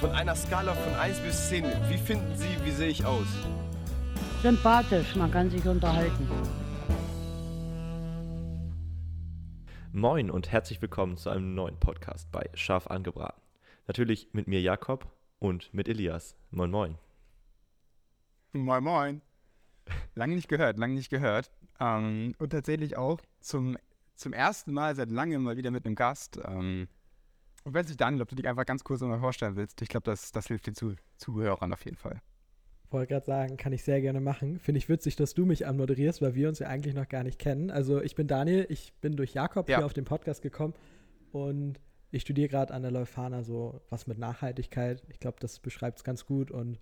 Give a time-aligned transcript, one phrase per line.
[0.00, 3.26] Von einer Skala von 1 bis 10, wie finden Sie, wie sehe ich aus?
[4.42, 6.28] Sympathisch, man kann sich unterhalten.
[9.92, 13.40] Moin und herzlich willkommen zu einem neuen Podcast bei Scharf angebraten.
[13.86, 16.36] Natürlich mit mir Jakob und mit Elias.
[16.50, 16.98] Moin, moin.
[18.52, 19.22] Moin, moin.
[20.14, 21.50] Lange nicht gehört, lange nicht gehört.
[21.80, 23.78] Ähm, und tatsächlich auch zum,
[24.14, 26.38] zum ersten Mal seit langem mal wieder mit einem Gast.
[26.44, 26.86] Ähm,
[27.66, 30.04] und wenn sich Daniel, ob du dich einfach ganz kurz mal vorstellen willst, ich glaube,
[30.04, 32.22] das, das hilft den Zuh Zuhörern auf jeden Fall.
[32.90, 34.60] Wollte gerade sagen, kann ich sehr gerne machen.
[34.60, 37.40] Finde ich witzig, dass du mich anmoderierst, weil wir uns ja eigentlich noch gar nicht
[37.40, 37.72] kennen.
[37.72, 39.78] Also ich bin Daniel, ich bin durch Jakob Ja.
[39.78, 40.74] hier auf den Podcast gekommen
[41.32, 41.80] und
[42.12, 45.02] ich studiere gerade an der Leuphana so was mit Nachhaltigkeit.
[45.08, 46.78] Ich glaube, das beschreibt es ganz gut und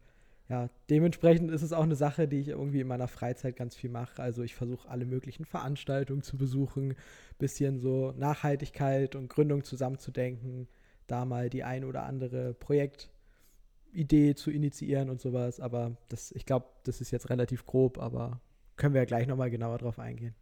[0.48, 3.88] ja, dementsprechend ist es auch eine Sache, die ich irgendwie in meiner Freizeit ganz viel
[3.88, 4.20] mache.
[4.22, 6.96] Also ich versuche alle möglichen Veranstaltungen zu besuchen,
[7.38, 10.68] bisschen so Nachhaltigkeit und Gründung zusammenzudenken,
[11.06, 15.60] da mal die ein oder andere Projektidee zu initiieren und sowas.
[15.60, 18.40] Aber das, ich glaube, das ist jetzt relativ grob, aber
[18.76, 20.34] können wir ja gleich nochmal genauer drauf eingehen.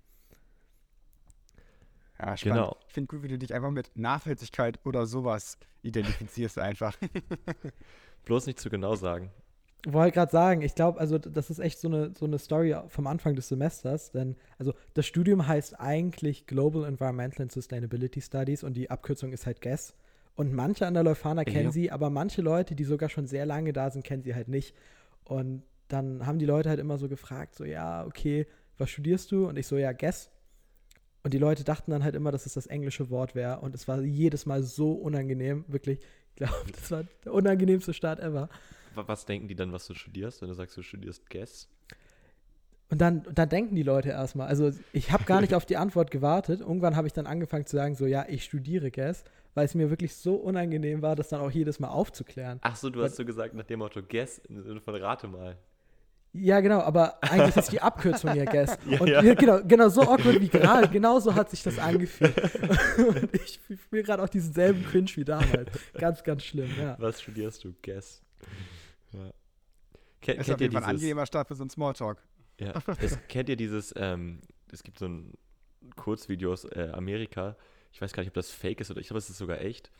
[2.18, 2.56] Ja, spannend.
[2.56, 2.76] Genau.
[2.88, 6.96] Ich finde gut, wie du dich einfach mit Nachhaltigkeit oder sowas identifizierst einfach.
[8.24, 9.30] Bloß nicht zu genau sagen.
[9.86, 13.06] Wollte gerade sagen, ich glaube, also das ist echt so eine, so eine Story vom
[13.06, 18.74] Anfang des Semesters, denn also das Studium heißt eigentlich Global Environmental and Sustainability Studies und
[18.74, 19.94] die Abkürzung ist halt GES.
[20.34, 21.72] Und manche an der Leuphana kennen Ja.
[21.72, 24.74] sie, aber manche Leute, die sogar schon sehr lange da sind, kennen sie halt nicht.
[25.24, 28.46] Und dann haben die Leute halt immer so gefragt, so ja, okay,
[28.78, 29.46] was studierst du?
[29.46, 30.30] Und ich so, ja, GES.
[31.22, 33.60] Und die Leute dachten dann halt immer, dass es das englische Wort wäre.
[33.60, 36.00] Und es war jedes Mal so unangenehm, wirklich.
[36.30, 38.48] Ich glaube, das war der unangenehmste Start ever.
[38.94, 41.68] Wa- Was denken die dann, was du studierst, wenn du sagst, du studierst Guess?
[42.90, 46.10] Und dann, dann denken die Leute erstmal, also ich habe gar nicht auf die Antwort
[46.10, 46.60] gewartet.
[46.60, 49.88] Irgendwann habe ich dann angefangen zu sagen, so ja, ich studiere GES, weil es mir
[49.88, 52.58] wirklich so unangenehm war, das dann auch jedes Mal aufzuklären.
[52.62, 55.56] Ach so, du hast so gesagt nach dem Motto Guess im Sinne von Rate mal.
[56.34, 58.78] Ja, genau, aber eigentlich ist die Abkürzung ja GES.
[58.88, 62.34] Ja, Und ja, genau, genau so awkward wie gerade, genau so hat sich das angefühlt.
[62.98, 63.58] Und ich
[63.90, 65.70] fühle gerade auch diesen selben Cringe wie damals.
[65.94, 66.96] Ganz, ganz schlimm, ja.
[66.98, 67.74] Was studierst du?
[67.82, 68.22] Guess.
[69.12, 69.30] Ja.
[70.20, 72.22] Ken, ist kennt auf ihr jeden Fall ein dieses, angenehmer Start für so einen Smalltalk.
[72.60, 74.40] ja, es, kennt ihr dieses, ähm,
[74.70, 75.34] es gibt so ein
[75.96, 77.56] Kurzvideos äh, Amerika,
[77.92, 79.90] ich weiß gar nicht, ob das fake ist oder ich glaube, es ist sogar echt.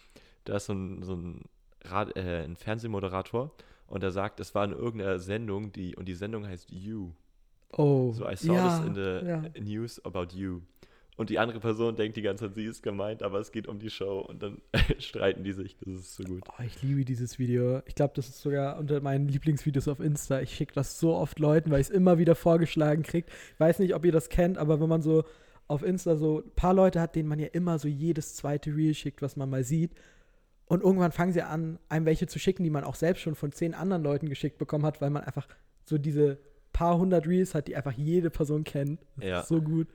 [0.44, 1.44] Da ist so ein, so ein,
[1.84, 3.52] Rad, äh, ein Fernsehmoderator
[3.86, 7.12] und er sagt, es war in irgendeiner Sendung, die, und die Sendung heißt You.
[7.72, 9.42] Oh, So, I saw ja, this in the ja.
[9.60, 10.60] news about you.
[11.16, 13.78] Und die andere Person denkt die ganze Zeit, sie ist gemeint, aber es geht um
[13.78, 14.62] die Show und dann
[14.98, 15.76] streiten die sich.
[15.78, 16.42] Das ist so gut.
[16.48, 17.82] Oh, ich liebe dieses Video.
[17.86, 20.40] Ich glaube, das ist sogar unter meinen Lieblingsvideos auf Insta.
[20.40, 23.26] Ich schicke das so oft Leuten, weil ich es immer wieder vorgeschlagen kriege.
[23.52, 25.24] Ich weiß nicht, ob ihr das kennt, aber wenn man so
[25.68, 28.94] auf Insta so ein paar Leute hat, denen man ja immer so jedes zweite Reel
[28.94, 29.92] schickt, was man mal sieht.
[30.66, 33.52] Und irgendwann fangen sie an, einem welche zu schicken, die man auch selbst schon von
[33.52, 35.46] zehn anderen Leuten geschickt bekommen hat, weil man einfach
[35.84, 36.38] so diese
[36.72, 39.00] paar hundert Reels hat, die einfach jede Person kennt.
[39.16, 39.40] Das Ja.
[39.40, 39.88] ist so gut.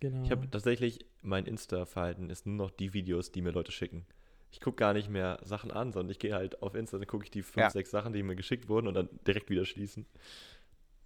[0.00, 0.22] Genau.
[0.24, 4.04] Ich habe tatsächlich, mein Insta-Verhalten ist nur noch die Videos, die mir Leute schicken.
[4.50, 7.24] Ich gucke gar nicht mehr Sachen an, sondern ich gehe halt auf Insta, dann gucke
[7.24, 7.70] ich die fünf, Ja.
[7.70, 10.06] sechs Sachen, die mir geschickt wurden und dann direkt wieder schließen.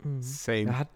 [0.02, 0.22] Mhm.
[0.22, 0.78] Same.
[0.78, 0.88] Hat,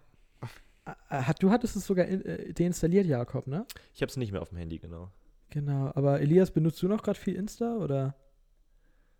[0.85, 3.65] äh, hat, du hattest es sogar in, äh, deinstalliert, Jakob, ne?
[3.93, 5.09] Ich habe es nicht mehr auf dem Handy, genau.
[5.49, 8.15] Genau, aber Elias, benutzt du noch gerade viel Insta oder?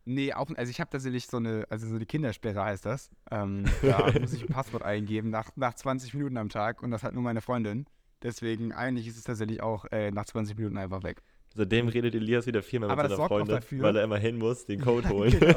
[0.05, 3.09] Nee, auch, also ich habe tatsächlich so eine, also so eine Kindersperre heißt das.
[3.31, 7.03] Ähm, da muss ich ein Passwort eingeben nach, nach 20 Minuten am Tag und das
[7.03, 7.85] hat nur meine Freundin.
[8.23, 11.21] Deswegen eigentlich ist es tatsächlich auch äh, nach 20 Minuten einfach weg.
[11.55, 14.17] Seitdem redet Elias wieder viel mehr mit Aber das seiner Freundin, dafür- weil er immer
[14.17, 15.37] hin muss, den Code holen.
[15.39, 15.55] Genau.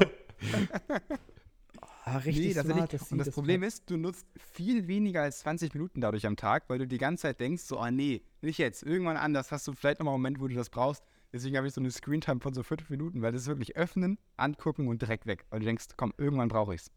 [2.05, 2.91] Ah, richtig nee, smart, tatsächlich.
[3.01, 3.69] dass sie und das das Problem macht.
[3.69, 7.23] ist, du nutzt viel weniger als 20 Minuten dadurch am Tag, weil du die ganze
[7.23, 10.41] Zeit denkst, so, ah nee, nicht jetzt, irgendwann anders hast du vielleicht nochmal einen Moment,
[10.41, 11.03] wo du das brauchst.
[11.33, 14.19] Deswegen habe ich so eine Screentime von so 5 Minuten, weil das ist wirklich öffnen,
[14.37, 15.45] angucken und direkt weg.
[15.51, 16.91] Weil du denkst, komm, irgendwann brauche ich's.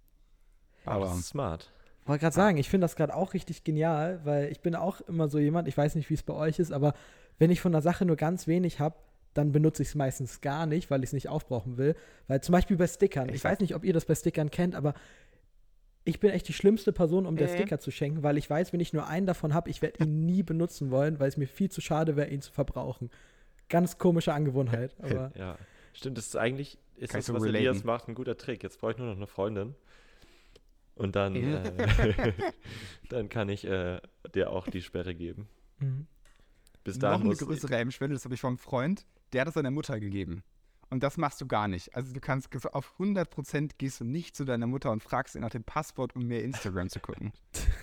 [0.85, 1.71] Aber das Aber ist smart.
[2.09, 5.29] Wollte gerade sagen, ich finde das gerade auch richtig genial, weil ich bin auch immer
[5.29, 6.93] so jemand, ich weiß nicht, wie es bei euch ist, aber
[7.37, 8.95] wenn ich von der Sache nur ganz wenig habe,
[9.35, 11.95] dann benutze ich es meistens gar nicht, weil ich es nicht aufbrauchen will.
[12.27, 13.53] Weil zum Beispiel bei Stickern, ich Exakt.
[13.53, 14.95] weiß nicht, ob ihr das bei Stickern kennt, aber
[16.03, 17.53] ich bin echt die schlimmste Person, um der Äh.
[17.53, 20.25] Sticker zu schenken, weil ich weiß, wenn ich nur einen davon habe, ich werde ihn
[20.25, 23.11] nie benutzen wollen, weil es mir viel zu schade wäre, ihn zu verbrauchen.
[23.69, 25.57] Ganz komische Angewohnheit, aber Ja.
[25.93, 27.65] Stimmt, das ist eigentlich, ist ich das, so was relaten.
[27.65, 28.63] Elias macht, ein guter Trick.
[28.63, 29.75] Jetzt brauche ich nur noch eine Freundin.
[30.99, 32.33] Und dann, äh,
[33.09, 34.01] dann kann ich äh,
[34.35, 35.47] dir auch die Sperre geben.
[35.79, 36.07] mhm.
[36.83, 39.53] Bis noch dahin eine muss größere Hemmschwelle, das habe ich vom Freund, der hat es
[39.53, 40.43] seiner Mutter gegeben.
[40.89, 41.95] Und das machst du gar nicht.
[41.95, 45.51] Also du kannst auf 100% gehst du nicht zu deiner Mutter und fragst sie nach
[45.51, 47.31] dem Passwort, um mehr Instagram zu gucken.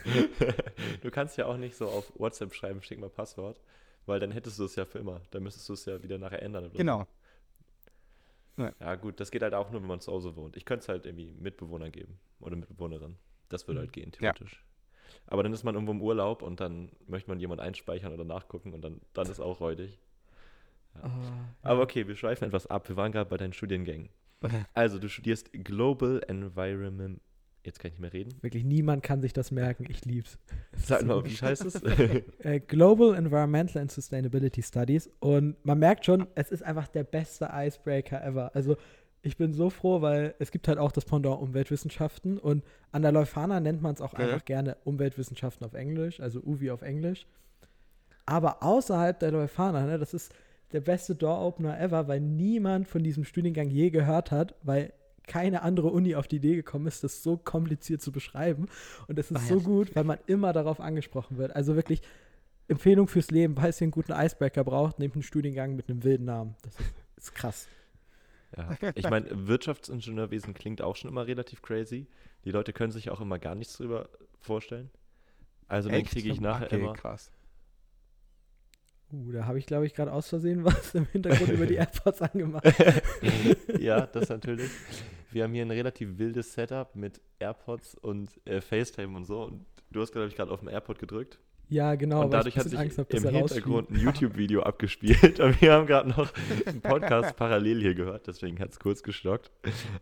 [1.02, 3.60] du kannst ja auch nicht so auf WhatsApp schreiben, schick mal Passwort,
[4.06, 5.20] weil dann hättest du es ja für immer.
[5.30, 6.66] Dann müsstest du es ja wieder nachher ändern.
[6.66, 7.06] Oder
[8.56, 8.70] Genau.
[8.80, 10.56] Ja, gut, das geht halt auch nur, wenn man zu Hause wohnt.
[10.56, 13.16] Ich könnte es halt irgendwie Mitbewohner geben oder Mitbewohnerin.
[13.48, 13.82] Das würde Mhm.
[13.82, 14.64] halt gehen, theoretisch.
[15.26, 18.74] Aber dann ist man irgendwo im Urlaub und dann möchte man jemand einspeichern oder nachgucken
[18.74, 19.98] und dann, dann ist auch räudig.
[21.02, 21.08] Ah,
[21.62, 22.88] Aber okay, wir schweifen etwas ab.
[22.88, 24.08] Wir waren gerade bei deinen Studiengängen.
[24.74, 27.20] Also, du studierst Global Environment.
[27.66, 28.32] Jetzt kann ich nicht mehr reden.
[28.42, 29.84] Wirklich niemand kann sich das merken.
[29.88, 30.38] Ich lieb's.
[30.72, 31.82] Sag mal, wie heißt es?
[32.38, 35.10] Äh, Global Environmental and Sustainability Studies.
[35.18, 38.54] Und man merkt schon, es ist einfach der beste Icebreaker ever.
[38.54, 38.76] Also
[39.22, 43.10] ich bin so froh, weil es gibt halt auch das Pendant Umweltwissenschaften und an der
[43.10, 44.20] Leuphana nennt man es auch Ja.
[44.20, 47.26] einfach gerne Umweltwissenschaften auf Englisch, also UWI auf Englisch.
[48.26, 50.32] Aber außerhalb der Leuphana, ne, das ist
[50.72, 54.92] der beste Door-Opener ever, weil niemand von diesem Studiengang je gehört hat, weil
[55.26, 58.66] keine andere Uni auf die Idee gekommen ist, das so kompliziert zu beschreiben.
[59.08, 61.54] Und das ist so gut, weil man immer darauf angesprochen wird.
[61.54, 62.02] Also wirklich
[62.68, 66.24] Empfehlung fürs Leben, falls ihr einen guten Icebreaker braucht, nehmt einen Studiengang mit einem wilden
[66.24, 66.56] Namen.
[66.62, 67.68] Das ist, ist krass.
[68.56, 68.76] Ja.
[68.94, 72.06] Ich meine, Wirtschaftsingenieurwesen klingt auch schon immer relativ crazy.
[72.44, 74.08] Die Leute können sich auch immer gar nichts drüber
[74.40, 74.90] vorstellen.
[75.68, 76.12] Also dann Echt?
[76.12, 76.92] kriege ich nachher okay, immer.
[76.92, 77.30] krass.
[79.12, 82.22] Uh, da habe ich, glaube ich, gerade aus Versehen was im Hintergrund über die AirPods
[82.22, 82.64] angemacht.
[83.78, 84.70] ja, das natürlich.
[85.36, 89.42] Wir haben hier ein relativ wildes Setup mit AirPods und äh, FaceTime und so.
[89.42, 91.38] Und du hast, glaube ich, gerade auf den AirPod gedrückt.
[91.68, 92.24] Ja, genau.
[92.24, 93.32] und dadurch hat sich Angst hab, im er.
[93.32, 95.38] Hintergrund ein YouTube-Video abgespielt.
[95.40, 96.32] Und wir haben gerade noch
[96.64, 98.26] einen Podcast parallel hier gehört.
[98.26, 99.50] Deswegen hat es kurz gestockt.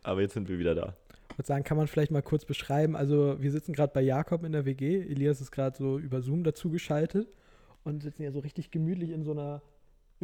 [0.05, 0.95] Aber jetzt sind wir wieder da.
[1.33, 2.95] Ich würde sagen, kann man vielleicht mal kurz beschreiben.
[2.95, 5.01] Also, wir sitzen gerade bei Jakob in der WG.
[5.01, 7.27] Elias ist gerade so über Zoom dazugeschaltet
[7.83, 9.63] und sitzen hier so richtig gemütlich in so einer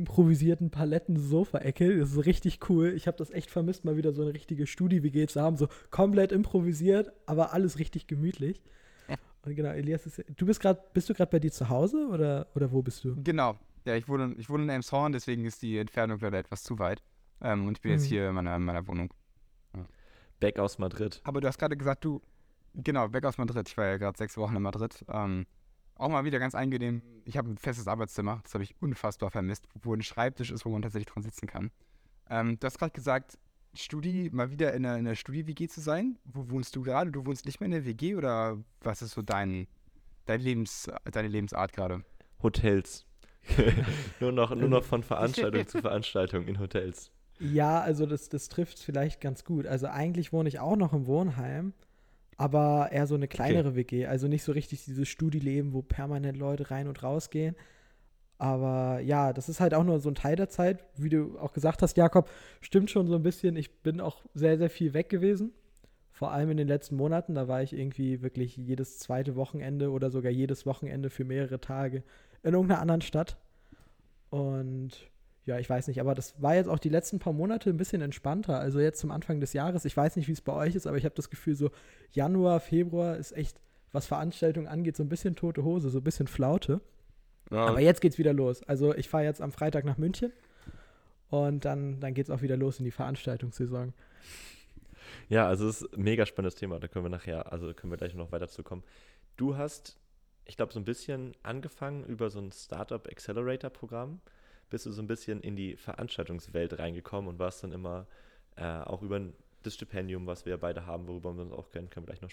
[0.00, 1.98] improvisierten Paletten-Sofa-Ecke.
[1.98, 2.92] Das ist richtig cool.
[2.94, 5.56] Ich habe das echt vermisst, mal wieder so eine richtige Studi-WG zu haben.
[5.56, 8.62] So komplett improvisiert, aber alles richtig gemütlich.
[9.08, 9.16] Ja.
[9.44, 10.24] Und genau, Elias ist.
[10.36, 13.14] Du bist gerade, bist du gerade bei dir zu Hause oder, oder wo bist du?
[13.22, 13.56] Genau.
[13.84, 17.02] Ja, ich wohne, ich wohne in Elmshorn, deswegen ist die Entfernung leider etwas zu weit.
[17.40, 18.08] Ähm, und ich bin jetzt Mhm.
[18.08, 19.12] hier in meiner, in meiner Wohnung.
[20.40, 21.20] Back aus Madrid.
[21.24, 22.22] Aber du hast gerade gesagt, du,
[22.74, 23.68] genau, weg aus Madrid.
[23.68, 25.04] Ich war ja gerade sechs Wochen in Madrid.
[25.12, 25.46] Ähm,
[26.00, 27.02] auch mal wieder ganz angenehm.
[27.24, 30.70] Ich habe ein festes Arbeitszimmer, das habe ich unfassbar vermisst, wo ein Schreibtisch ist, wo
[30.70, 31.70] man tatsächlich dran sitzen kann.
[32.28, 33.38] Ähm, du hast gerade gesagt,
[33.74, 36.18] Studi, mal wieder in einer, in einer Studi-WG zu sein.
[36.24, 37.12] Wo wohnst du gerade?
[37.12, 39.68] Du wohnst nicht mehr in der WG oder was ist so dein,
[40.26, 42.02] dein Lebens, deine Lebensart gerade?
[42.42, 43.06] Hotels.
[44.20, 47.10] nur, noch, nur noch von Veranstaltung zu Veranstaltung in Hotels.
[47.38, 49.66] Ja, also das, das trifft es vielleicht ganz gut.
[49.66, 51.72] Also eigentlich wohne ich auch noch im Wohnheim,
[52.40, 54.06] aber eher so eine kleinere WG.
[54.06, 57.54] Also nicht so richtig dieses Studileben, wo permanent Leute rein und raus gehen.
[58.38, 60.82] Aber ja, das ist halt auch nur so ein Teil der Zeit.
[60.96, 62.30] Wie du auch gesagt hast, Jakob,
[62.62, 63.56] stimmt schon so ein bisschen.
[63.56, 65.52] Ich bin auch sehr, sehr viel weg gewesen.
[66.12, 67.34] Vor allem in den letzten Monaten.
[67.34, 72.02] Da war ich irgendwie wirklich jedes zweite Wochenende oder sogar jedes Wochenende für mehrere Tage
[72.42, 73.36] in irgendeiner anderen Stadt.
[74.30, 75.09] Und
[75.46, 78.02] ja, ich weiß nicht, aber das war jetzt auch die letzten paar Monate ein bisschen
[78.02, 78.58] entspannter.
[78.58, 80.96] Also jetzt zum Anfang des Jahres, ich weiß nicht, wie es bei euch ist, aber
[80.96, 81.70] ich habe das Gefühl, so
[82.12, 83.60] Januar, Februar ist echt,
[83.92, 86.80] was Veranstaltungen angeht, so ein bisschen tote Hose, so ein bisschen Flaute.
[87.50, 88.62] Aber jetzt geht's wieder los.
[88.62, 90.32] Also ich fahre jetzt am Freitag nach München
[91.30, 93.92] und dann, dann geht's auch wieder los in die Veranstaltungssaison.
[95.28, 96.78] Ja, also es ist ein mega spannendes Thema.
[96.78, 98.84] Da können wir nachher, also können wir gleich noch weiter zu kommen.
[99.36, 99.98] Du hast,
[100.44, 104.20] ich glaube, so ein bisschen angefangen über so ein Startup Accelerator Programm.
[104.70, 108.06] Bist du so ein bisschen in die Veranstaltungswelt reingekommen und warst dann immer
[108.56, 109.20] äh, auch über
[109.62, 112.30] das Stipendium, was wir beide haben, worüber wir uns auch kennen, können wir gleich noch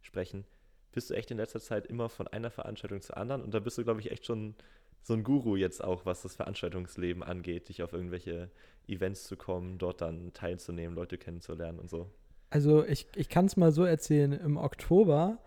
[0.00, 0.44] sprechen.
[0.92, 3.78] Bist du echt in letzter Zeit immer von einer Veranstaltung zur anderen und da bist
[3.78, 4.54] du, glaube ich, echt schon
[5.02, 8.50] so ein Guru jetzt auch, was das Veranstaltungsleben angeht, dich auf irgendwelche
[8.86, 12.08] Events zu kommen, dort dann teilzunehmen, Leute kennenzulernen und so.
[12.50, 15.38] Also ich, ich kann es mal so erzählen, im Oktober,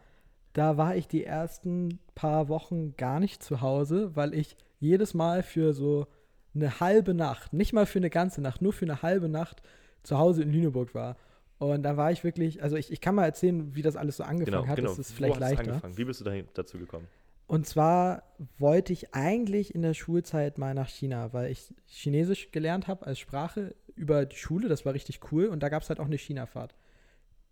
[0.53, 5.43] da war ich die ersten paar Wochen gar nicht zu Hause, weil ich jedes Mal
[5.43, 6.07] für so
[6.55, 9.61] eine halbe Nacht, nicht mal für eine ganze Nacht, nur für eine halbe Nacht
[10.03, 11.17] zu Hause in Lüneburg war.
[11.57, 14.23] Und da war ich wirklich, also ich, ich kann mal erzählen, wie das alles so
[14.23, 14.89] angefangen Genau, hat, genau.
[14.89, 15.71] das ist Wo vielleicht hast du leichter.
[15.71, 15.97] angefangen?
[15.97, 17.07] Wie bist du dahin, dazu gekommen?
[17.47, 18.23] Und zwar
[18.57, 23.19] wollte ich eigentlich in der Schulzeit mal nach China, weil ich Chinesisch gelernt habe als
[23.19, 24.67] Sprache über die Schule.
[24.67, 25.45] Das war richtig cool.
[25.45, 26.75] Und da gab es halt auch eine China-Fahrt.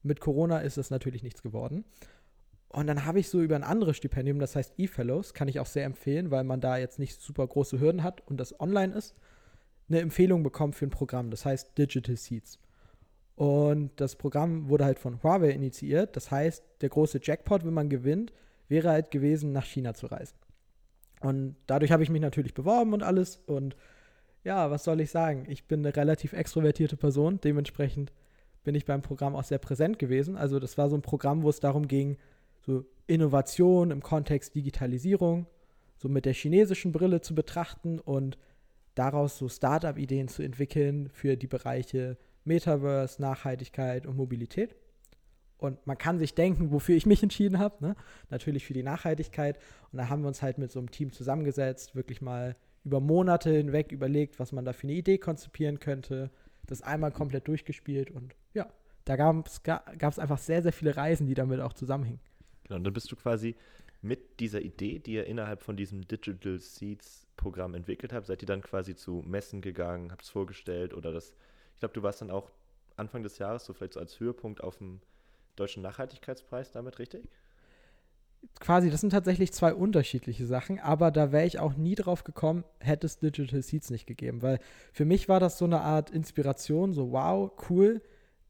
[0.01, 1.85] Mit Corona ist das natürlich nichts geworden.
[2.73, 5.67] Und dann habe ich so über ein anderes Stipendium, das heißt E-Fellows, kann ich auch
[5.67, 9.15] sehr empfehlen, weil man da jetzt nicht super große Hürden hat und das online ist,
[9.89, 11.29] eine Empfehlung bekommen für ein Programm.
[11.29, 12.57] Das heißt Digital Seeds.
[13.35, 16.15] Und das Programm wurde halt von Huawei initiiert.
[16.15, 18.33] Das heißt, der große Jackpot, wenn man gewinnt,
[18.69, 20.37] wäre halt gewesen, nach China zu reisen.
[21.21, 23.39] Und dadurch habe ich mich natürlich beworben und alles.
[23.45, 23.75] Und
[24.43, 25.45] ja, was soll ich sagen?
[25.47, 27.39] Ich bin eine relativ extrovertierte Person.
[27.39, 28.11] Dementsprechend
[28.63, 30.37] bin ich beim Programm auch sehr präsent gewesen.
[30.37, 32.17] Also das war so ein Programm, wo es darum ging,
[32.65, 35.47] so Innovation im Kontext Digitalisierung,
[35.97, 38.37] so mit der chinesischen Brille zu betrachten und
[38.95, 44.75] daraus so Startup-Ideen zu entwickeln für die Bereiche Metaverse, Nachhaltigkeit und Mobilität.
[45.57, 47.85] Und man kann sich denken, wofür ich mich entschieden habe.
[47.85, 47.95] Ne?
[48.29, 49.59] Natürlich für die Nachhaltigkeit.
[49.91, 53.49] Und da haben wir uns halt mit so einem Team zusammengesetzt, wirklich mal über Monate
[53.51, 56.31] hinweg überlegt, was man da für eine Idee konzipieren könnte.
[56.67, 58.67] Das einmal komplett durchgespielt und ja,
[59.05, 62.21] da gab es einfach sehr, sehr viele Reisen, die damit auch zusammenhingen.
[62.63, 63.55] Genau, und dann bist du quasi
[64.01, 68.47] mit dieser Idee, die ihr innerhalb von diesem Digital Seeds Programm entwickelt habt, seid ihr
[68.47, 71.33] dann quasi zu Messen gegangen, habt es vorgestellt oder das,
[71.73, 72.51] ich glaube, du warst dann auch
[72.95, 74.99] Anfang des Jahres so vielleicht so als Höhepunkt auf dem
[75.55, 77.27] Deutschen Nachhaltigkeitspreis damit, richtig?
[78.59, 82.65] Quasi, das sind tatsächlich zwei unterschiedliche Sachen, aber da wäre ich auch nie drauf gekommen,
[82.79, 84.59] hätte es Digital Seeds nicht gegeben, weil
[84.91, 88.01] für mich war das so eine Art Inspiration, so wow, cool.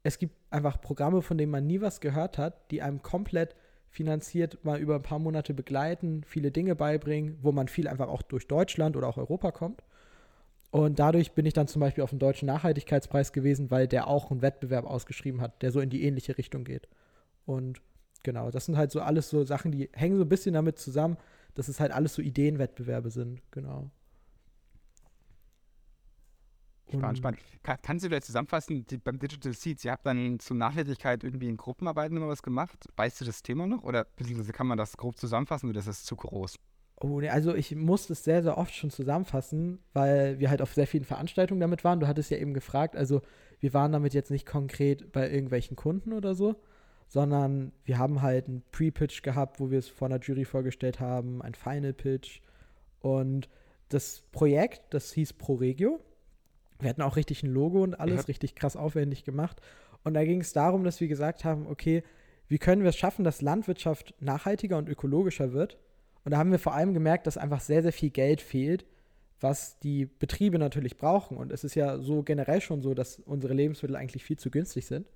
[0.02, 3.54] Es gibt einfach Programme, von denen man nie was gehört hat, die einem komplett
[3.94, 8.22] finanziert mal über ein paar Monate begleiten, viele Dinge beibringen, wo man viel einfach auch
[8.22, 9.84] durch Deutschland oder auch Europa kommt.
[10.72, 14.32] Und dadurch bin ich dann zum Beispiel auf dem Deutschen Nachhaltigkeitspreis gewesen, weil der auch
[14.32, 16.88] einen Wettbewerb ausgeschrieben hat, der so in die ähnliche Richtung geht.
[17.46, 17.80] Und
[18.24, 21.16] genau, das sind halt so alles so Sachen, die hängen so ein bisschen damit zusammen,
[21.54, 23.92] dass es halt alles so Ideenwettbewerbe sind, genau.
[26.88, 27.40] Spannend, spannend.
[27.62, 31.48] Kann, kannst du vielleicht zusammenfassen, die, beim Digital Seeds, ihr habt dann zur Nachhaltigkeit irgendwie
[31.48, 32.88] in Gruppenarbeiten immer was gemacht.
[32.96, 33.82] Weißt du das Thema noch?
[33.82, 36.58] Oder beziehungsweise kann man das grob zusammenfassen oder ist das zu groß?
[37.00, 40.74] Oh, nee, also ich musste es sehr, sehr oft schon zusammenfassen, weil wir halt auf
[40.74, 42.00] sehr vielen Veranstaltungen damit waren.
[42.00, 43.22] Du hattest ja eben gefragt, also
[43.60, 46.54] wir waren damit jetzt nicht konkret bei irgendwelchen Kunden oder so,
[47.08, 51.42] sondern wir haben halt einen Pre-Pitch gehabt, wo wir es vor einer Jury vorgestellt haben,
[51.42, 52.40] ein Final-Pitch
[53.00, 53.48] und
[53.88, 56.00] das Projekt, das hieß ProRegio.
[56.80, 58.26] Wir hatten auch richtig ein Logo und alles, ja.
[58.26, 59.60] richtig krass aufwendig gemacht.
[60.02, 62.02] Und da ging es darum, dass wir gesagt haben, okay,
[62.48, 65.78] wie können wir es schaffen, dass Landwirtschaft nachhaltiger und ökologischer wird
[66.24, 68.86] und da haben wir vor allem gemerkt, dass einfach sehr, sehr viel Geld fehlt,
[69.40, 71.36] was die Betriebe natürlich brauchen.
[71.36, 74.86] Und es ist ja so generell schon so, dass unsere Lebensmittel eigentlich viel zu günstig
[74.86, 75.06] sind.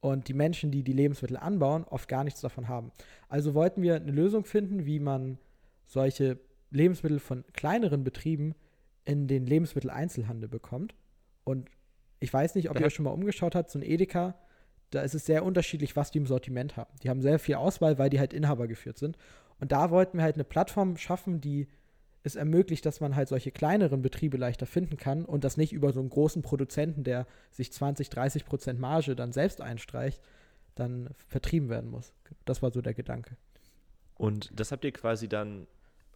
[0.00, 2.92] Und die Menschen, die die Lebensmittel anbauen, oft gar nichts davon haben.
[3.30, 5.38] Also wollten wir eine Lösung finden, wie man
[5.86, 6.38] solche
[6.70, 8.54] Lebensmittel von kleineren Betrieben
[9.04, 10.94] in den Lebensmitteleinzelhandel bekommt.
[11.44, 11.70] Und
[12.20, 14.34] ich weiß nicht, ob ihr euch schon mal umgeschaut habt, so ein Edeka,
[14.90, 16.90] da ist es sehr unterschiedlich, was die im Sortiment haben.
[17.02, 19.18] Die haben sehr viel Auswahl, weil die halt Inhaber geführt sind.
[19.58, 21.68] Und da wollten wir halt eine Plattform schaffen, die
[22.22, 25.92] es ermöglicht, dass man halt solche kleineren Betriebe leichter finden kann und das nicht über
[25.92, 30.22] so einen großen Produzenten, der sich 20, 30 Prozent Marge dann selbst einstreicht,
[30.74, 32.14] dann vertrieben werden muss.
[32.46, 33.36] Das war so der Gedanke.
[34.14, 35.66] Und das habt ihr quasi dann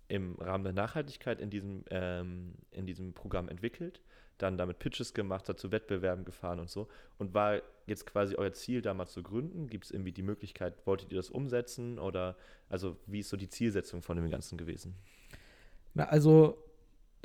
[0.09, 4.01] im Rahmen der Nachhaltigkeit in diesem, ähm, in diesem Programm entwickelt,
[4.39, 6.89] dann damit Pitches gemacht, dazu Wettbewerben gefahren und so.
[7.19, 9.69] Und war jetzt quasi euer Ziel, da mal zu gründen?
[9.69, 11.99] Gibt es irgendwie die Möglichkeit, wolltet ihr das umsetzen?
[11.99, 12.37] Oder
[12.69, 14.95] also wie ist so die Zielsetzung von dem Ganzen gewesen?
[15.95, 16.57] Na, also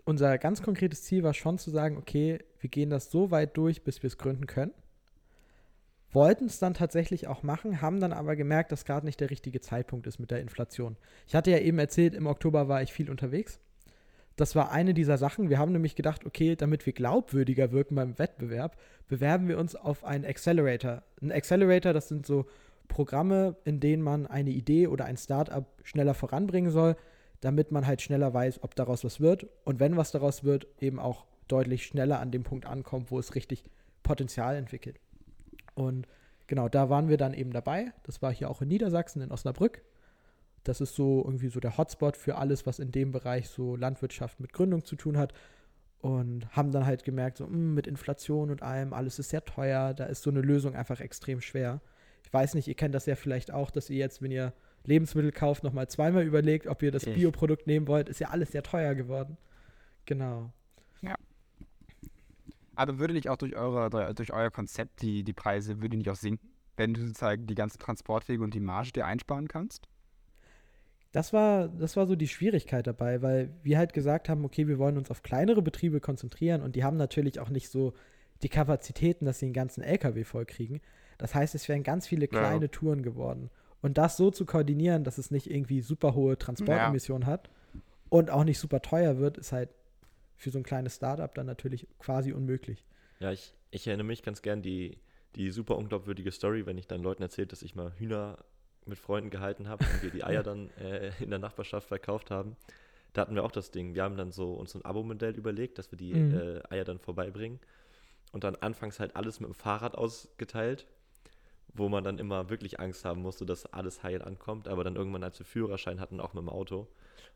[0.06, 3.84] unser ganz konkretes Ziel war schon zu sagen, okay, wir gehen das so weit durch,
[3.84, 4.74] bis wir es gründen können.
[6.14, 9.62] Wollten es dann tatsächlich auch machen, haben dann aber gemerkt, dass gerade nicht der richtige
[9.62, 10.96] Zeitpunkt ist mit der Inflation.
[11.28, 13.60] Ich hatte ja eben erzählt, im Oktober war ich viel unterwegs.
[14.36, 15.50] Das war eine dieser Sachen.
[15.50, 18.78] Wir haben nämlich gedacht, okay, damit wir glaubwürdiger wirken beim Wettbewerb,
[19.08, 21.02] bewerben wir uns auf einen Accelerator.
[21.22, 22.46] Ein Accelerator, das sind so
[22.88, 26.96] Programme, in denen man eine Idee oder ein Startup schneller voranbringen soll,
[27.42, 31.00] damit man halt schneller weiß, ob daraus was wird und wenn was daraus wird, eben
[31.00, 33.64] auch deutlich schneller an dem Punkt ankommt, wo es richtig
[34.04, 35.00] Potenzial entwickelt.
[35.76, 36.08] Und
[36.48, 37.92] genau, da waren wir dann eben dabei.
[38.04, 39.82] Das war hier auch in Niedersachsen, in Osnabrück.
[40.64, 44.40] Das ist so irgendwie so der Hotspot für alles, was in dem Bereich so Landwirtschaft
[44.40, 45.34] mit Gründung zu tun hat.
[46.00, 49.46] Und haben dann halt gemerkt, so mh, hm, mit Inflation und allem, alles ist sehr
[49.46, 51.80] teuer, da ist so eine Lösung einfach extrem schwer.
[52.26, 54.54] Ich weiß nicht, ihr kennt das ja vielleicht auch, dass ihr jetzt, wenn ihr
[54.86, 58.10] Lebensmittel kauft, nochmal zweimal überlegt, ob ihr das Bioprodukt nehmen wollt.
[58.10, 59.38] Ist ja alles sehr teuer geworden.
[60.06, 60.52] Genau.
[62.76, 66.16] Aber würde nicht auch durch, eure, durch euer Konzept die, die Preise, würde nicht auch
[66.16, 69.88] sinken, wenn du sozusagen die ganzen Transportwege und die Marge dir einsparen kannst?
[71.14, 74.80] das war, das war so die Schwierigkeit dabei, weil wir halt gesagt haben, okay, wir
[74.80, 77.94] wollen uns auf kleinere Betriebe konzentrieren und die haben natürlich auch nicht so
[78.42, 80.82] die Kapazitäten, dass sie einen ganzen LKW vollkriegen.
[81.20, 82.68] Das heißt, es wären ganz viele kleine ja.
[82.68, 83.52] Touren geworden.
[83.82, 87.34] Und das so zu koordinieren, dass es nicht irgendwie super hohe Transportemissionen ja.
[87.34, 87.52] hat
[88.10, 89.70] und auch nicht super teuer wird, ist halt
[90.36, 92.86] für so ein kleines Startup dann natürlich quasi unmöglich.
[93.20, 94.98] Ja, ich, ich erinnere mich ganz gern die,
[95.36, 98.38] die super unglaubwürdige Story, wenn ich dann Leuten erzählt, dass ich mal Hühner
[98.86, 102.56] mit Freunden gehalten habe und wir die Eier dann äh, in der Nachbarschaft verkauft haben.
[103.14, 103.94] Da hatten wir auch das Ding.
[103.94, 106.34] Wir haben dann so uns ein Abo-Modell überlegt, dass wir die mhm.
[106.34, 107.60] äh, Eier dann vorbeibringen.
[108.32, 110.88] Und dann anfangs halt alles mit dem Fahrrad ausgeteilt,
[111.70, 114.68] wo man dann immer wirklich Angst haben musste, dass alles heil ankommt.
[114.68, 116.88] Aber dann irgendwann, als wir Führerschein hatten, auch mit dem Auto.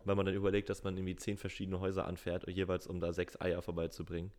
[0.05, 3.39] Wenn man dann überlegt, dass man irgendwie zehn verschiedene Häuser anfährt, jeweils um da sechs
[3.41, 4.31] Eier vorbeizubringen,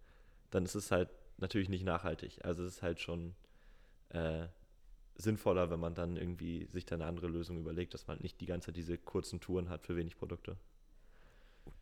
[0.51, 2.45] dann ist es halt natürlich nicht nachhaltig.
[2.45, 3.35] Also es ist halt schon
[4.11, 4.47] äh,
[5.17, 8.47] sinnvoller, wenn man dann irgendwie sich da eine andere Lösung überlegt, dass man nicht die
[8.47, 10.57] ganze Zeit diese kurzen Touren hat für wenig Produkte.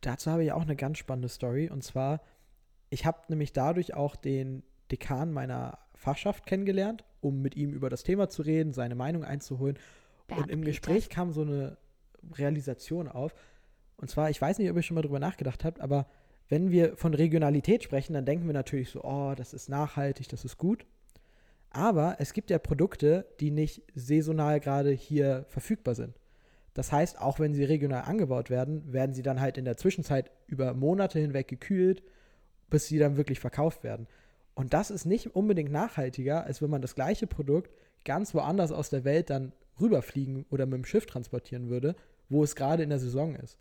[0.01, 1.69] Dazu habe ich auch eine ganz spannende Story.
[1.69, 2.21] Und zwar,
[2.89, 8.03] ich habe nämlich dadurch auch den Dekan meiner Fachschaft kennengelernt, um mit ihm über das
[8.03, 9.77] Thema zu reden, seine Meinung einzuholen.
[10.35, 11.77] Und im Gespräch kam so eine
[12.33, 13.33] Realisation auf.
[13.97, 16.07] Und zwar, ich weiß nicht, ob ihr schon mal drüber nachgedacht habt, aber
[16.49, 20.45] wenn wir von Regionalität sprechen, dann denken wir natürlich so, oh, das ist nachhaltig, das
[20.45, 20.85] ist gut.
[21.71, 26.15] Aber es gibt ja Produkte, die nicht saisonal gerade hier verfügbar sind.
[26.73, 30.31] Das heißt, auch wenn sie regional angebaut werden, werden sie dann halt in der Zwischenzeit
[30.45, 32.03] über Monate hinweg gekühlt,
[32.69, 34.07] bis sie dann wirklich verkauft werden.
[34.57, 37.71] Und das ist nicht unbedingt nachhaltiger, als wenn man das gleiche Produkt
[38.03, 41.95] ganz woanders aus der Welt dann rüberfliegen oder mit dem Schiff transportieren würde,
[42.27, 43.59] wo es gerade in der Saison ist.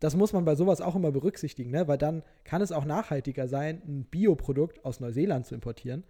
[0.00, 1.88] Das muss man bei sowas auch immer berücksichtigen, ne?
[1.88, 6.04] weil dann kann es auch nachhaltiger sein, ein Bioprodukt aus Neuseeland zu importieren,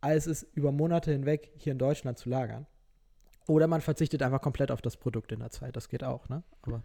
[0.00, 2.66] als es über Monate hinweg hier in Deutschland zu lagern.
[3.48, 5.76] Oder man verzichtet einfach komplett auf das Produkt in der Zeit.
[5.76, 6.42] Das geht auch, ne?
[6.62, 6.82] Aber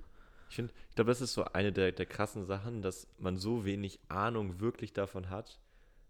[0.49, 3.63] ich finde, ich glaube, das ist so eine der, der krassen Sachen, dass man so
[3.63, 5.61] wenig Ahnung wirklich davon hat,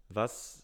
[0.08, 0.63] was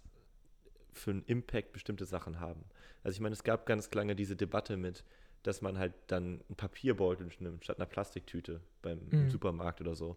[0.92, 2.64] für einen Impact bestimmte Sachen haben.
[3.02, 5.04] Also ich meine, es gab ganz lange diese Debatte mit,
[5.42, 9.30] dass man halt dann einen Papierbeutel nimmt statt einer Plastiktüte beim Mhm.
[9.30, 10.16] Supermarkt oder so.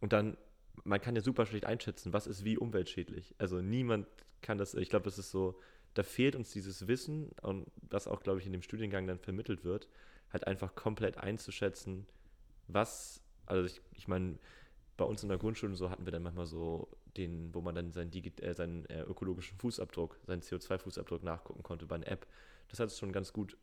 [0.00, 0.36] Und dann,
[0.84, 3.34] man kann ja super schlecht einschätzen, was ist wie umweltschädlich.
[3.38, 4.06] Also niemand
[4.42, 5.58] kann das, ich glaube, das ist so,
[5.94, 9.64] da fehlt uns dieses Wissen und das auch, glaube ich, in dem Studiengang dann vermittelt
[9.64, 9.88] wird,
[10.32, 12.06] halt einfach komplett einzuschätzen,
[12.68, 14.38] was, also ich, ich meine,
[14.96, 17.74] bei uns in der Grundschule und so hatten wir dann manchmal so den, wo man
[17.74, 22.26] dann seinen, Digi äh, seinen äh, ökologischen Fußabdruck, seinen CO2-Fußabdruck nachgucken konnte bei einer App.
[22.68, 23.56] Das hat es schon ganz gut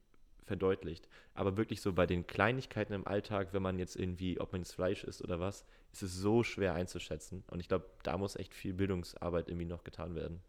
[0.49, 1.07] verdeutlicht.
[1.33, 4.73] Aber wirklich so bei den Kleinigkeiten im Alltag, wenn man jetzt irgendwie, ob man jetzt
[4.73, 5.63] Fleisch isst oder was,
[5.93, 7.43] ist es so schwer einzuschätzen.
[7.49, 10.41] Und ich glaube, da muss echt viel Bildungsarbeit irgendwie noch getan werden.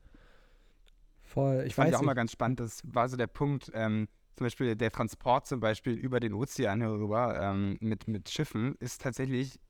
[1.23, 4.09] voll, ich Ich fand ja auch mal ganz spannend, das war so der Punkt, ähm,
[4.37, 9.03] zum Beispiel der Transport zum Beispiel über den Ozean herüber ähm, mit, mit Schiffen ist
[9.03, 9.61] tatsächlich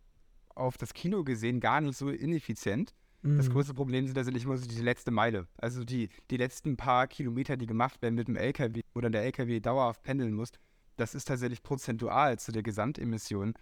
[0.55, 2.95] auf das Kino gesehen gar nicht so ineffizient.
[3.23, 3.53] Das Mhm.
[3.53, 5.47] größte Problem sind tatsächlich immer so die letzte Meile.
[5.59, 9.23] Also die, die letzten paar Kilometer, die gemacht werden mit dem LKW, wo dann der
[9.25, 10.51] LKW dauerhaft pendeln muss,
[10.97, 13.55] das ist tatsächlich prozentual zu der Gesamtemission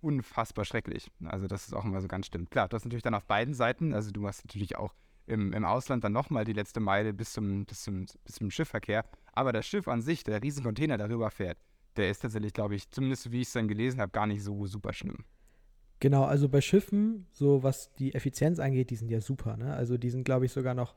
[0.00, 1.10] unfassbar schrecklich.
[1.24, 2.50] Also das ist auch immer so ganz stimmt.
[2.50, 4.94] Klar, du hast natürlich dann auf beiden Seiten, also du hast natürlich auch
[5.26, 9.04] im, im Ausland dann nochmal die letzte Meile bis zum, bis, zum, bis zum Schiffverkehr.
[9.32, 11.58] Aber das Schiff an sich, der riesen Container darüber fährt,
[11.96, 14.66] der ist tatsächlich, glaube ich, zumindest wie ich es dann gelesen habe, gar nicht so
[14.66, 15.24] super schlimm.
[16.04, 19.72] Genau, also bei Schiffen, so was die Effizienz angeht, die sind ja super, ne?
[19.72, 20.94] Also die sind, glaube ich, sogar noch,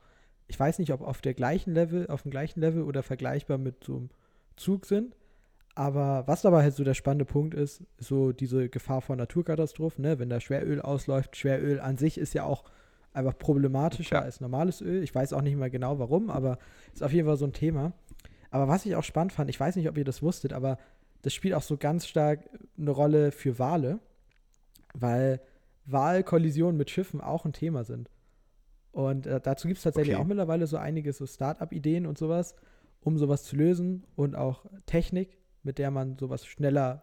[0.48, 3.82] ich weiß nicht, ob auf der gleichen Level, auf dem gleichen Level oder vergleichbar mit
[3.82, 4.10] so einem
[4.56, 5.16] Zug sind.
[5.74, 10.02] Aber was dabei halt so der spannende Punkt ist, ist so diese Gefahr vor Naturkatastrophen,
[10.02, 10.18] ne?
[10.18, 12.64] Wenn da Schweröl ausläuft, Schweröl an sich ist ja auch
[13.14, 14.22] einfach problematischer Ja.
[14.24, 15.02] als normales Öl.
[15.02, 16.58] Ich weiß auch nicht mehr genau warum, aber
[16.92, 17.94] ist auf jeden Fall so ein Thema.
[18.50, 20.76] Aber was ich auch spannend fand, ich weiß nicht, ob ihr das wusstet, aber
[21.22, 22.40] das spielt auch so ganz stark
[22.76, 24.00] eine Rolle für Wale,
[25.00, 25.40] weil
[25.86, 28.10] Wahlkollisionen mit Schiffen auch ein Thema sind.
[28.92, 30.22] Und äh, dazu gibt es tatsächlich Okay.
[30.22, 32.54] auch mittlerweile so einige so Start-up-Ideen und sowas,
[33.00, 37.02] um sowas zu lösen und auch Technik, mit der man sowas schneller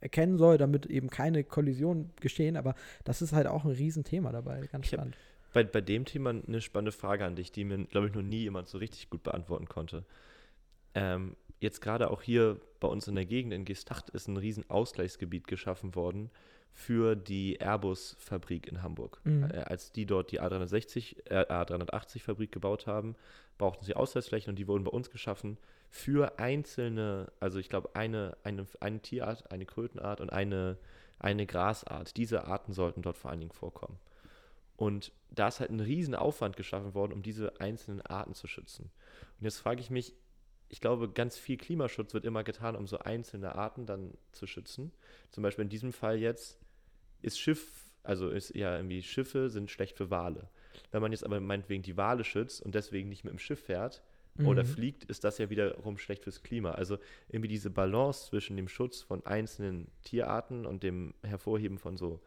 [0.00, 2.56] erkennen soll, damit eben keine Kollisionen geschehen.
[2.56, 5.16] Aber das ist halt auch ein Riesenthema dabei, ganz Ich spannend.
[5.52, 8.38] Bei, bei dem Thema eine spannende Frage an dich, die mir, glaube ich, noch nie
[8.38, 10.04] jemand so richtig gut beantworten konnte.
[10.94, 14.68] Ähm, jetzt gerade auch hier bei uns in der Gegend in Gestacht ist ein riesen
[14.70, 16.30] Ausgleichsgebiet geschaffen worden
[16.72, 19.20] für die Airbus-Fabrik in Hamburg.
[19.24, 19.44] Mhm.
[19.44, 23.16] Äh, als die dort die A360, äh, A380-Fabrik gebaut haben,
[23.58, 25.58] brauchten sie Ausgleichsflächen und die wurden bei uns geschaffen
[25.90, 30.78] für einzelne, also ich glaube eine, eine, eine Tierart, eine Krötenart und eine,
[31.18, 32.16] eine Grasart.
[32.16, 33.98] Diese Arten sollten dort vor allen Dingen vorkommen.
[34.76, 38.90] Und da ist halt ein riesen Aufwand geschaffen worden, um diese einzelnen Arten zu schützen.
[39.38, 40.14] Und jetzt frage ich mich,
[40.70, 44.92] ich glaube, ganz viel Klimaschutz wird immer getan, um so einzelne Arten dann zu schützen.
[45.30, 46.58] Zum Beispiel in diesem Fall jetzt
[47.22, 50.48] ist Schiff, also ist ja irgendwie Schiffe sind schlecht für Wale.
[50.92, 54.02] Wenn man jetzt aber meinetwegen die Wale schützt und deswegen nicht mit dem Schiff fährt
[54.44, 54.68] oder Mhm.
[54.68, 56.70] fliegt, ist das ja wiederum schlecht fürs Klima.
[56.70, 62.20] Also irgendwie diese Balance zwischen dem Schutz von einzelnen Tierarten und dem Hervorheben von so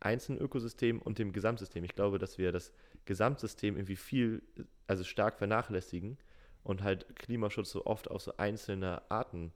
[0.00, 1.82] einzelnen Ökosystemen und dem Gesamtsystem.
[1.84, 2.72] Ich glaube, dass wir das
[3.06, 4.42] Gesamtsystem irgendwie viel,
[4.86, 6.16] also stark vernachlässigen
[6.68, 9.52] und halt Klimaschutz so oft auf so einzelne Arten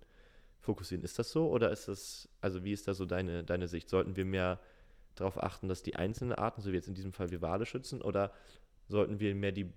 [0.60, 1.04] fokussieren.
[1.04, 3.90] Ist das so oder ist das, also wie ist da so deine, deine Sicht?
[3.90, 4.58] Sollten wir mehr
[5.14, 8.00] darauf achten, dass die einzelnen Arten, so wie jetzt in diesem Fall wir Wale schützen,
[8.00, 8.32] oder
[8.88, 9.70] sollten wir mehr die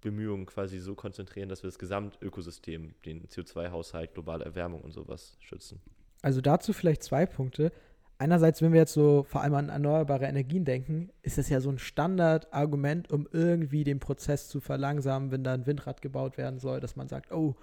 [0.00, 5.82] Bemühungen quasi so konzentrieren, dass wir das Gesamtökosystem, den CO2-Haushalt, globale Erwärmung und sowas schützen?
[6.22, 7.70] Also dazu vielleicht zwei Punkte.
[8.18, 11.70] Einerseits, wenn wir jetzt so vor allem an erneuerbare Energien denken, ist das ja so
[11.70, 16.80] ein Standardargument, um irgendwie den Prozess zu verlangsamen, wenn da ein Windrad gebaut werden soll,
[16.80, 17.54] dass man sagt, oh,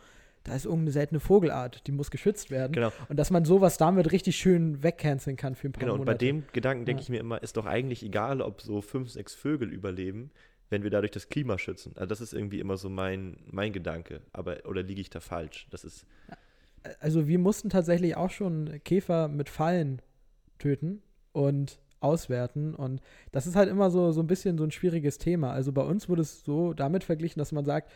[0.43, 2.71] da ist irgendeine seltene Vogelart, die muss geschützt werden.
[2.73, 2.91] Genau.
[3.09, 6.13] Und dass man sowas damit richtig schön wegcanceln kann für ein paar Genau, und Monate.
[6.13, 7.03] bei dem Gedanken denke Ja.
[7.03, 10.29] ich mir immer, ist doch eigentlich egal, ob so fünf, sechs Vögel überleben,
[10.69, 11.93] wenn wir dadurch das Klima schützen.
[11.95, 14.21] Also das ist irgendwie immer so mein, mein Gedanke.
[14.33, 15.67] Aber, oder liege ich da falsch?
[15.71, 16.05] Das ist,
[16.99, 19.99] also wir mussten tatsächlich auch schon Käfer mit Fallen
[20.59, 22.75] töten und auswerten.
[22.75, 25.51] Und das ist halt immer so, so ein bisschen so ein schwieriges Thema.
[25.51, 27.91] Also bei uns wurde es so damit verglichen, dass man sagt,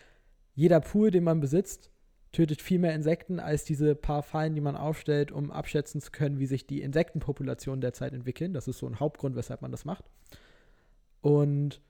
[0.55, 1.91] jeder Pool, den man besitzt,
[2.31, 6.39] tötet viel mehr Insekten als diese paar Fallen, die man aufstellt, um abschätzen zu können,
[6.39, 8.53] wie sich die Insektenpopulationen derzeit entwickeln.
[8.53, 10.05] Das ist so ein Hauptgrund, weshalb man das macht.
[11.21, 11.81] Und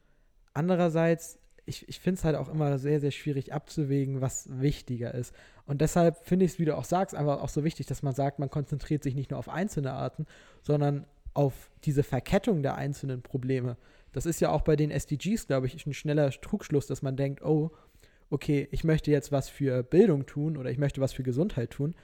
[0.53, 5.33] andererseits, ich, ich finde es halt auch immer sehr, sehr schwierig abzuwägen, was wichtiger ist.
[5.65, 8.15] Und deshalb finde ich es, wie du auch sagst, einfach auch so wichtig, dass man
[8.15, 10.25] sagt, man konzentriert sich nicht nur auf einzelne Arten,
[10.63, 13.77] sondern auf diese Verkettung der einzelnen Probleme.
[14.11, 17.43] Das ist ja auch bei den SDGs, glaube ich, ein schneller Trugschluss, dass man denkt,
[17.43, 17.71] oh,
[18.31, 21.95] okay, ich möchte jetzt was für Bildung tun oder ich möchte was für Gesundheit tun.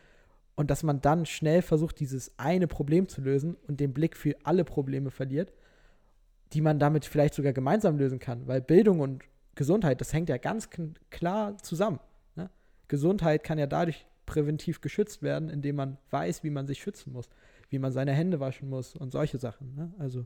[0.56, 4.36] Und dass man dann schnell versucht, dieses eine Problem zu lösen und den Blick für
[4.44, 5.52] alle Probleme verliert,
[6.54, 8.48] die man damit vielleicht sogar gemeinsam lösen kann.
[8.48, 9.24] Weil Bildung und
[9.56, 10.70] Gesundheit, das hängt ja ganz
[11.10, 12.00] klar zusammen.
[12.36, 12.50] Ne?
[12.88, 17.30] Gesundheit kann ja dadurch präventiv geschützt werden, indem man weiß, wie man sich schützen muss,
[17.70, 19.76] wie man seine Hände waschen muss und solche Sachen.
[19.76, 19.94] Ne?
[20.00, 20.26] Also,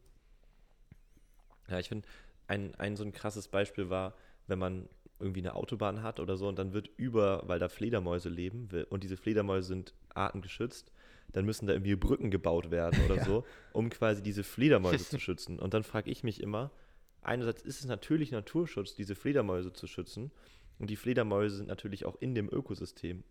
[1.70, 2.08] ja, ich finde,
[2.48, 4.16] ein, ein so ein krasses Beispiel war,
[4.48, 4.90] wenn man
[5.20, 9.04] irgendwie eine Autobahn hat oder so und dann wird über, weil da Fledermäuse leben und
[9.04, 10.92] diese Fledermäuse sind artengeschützt,
[11.34, 13.26] dann müssen da irgendwie Brücken gebaut werden oder Ja.
[13.26, 15.60] so, um quasi diese Fledermäuse zu schützen.
[15.60, 16.72] Und dann frage ich mich immer,
[17.22, 20.32] einerseits ist es natürlich Naturschutz, diese Fledermäuse zu schützen
[20.80, 23.24] und die Fledermäuse sind natürlich auch in dem Ökosystem,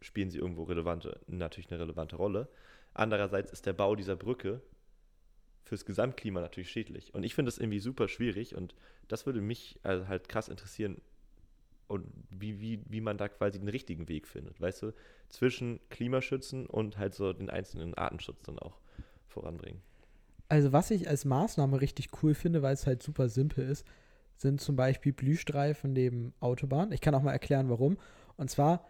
[0.00, 2.48] spielen sie irgendwo relevante, natürlich eine relevante Rolle.
[2.94, 4.62] Andererseits ist der Bau dieser Brücke
[5.64, 7.14] fürs Gesamtklima natürlich schädlich.
[7.14, 8.74] Und ich finde das irgendwie super schwierig und
[9.08, 11.00] das würde mich also halt krass interessieren
[11.88, 14.94] und wie, wie, wie man da quasi den richtigen Weg findet, weißt du,
[15.28, 18.78] zwischen Klimaschützen und halt so den einzelnen Artenschutz dann auch
[19.26, 19.82] voranbringen.
[20.54, 23.84] Also was ich als Maßnahme richtig cool finde, weil es halt super simpel ist,
[24.36, 26.92] sind zum Beispiel Blühstreifen neben Autobahnen.
[26.92, 27.98] Ich kann auch mal erklären, warum.
[28.36, 28.86] Und zwar,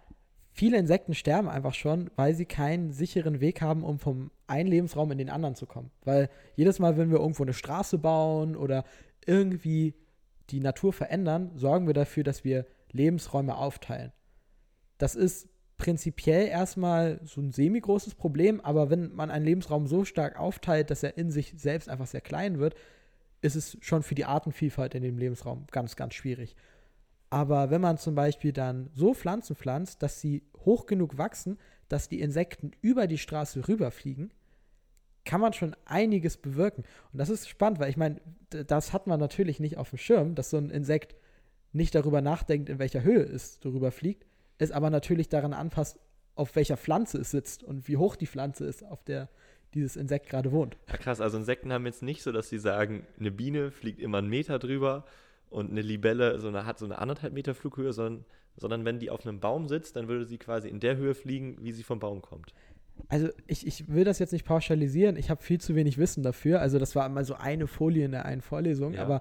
[0.53, 5.11] viele Insekten sterben einfach schon, weil sie keinen sicheren Weg haben, um vom einen Lebensraum
[5.11, 5.90] in den anderen zu kommen.
[6.05, 8.85] Weil jedes Mal, wenn wir irgendwo eine Straße bauen oder
[9.24, 9.94] irgendwie
[10.50, 14.12] die Natur verändern, sorgen wir dafür, dass wir Lebensräume aufteilen.
[14.98, 20.38] Das ist prinzipiell erstmal so ein semi-großes Problem, aber wenn man einen Lebensraum so stark
[20.38, 22.74] aufteilt, dass er in sich selbst einfach sehr klein wird,
[23.40, 26.56] ist es schon für die Artenvielfalt in dem Lebensraum ganz, ganz schwierig.
[27.28, 31.58] Aber wenn man zum Beispiel dann so Pflanzen pflanzt, dass sie hoch genug wachsen,
[31.88, 34.32] dass die Insekten über die Straße rüberfliegen,
[35.24, 36.84] kann man schon einiges bewirken.
[37.12, 40.34] Und das ist spannend, weil ich meine, das hat man natürlich nicht auf dem Schirm,
[40.34, 41.16] dass so ein Insekt
[41.72, 44.26] nicht darüber nachdenkt, in welcher Höhe es darüber fliegt,
[44.58, 45.98] es aber natürlich daran anpasst,
[46.34, 49.28] auf welcher Pflanze es sitzt und wie hoch die Pflanze ist, auf der
[49.74, 50.76] dieses Insekt gerade wohnt.
[50.88, 54.18] Ja, krass, also Insekten haben jetzt nicht so, dass sie sagen, eine Biene fliegt immer
[54.18, 55.04] einen Meter drüber
[55.50, 58.24] und eine Libelle so eine, hat so eine anderthalb Meter Flughöhe, sondern,
[58.56, 61.58] sondern wenn die auf einem Baum sitzt, dann würde sie quasi in der Höhe fliegen,
[61.60, 62.54] wie sie vom Baum kommt.
[63.08, 66.60] Also ich, ich will das jetzt nicht pauschalisieren, ich habe viel zu wenig Wissen dafür.
[66.60, 69.02] Also das war mal so eine Folie in der einen Vorlesung, Ja.
[69.02, 69.20] aber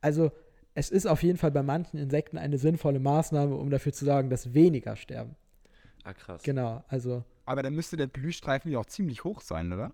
[0.00, 0.32] also
[0.74, 4.30] es ist auf jeden Fall bei manchen Insekten eine sinnvolle Maßnahme, um dafür zu sorgen,
[4.30, 5.36] dass weniger sterben.
[6.04, 6.42] Ah, krass.
[6.42, 9.92] Genau, also Aber dann müsste der Blühstreifen ja auch ziemlich hoch sein, oder?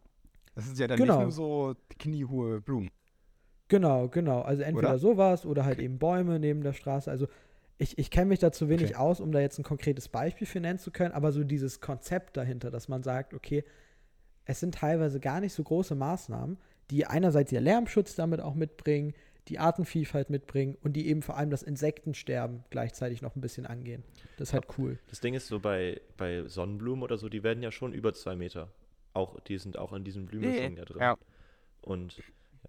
[0.54, 1.16] Das ist ja dann Genau.
[1.16, 2.90] nicht nur so kniehohe Blumen.
[3.68, 4.40] Genau, genau.
[4.42, 4.98] Also entweder Oder?
[4.98, 7.10] sowas oder halt eben Bäume neben der Straße.
[7.10, 7.28] Also
[7.76, 8.94] ich, ich kenne mich da zu wenig Okay.
[8.96, 12.36] aus, um da jetzt ein konkretes Beispiel für nennen zu können, aber so dieses Konzept
[12.36, 13.64] dahinter, dass man sagt, okay,
[14.46, 16.56] es sind teilweise gar nicht so große Maßnahmen,
[16.90, 19.12] die einerseits ihr Lärmschutz damit auch mitbringen,
[19.48, 24.02] die Artenvielfalt mitbringen und die eben vor allem das Insektensterben gleichzeitig noch ein bisschen angehen.
[24.36, 24.98] Das ist halt cool.
[25.08, 28.36] Das Ding ist so bei, bei Sonnenblumen oder so, die werden ja schon über zwei
[28.36, 28.70] Meter.
[29.14, 31.00] Auch, die sind auch in diesen Blühmischungen ja drin.
[31.00, 31.18] Ja.
[31.80, 32.22] Und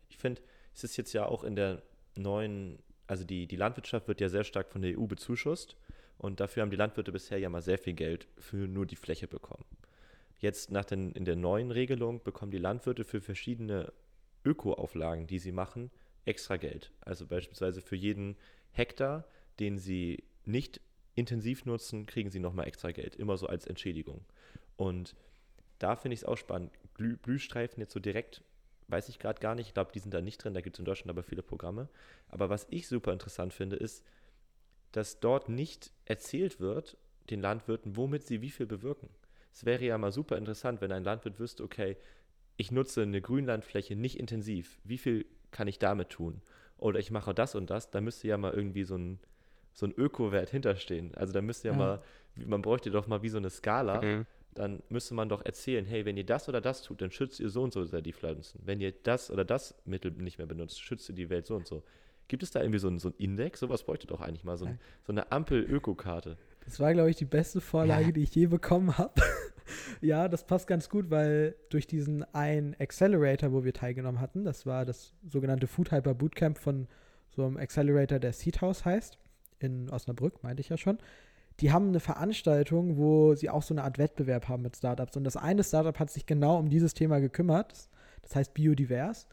[0.09, 0.41] ich finde,
[0.73, 1.81] es ist jetzt ja auch in der
[2.15, 5.75] neuen, also die, die Landwirtschaft wird ja sehr stark von der EU bezuschusst
[6.17, 9.27] und dafür haben die Landwirte bisher ja mal sehr viel Geld für nur die Fläche
[9.27, 9.65] bekommen.
[10.39, 13.91] Jetzt nach den, in der neuen Regelung bekommen die Landwirte für verschiedene
[14.45, 15.91] Ökoauflagen, die sie machen,
[16.25, 16.91] extra Geld.
[17.01, 18.37] Also beispielsweise für jeden
[18.71, 19.25] Hektar,
[19.59, 20.81] den sie nicht
[21.15, 24.23] intensiv nutzen, kriegen sie nochmal extra Geld, immer so als Entschädigung.
[24.77, 25.15] Und
[25.79, 26.71] da finde ich es auch spannend.
[26.93, 28.43] Blü Blühstreifen jetzt so direkt,
[28.87, 29.67] weiß ich gerade gar nicht.
[29.67, 30.53] Ich glaube, die sind da nicht drin.
[30.53, 31.89] Da gibt es in Deutschland aber viele Programme.
[32.27, 34.03] Aber was ich super interessant finde, ist,
[34.91, 36.97] dass dort nicht erzählt wird,
[37.29, 39.09] den Landwirten, womit sie wie viel bewirken.
[39.53, 41.97] Es wäre ja mal super interessant, wenn ein Landwirt wüsste, okay,
[42.57, 44.79] ich nutze eine Grünlandfläche nicht intensiv.
[44.83, 46.41] Wie viel kann ich damit tun?
[46.77, 49.19] Oder ich mache das und das, da müsste ja mal irgendwie so ein,
[49.73, 51.13] so ein Ökowert hinterstehen.
[51.15, 51.77] Also da müsste ja, Ja.
[51.77, 52.01] mal,
[52.35, 54.01] man bräuchte doch mal wie so eine Skala.
[54.01, 54.25] Mhm.
[54.55, 57.49] Dann müsste man doch erzählen, hey, wenn ihr das oder das tut, dann schützt ihr
[57.49, 58.59] so und so sehr die Pflanzen.
[58.65, 61.67] Wenn ihr das oder das Mittel nicht mehr benutzt, schützt ihr die Welt so und
[61.67, 61.83] so.
[62.27, 63.59] Gibt es da irgendwie so einen, so einen Index?
[63.59, 66.37] Sowas bräuchte doch eigentlich mal so, ein, so eine Ampel-Ökokarte.
[66.65, 69.13] Das war, glaube ich, die beste Vorlage, die ich je bekommen habe.
[70.01, 74.65] Ja, das passt ganz gut, weil durch diesen einen Accelerator, wo wir teilgenommen hatten, das
[74.65, 76.87] war das sogenannte Food Hyper Bootcamp von
[77.29, 79.17] so einem Accelerator, der Seed House heißt,
[79.59, 80.97] in Osnabrück, meinte ich ja schon.
[81.59, 85.17] Die haben eine Veranstaltung, wo sie auch so eine Art Wettbewerb haben mit Startups.
[85.17, 87.89] Und das eine Startup hat sich genau um dieses Thema gekümmert.
[88.21, 89.27] Das heißt Biodivers.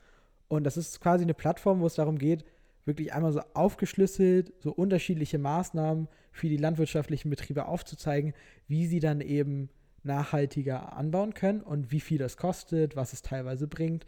[0.48, 2.44] Und das ist quasi eine Plattform, wo es darum geht,
[2.84, 8.32] wirklich einmal so aufgeschlüsselt, so unterschiedliche Maßnahmen für die landwirtschaftlichen Betriebe aufzuzeigen,
[8.68, 9.68] wie sie dann eben
[10.06, 14.06] nachhaltiger anbauen können und wie viel das kostet, was es teilweise bringt.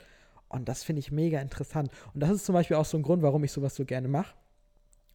[0.48, 1.90] Und das finde ich mega interessant.
[2.14, 4.34] Und das ist zum Beispiel auch so ein Grund, warum ich sowas so gerne mache,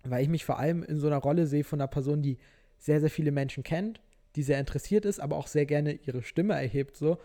[0.04, 2.38] weil ich mich vor allem in so einer Rolle sehe von einer Person, die
[2.78, 4.02] sehr, sehr viele Menschen kennt,
[4.36, 7.18] die sehr interessiert ist, aber auch sehr gerne ihre Stimme erhebt so.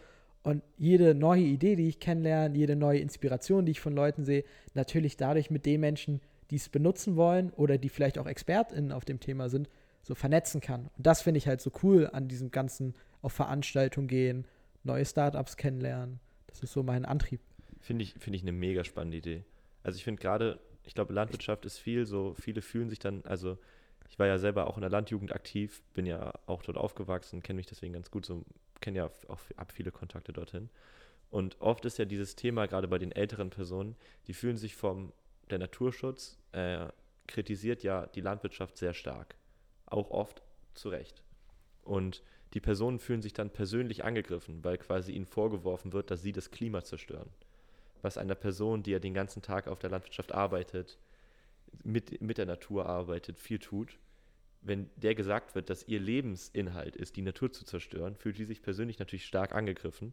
[0.43, 4.45] Und jede neue Idee, die ich kennenlerne, jede neue Inspiration, die ich von Leuten sehe,
[4.73, 9.05] natürlich dadurch mit den Menschen, die es benutzen wollen oder die vielleicht auch ExpertInnen auf
[9.05, 9.69] dem Thema sind,
[10.03, 10.89] so vernetzen kann.
[10.97, 14.47] Und das finde ich halt so cool an diesem ganzen auf Veranstaltungen gehen,
[14.85, 16.21] neue Startups kennenlernen.
[16.47, 17.41] Das ist so mein Antrieb.
[17.81, 19.45] Finde ich, finde ich eine mega spannende Idee.
[19.83, 23.59] Also ich finde gerade, ich glaube, Landwirtschaft ist viel so, viele fühlen sich dann, also
[24.09, 27.59] ich war ja selber auch in der Landjugend aktiv, bin ja auch dort aufgewachsen, kenne
[27.59, 28.45] mich deswegen ganz gut, so
[28.81, 30.71] kenne ja auch hab viele Kontakte dorthin.
[31.31, 35.13] Und oft ist ja dieses Thema, gerade bei den älteren Personen, die fühlen sich vom,
[35.51, 36.87] der Naturschutz äh,
[37.27, 39.37] kritisiert ja die Landwirtschaft sehr stark.
[39.87, 40.43] Auch oft
[40.75, 41.23] zu Recht.
[41.83, 42.23] Und
[42.55, 46.51] die Personen fühlen sich dann persönlich angegriffen, weil quasi ihnen vorgeworfen wird, dass sie das
[46.51, 47.29] Klima zerstören.
[48.03, 50.99] Was einer Person, die ja den ganzen Tag auf der Landwirtschaft arbeitet,
[51.85, 53.99] mit, mit der Natur arbeitet, viel tut,
[54.63, 58.63] wenn der gesagt wird, dass ihr Lebensinhalt ist, die Natur zu zerstören, fühlt die sich
[58.63, 60.13] persönlich natürlich stark angegriffen.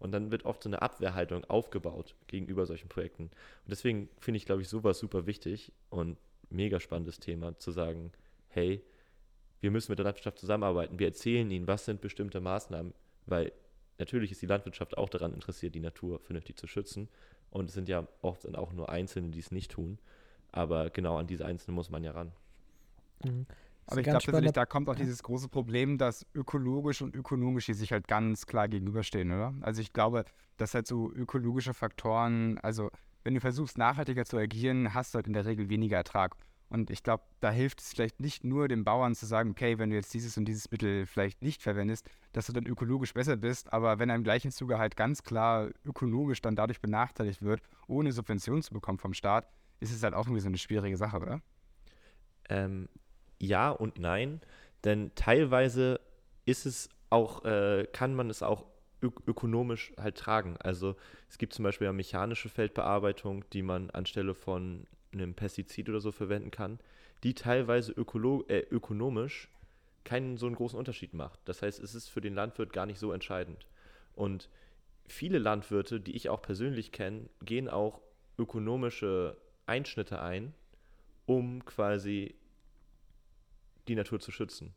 [0.00, 3.24] Und dann wird oft so eine Abwehrhaltung aufgebaut gegenüber solchen Projekten.
[3.24, 6.18] Und deswegen finde ich, glaube ich, sowas super wichtig und
[6.50, 8.12] mega spannendes Thema, zu sagen,
[8.48, 8.82] hey,
[9.64, 10.98] wir müssen mit der Landwirtschaft zusammenarbeiten.
[10.98, 12.92] Wir erzählen ihnen, was sind bestimmte Maßnahmen,
[13.24, 13.50] weil
[13.98, 17.08] natürlich ist die Landwirtschaft auch daran interessiert, die Natur vernünftig zu schützen.
[17.50, 19.98] Und es sind ja oft dann auch nur Einzelne, die es nicht tun.
[20.52, 22.32] Aber genau an diese Einzelnen muss man ja ran.
[23.24, 23.46] Mhm.
[23.86, 27.74] Aber ich glaube tatsächlich, da kommt auch dieses große Problem, dass ökologisch und ökonomisch die
[27.74, 29.54] sich halt ganz klar gegenüberstehen, oder?
[29.62, 30.26] Also ich glaube,
[30.58, 32.90] dass halt so ökologische Faktoren, also
[33.22, 36.36] wenn du versuchst, nachhaltiger zu agieren, hast du halt in der Regel weniger Ertrag.
[36.68, 39.90] Und ich glaube, da hilft es vielleicht nicht nur den Bauern zu sagen, okay, wenn
[39.90, 43.72] du jetzt dieses und dieses Mittel vielleicht nicht verwendest, dass du dann ökologisch besser bist,
[43.72, 48.12] aber wenn er im gleichen Zuge halt ganz klar ökonomisch dann dadurch benachteiligt wird, ohne
[48.12, 49.46] Subventionen zu bekommen vom Staat,
[49.80, 51.40] ist es halt auch irgendwie so eine schwierige Sache, oder?
[52.48, 52.88] Ähm,
[53.38, 54.40] ja und nein,
[54.84, 56.00] denn teilweise
[56.44, 58.66] ist es auch, äh, kann man es auch
[59.02, 60.56] ök ökonomisch halt tragen.
[60.58, 60.96] Also
[61.28, 66.12] es gibt zum Beispiel ja mechanische Feldbearbeitung, die man anstelle von einem Pestizid oder so
[66.12, 66.78] verwenden kann,
[67.22, 69.48] die teilweise äh, ökonomisch
[70.04, 71.40] keinen so einen großen Unterschied macht.
[71.46, 73.66] Das heißt, es ist für den Landwirt gar nicht so entscheidend.
[74.14, 74.48] Und
[75.06, 78.00] viele Landwirte, die ich auch persönlich kenne, gehen auch
[78.38, 80.54] ökonomische Einschnitte ein,
[81.26, 82.34] um quasi
[83.88, 84.74] die Natur zu schützen.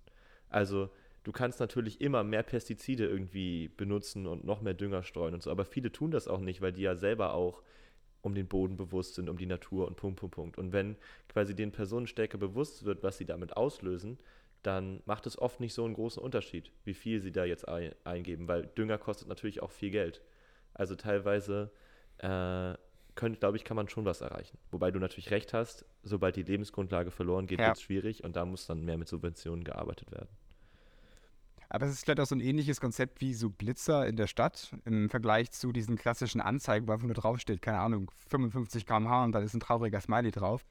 [0.50, 0.90] Also
[1.24, 5.52] du kannst natürlich immer mehr Pestizide irgendwie benutzen und noch mehr Dünger streuen und so,
[5.52, 7.62] aber viele tun das auch nicht, weil die ja selber auch
[8.28, 10.58] um den Boden bewusst sind, um die Natur und Punkt, Punkt, Punkt.
[10.58, 10.96] Und wenn
[11.30, 14.20] quasi den Personen stärker bewusst wird, was sie damit auslösen,
[14.64, 17.94] dann macht es oft nicht so einen großen Unterschied, wie viel sie da jetzt ein,
[18.04, 20.22] eingeben, weil Dünger kostet natürlich auch viel Geld.
[20.74, 21.72] Also teilweise,
[22.20, 22.74] äh,
[23.16, 24.58] glaube ich, kann man schon was erreichen.
[24.72, 27.68] Wobei du natürlich recht hast, sobald die Lebensgrundlage verloren geht, Ja.
[27.68, 30.30] wird es schwierig und da muss dann mehr mit Subventionen gearbeitet werden.
[31.70, 34.76] Aber es ist vielleicht auch so ein ähnliches Konzept wie so Blitzer in der Stadt
[34.86, 39.32] im Vergleich zu diesen klassischen Anzeigen, wo einfach nur draufsteht, keine Ahnung, 55 km/h und
[39.34, 40.66] da ist ein trauriger Smiley drauf.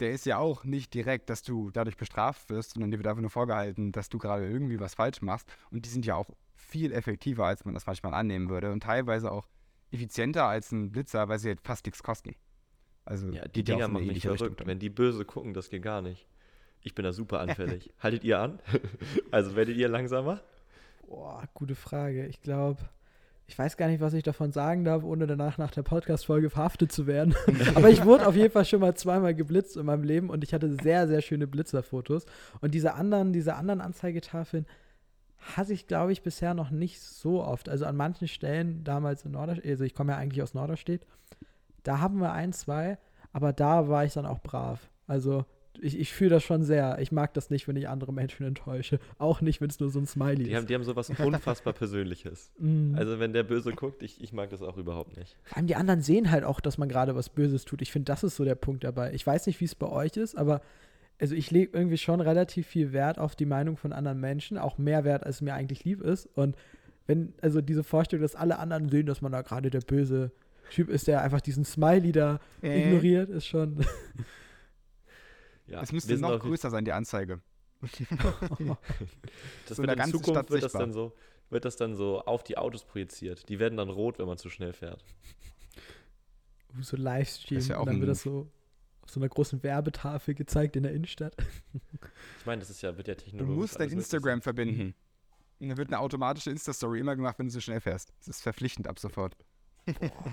[0.00, 3.20] Der ist ja auch nicht direkt, dass du dadurch bestraft wirst, sondern dir wird einfach
[3.20, 5.48] nur vorgehalten, dass du gerade irgendwie was falsch machst.
[5.70, 9.30] Und die sind ja auch viel effektiver, als man das manchmal annehmen würde und teilweise
[9.30, 9.48] auch
[9.90, 12.34] effizienter als ein Blitzer, weil sie halt fast nichts kosten.
[13.04, 14.60] Also Ja, die Dinger machen mich Richtung verrückt.
[14.60, 14.66] dann.
[14.66, 16.26] Wenn die böse gucken, das geht gar nicht.
[16.82, 17.92] Ich bin da super anfällig.
[18.00, 18.58] Haltet ihr an?
[19.30, 20.40] also werdet ihr langsamer?
[21.06, 22.26] Boah, gute Frage.
[22.26, 22.80] Ich glaube,
[23.46, 26.90] ich weiß gar nicht, was ich davon sagen darf, ohne danach nach der Podcast-Folge verhaftet
[26.90, 27.34] zu werden.
[27.74, 30.54] Aber ich wurde auf jeden Fall schon mal zweimal geblitzt in meinem Leben und ich
[30.54, 32.24] hatte sehr, sehr schöne Blitzerfotos.
[32.60, 34.66] Und diese anderen, diese anderen Anzeigetafeln
[35.38, 37.68] hatte ich, glaube ich, bisher noch nicht so oft.
[37.68, 41.06] Also an manchen Stellen damals in Norderstedt, also ich komme ja eigentlich aus Norderstedt,
[41.82, 42.96] da haben wir ein, zwei,
[43.32, 44.88] aber da war ich dann auch brav.
[45.06, 45.44] Also
[45.80, 46.98] ich, ich fühle das schon sehr.
[47.00, 48.98] Ich mag das nicht, wenn ich andere Menschen enttäusche.
[49.18, 50.56] Auch nicht, wenn es nur so ein Smiley Die ist.
[50.56, 52.52] haben, die haben sowas unfassbar Persönliches.
[52.58, 52.94] Mm.
[52.96, 55.36] Also wenn der Böse guckt, ich, ich mag das auch überhaupt nicht.
[55.44, 57.82] Vor allem die anderen sehen halt auch, dass man gerade was Böses tut.
[57.82, 59.12] Ich finde, das ist so der Punkt dabei.
[59.14, 60.60] Ich weiß nicht, wie es bei euch ist, aber
[61.20, 64.76] also ich lege irgendwie schon relativ viel Wert auf die Meinung von anderen Menschen, auch
[64.78, 66.28] mehr Wert, als mir eigentlich lieb ist.
[66.34, 66.56] Und
[67.06, 70.32] wenn, also diese Vorstellung, dass alle anderen sehen, dass man da gerade der böse
[70.70, 72.82] Typ ist, der einfach diesen Smiley da Äh.
[72.88, 73.84] ignoriert, ist schon.
[75.72, 77.40] Ja, Es müsste noch größer sein, die Anzeige.
[79.66, 80.80] Das So in wird der in ganzen Zukunft Stadt wird das, sichtbar.
[80.82, 81.12] dann so,
[81.50, 83.48] wird das dann so auf die Autos projiziert.
[83.48, 85.04] Die werden dann rot, wenn man zu schnell fährt.
[86.80, 87.60] so Livestream.
[87.60, 88.50] Ja dann wird das so
[89.02, 91.34] auf so einer großen Werbetafel gezeigt in der Innenstadt.
[92.40, 93.56] Ich meine, das ist ja, wird ja Du technologisch.
[93.56, 94.94] musst dein möglich Instagram verbinden.
[95.60, 98.12] Und dann wird eine automatische Insta-Story immer gemacht, wenn du so schnell fährst.
[98.18, 99.36] Das ist verpflichtend ab sofort.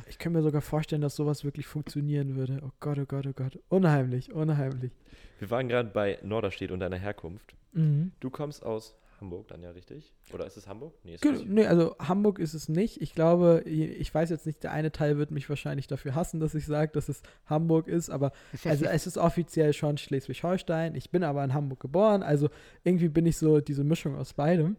[0.08, 2.62] Ich kann mir sogar vorstellen, dass sowas wirklich funktionieren würde.
[2.64, 3.60] Oh Gott, oh Gott, oh Gott.
[3.70, 4.92] Unheimlich, unheimlich.
[5.40, 7.56] Wir waren gerade bei Norderstedt und deiner Herkunft.
[7.74, 8.12] Mhm.
[8.20, 10.14] Du kommst aus Hamburg dann ja richtig?
[10.34, 10.94] Oder ist es Hamburg?
[11.04, 11.50] Nee, ist Genau, nicht.
[11.50, 13.02] nee, also Hamburg ist es nicht.
[13.02, 16.56] Ich glaube, ich weiß jetzt nicht, der eine Teil wird mich wahrscheinlich dafür hassen, dass
[16.56, 18.32] ich sage, dass es Hamburg ist, aber
[18.64, 20.96] also es ist offiziell schon Schleswig-Holstein.
[20.96, 22.50] Ich bin aber in Hamburg geboren, also
[22.84, 24.78] irgendwie bin ich so diese Mischung aus beidem.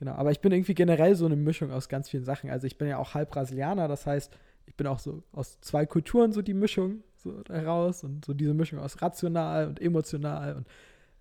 [0.00, 2.50] Genau, aber ich bin irgendwie generell so eine Mischung aus ganz vielen Sachen.
[2.50, 4.36] Also ich bin ja auch halb Brasilianer, das heißt,
[4.66, 8.54] ich bin auch so aus zwei Kulturen so die Mischung so heraus und so diese
[8.54, 10.66] Mischung aus rational und emotional und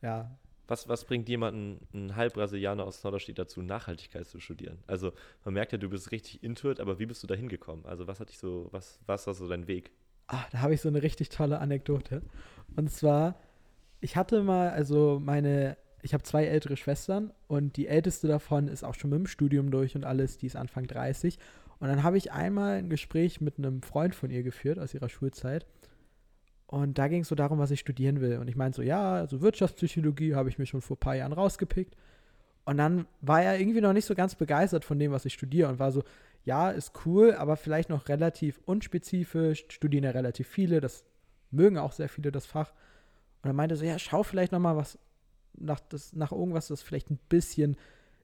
[0.02, 0.32] ja,
[0.68, 4.78] Was, was bringt jemanden, einen Halbbrasilianer aus Norderstedt dazu, Nachhaltigkeit zu studieren?
[4.88, 5.14] Also
[5.44, 7.86] man merkt ja, du bist richtig intuit, aber wie bist du da hingekommen?
[7.86, 9.92] Also was hat dich so, was, was war so dein Weg?
[10.28, 12.22] Ah, da habe ich so eine richtig tolle Anekdote.
[12.76, 13.36] Und zwar,
[14.00, 18.84] ich hatte mal, also meine, ich habe zwei ältere Schwestern und die älteste davon ist
[18.84, 21.38] auch schon mit dem Studium durch und alles, die ist Anfang 30.
[21.80, 25.10] Und dann habe ich einmal ein Gespräch mit einem Freund von ihr geführt aus ihrer
[25.10, 25.66] Schulzeit.
[26.68, 28.38] Und da ging es so darum, was ich studieren will.
[28.38, 31.34] Und ich meinte so, ja, also Wirtschaftspsychologie habe ich mir schon vor ein paar Jahren
[31.34, 31.96] rausgepickt.
[32.66, 35.70] Und dann war er irgendwie noch nicht so ganz begeistert von dem, was ich studiere
[35.70, 36.04] und war so,
[36.44, 41.04] ja, ist cool, aber vielleicht noch relativ unspezifisch, studieren ja relativ viele, das
[41.50, 42.72] mögen auch sehr viele das Fach.
[43.42, 45.00] Und er meinte so, ja, schau vielleicht noch mal was
[45.58, 47.78] nach, das, nach irgendwas, das vielleicht ein bisschen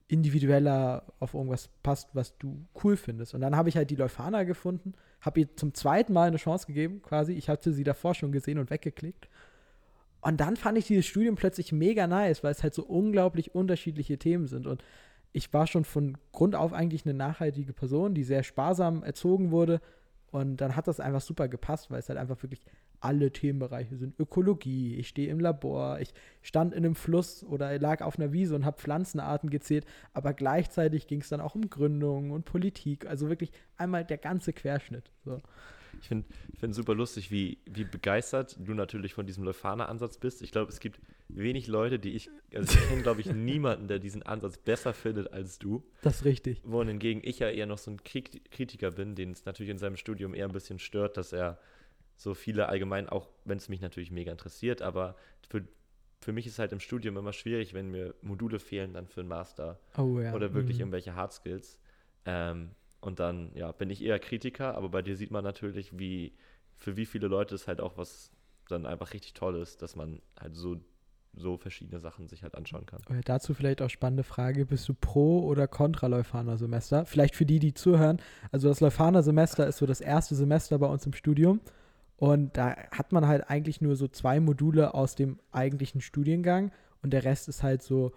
[0.08, 3.34] individueller auf irgendwas passt, was du cool findest.
[3.34, 6.66] Und dann habe ich halt die Leuphana gefunden, habe ihr zum zweiten Mal eine Chance
[6.66, 7.32] gegeben, quasi.
[7.32, 9.28] Ich hatte sie davor schon gesehen und weggeklickt.
[10.20, 14.18] Und dann fand ich dieses Studium plötzlich mega nice, weil es halt so unglaublich unterschiedliche
[14.18, 14.66] Themen sind.
[14.66, 14.82] Und
[15.32, 19.80] ich war schon von Grund auf eigentlich eine nachhaltige Person, die sehr sparsam erzogen wurde.
[20.30, 22.60] Und dann hat das einfach super gepasst, weil es halt einfach wirklich
[23.00, 24.18] alle Themenbereiche sind.
[24.18, 28.54] Ökologie, ich stehe im Labor, ich stand in einem Fluss oder lag auf einer Wiese
[28.54, 33.28] und habe Pflanzenarten gezählt, aber gleichzeitig ging es dann auch um Gründung und Politik, also
[33.28, 35.10] wirklich einmal der ganze Querschnitt.
[35.24, 35.40] So.
[36.00, 36.26] Ich finde
[36.60, 40.42] es super lustig, wie, wie begeistert du natürlich von diesem Leuphana-Ansatz bist.
[40.42, 43.98] Ich glaube, es gibt wenig Leute, die ich, also ich kenne, glaube ich, niemanden, der
[43.98, 45.82] diesen Ansatz besser findet als du.
[46.02, 46.60] Das ist richtig.
[46.64, 50.34] Wohingegen ich ja eher noch so ein Kritiker bin, den es natürlich in seinem Studium
[50.34, 51.58] eher ein bisschen stört, dass er
[52.16, 55.16] so viele allgemein, auch wenn es mich natürlich mega interessiert, aber
[55.48, 55.62] für,
[56.20, 59.28] für mich ist halt im Studium immer schwierig, wenn mir Module fehlen dann für einen
[59.28, 60.32] Master Oh ja.
[60.34, 60.82] oder wirklich Mhm.
[60.82, 61.78] irgendwelche Hard Skills.
[62.24, 66.32] Ähm, und dann, ja, bin ich eher Kritiker, aber bei dir sieht man natürlich, wie,
[66.74, 68.30] für wie viele Leute es halt auch was
[68.68, 70.76] dann einfach richtig toll ist, dass man halt so,
[71.34, 73.00] so verschiedene Sachen sich halt anschauen kann.
[73.10, 77.04] Äh, Dazu vielleicht auch spannende Frage, bist du pro oder contra Leuphana-Semester?
[77.06, 78.20] Vielleicht für die, die zuhören.
[78.50, 81.60] Also das Leuphana-Semester ist so das erste Semester bei uns im Studium
[82.16, 87.12] und da hat man halt eigentlich nur so zwei Module aus dem eigentlichen Studiengang und
[87.12, 88.12] der Rest ist halt so,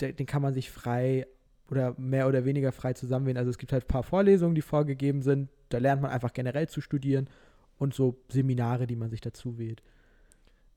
[0.00, 1.26] den kann man sich frei
[1.70, 3.36] oder mehr oder weniger frei zusammenwählen.
[3.36, 6.68] Also es gibt halt ein paar Vorlesungen, die vorgegeben sind, da lernt man einfach generell
[6.68, 7.28] zu studieren
[7.78, 9.82] und so Seminare, die man sich dazu wählt.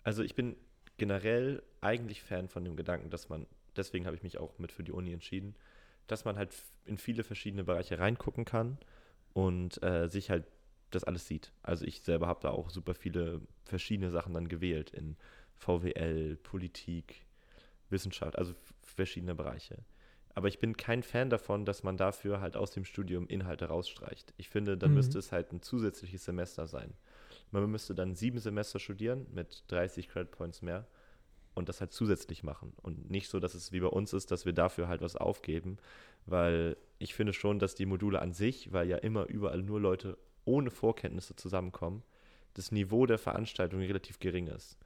[0.03, 0.55] Also ich bin
[0.97, 3.45] generell eigentlich Fan von dem Gedanken, dass man,
[3.77, 5.55] deswegen habe ich mich auch mit für die Uni entschieden,
[6.07, 6.49] dass man halt
[6.85, 8.77] in viele verschiedene Bereiche reingucken kann
[9.33, 10.45] und äh, sich halt
[10.91, 11.51] das alles sieht.
[11.63, 15.17] Also ich selber habe da auch super viele verschiedene Sachen dann gewählt in
[15.55, 17.25] VWL, Politik,
[17.89, 19.79] Wissenschaft, also verschiedene Bereiche.
[20.33, 24.33] Aber ich bin kein Fan davon, dass man dafür halt aus dem Studium Inhalte rausstreicht.
[24.37, 24.95] Ich finde, dann Mhm.
[24.95, 26.93] müsste es halt ein zusätzliches Semester sein.
[27.51, 30.87] Man müsste dann sieben Semester studieren mit 30 Credit Points mehr
[31.53, 32.73] und das halt zusätzlich machen.
[32.81, 35.77] Und nicht so, dass es wie bei uns ist, dass wir dafür halt was aufgeben,
[36.25, 40.17] weil ich finde schon, dass die Module an sich, weil ja immer überall nur Leute
[40.45, 42.03] ohne Vorkenntnisse zusammenkommen,
[42.53, 44.77] das Niveau der Veranstaltung relativ gering ist.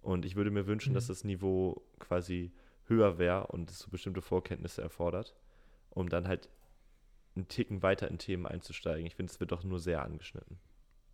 [0.00, 0.94] Und ich würde mir wünschen, Mhm.
[0.94, 2.52] dass das Niveau quasi
[2.86, 5.34] höher wäre und es so bestimmte Vorkenntnisse erfordert,
[5.90, 6.48] um dann halt
[7.36, 9.06] einen Ticken weiter in Themen einzusteigen.
[9.06, 10.58] Ich finde, es wird doch nur sehr angeschnitten.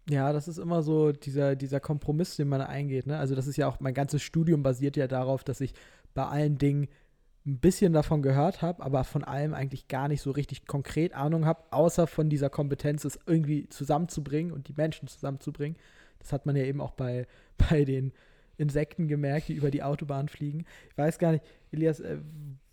[0.09, 3.07] Ja, das ist immer so dieser, dieser Kompromiss, den man eingeht.
[3.07, 3.19] Ne?
[3.19, 5.75] Also das ist ja auch, mein ganzes Studium basiert ja darauf, dass ich
[6.15, 6.89] bei allen Dingen
[7.49, 11.47] ein bisschen davon gehört habe, aber von allem eigentlich gar nicht so richtig konkret Ahnung
[11.47, 15.77] habe, außer von dieser Kompetenz, es irgendwie zusammenzubringen und die Menschen zusammenzubringen.
[16.19, 17.27] Das hat man ja eben auch bei,
[17.71, 18.13] bei den
[18.59, 20.65] Insekten gemerkt, die über die Autobahn fliegen.
[20.91, 22.19] Ich weiß gar nicht, Elias, äh,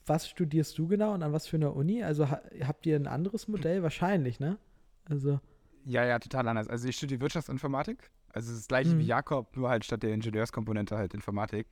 [0.05, 2.03] was studierst du genau und an was für einer Uni?
[2.03, 3.81] Also ha habt ihr ein anderes Modell?
[3.81, 4.57] Wahrscheinlich, ne?
[5.05, 5.39] Also.
[5.85, 6.67] Ja, ja, total anders.
[6.67, 8.09] Also ich studiere Wirtschaftsinformatik.
[8.33, 8.99] Also es ist das gleiche Mhm.
[8.99, 11.67] wie Jakob, nur halt statt der Ingenieurskomponente halt Informatik.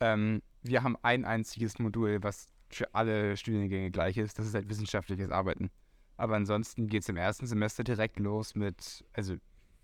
[0.00, 4.38] Ähm, wir haben ein einziges Modul, was für alle Studiengänge gleich ist.
[4.38, 5.70] Das ist halt wissenschaftliches Arbeiten.
[6.16, 9.36] Aber ansonsten geht es im ersten Semester direkt los mit, also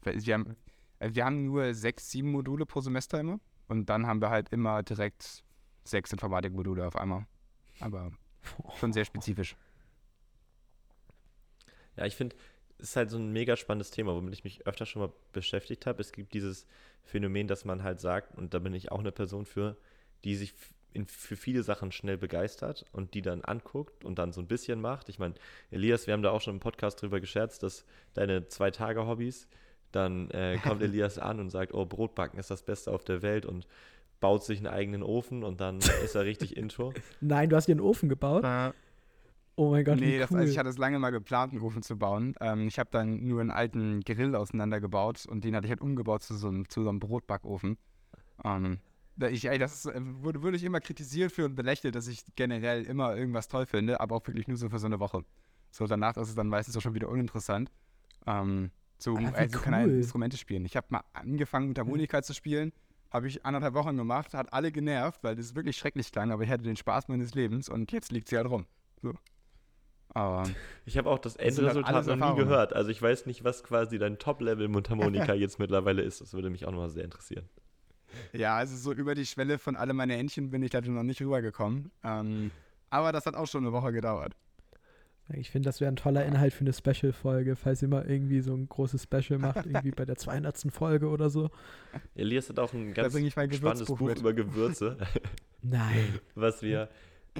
[0.02, 0.56] wir haben,
[0.98, 3.40] äh, wir haben nur sechs, sieben Module pro Semester immer.
[3.68, 5.44] Und dann haben wir halt immer direkt
[5.84, 7.26] sechs Informatikmodule auf einmal.
[7.78, 8.10] Aber
[8.78, 9.56] schon sehr spezifisch.
[11.96, 12.36] Ja, ich finde,
[12.78, 15.86] es ist halt so ein mega spannendes Thema, womit ich mich öfter schon mal beschäftigt
[15.86, 16.00] habe.
[16.00, 16.66] Es gibt dieses
[17.02, 19.76] Phänomen, dass man halt sagt, und da bin ich auch eine Person für,
[20.24, 20.54] die sich
[20.92, 24.80] in, für viele Sachen schnell begeistert und die dann anguckt und dann so ein bisschen
[24.80, 25.08] macht.
[25.08, 25.34] Ich meine,
[25.70, 29.46] Elias, wir haben da auch schon im Podcast drüber gescherzt, dass deine zwei Tage Hobbys,
[29.92, 33.46] dann äh, kommt Elias an und sagt, oh, Brotbacken ist das Beste auf der Welt
[33.46, 33.66] und
[34.20, 36.92] baut sich einen eigenen Ofen und dann ist er richtig intro.
[37.20, 38.44] Nein, du hast dir einen Ofen gebaut.
[39.56, 40.38] Oh mein Gott, nee, wie das, cool.
[40.38, 42.34] also ich hatte es lange mal geplant, einen Ofen zu bauen.
[42.40, 46.22] Ähm, ich habe dann nur einen alten Grill auseinandergebaut und den hatte ich halt umgebaut
[46.22, 47.76] zu so einem, zu so einem Brotbackofen.
[48.44, 48.78] Ähm,
[49.28, 52.24] ich, ey, das ist, äh, wurde, wurde ich immer kritisiert für und belächelt, dass ich
[52.36, 55.24] generell immer irgendwas toll finde, aber auch wirklich nur so für so eine Woche.
[55.70, 57.70] So, danach ist es dann meistens auch schon wieder uninteressant.
[58.26, 59.96] Ähm, so, Ah, wie also kann halt cool.
[59.96, 60.64] Instrumente spielen.
[60.64, 62.72] Ich habe mal angefangen mit Harmonika zu spielen,
[63.10, 66.50] habe ich anderthalb Wochen gemacht, hat alle genervt, weil das wirklich schrecklich klang, aber ich
[66.50, 68.66] hatte den Spaß meines Lebens und jetzt liegt sie halt rum.
[69.02, 69.14] So.
[70.10, 70.42] Aber
[70.84, 72.72] Ich habe auch das halt Endresultat alles noch nie gehört.
[72.74, 76.20] Also ich weiß nicht, was quasi dein Top-Level-Mundharmonika jetzt mittlerweile ist.
[76.20, 77.48] Das würde mich auch nochmal sehr interessieren.
[78.32, 81.20] Ja, also so über die Schwelle von alle meine Entchen bin ich da noch nicht
[81.20, 81.90] rübergekommen.
[82.04, 82.50] Ähm,
[82.90, 84.34] aber das hat auch schon eine Woche gedauert.
[85.32, 88.52] Ich finde, das wäre ein toller Inhalt für eine Special-Folge, falls ihr mal irgendwie so
[88.52, 90.72] ein großes Special macht, irgendwie bei der 200.
[90.72, 91.50] Folge oder so.
[92.16, 94.18] Elias hat auch ein ganz bringe ich mein spannendes Buch mit.
[94.18, 94.96] über Gewürze,
[95.62, 96.18] Nein.
[96.34, 96.88] was wir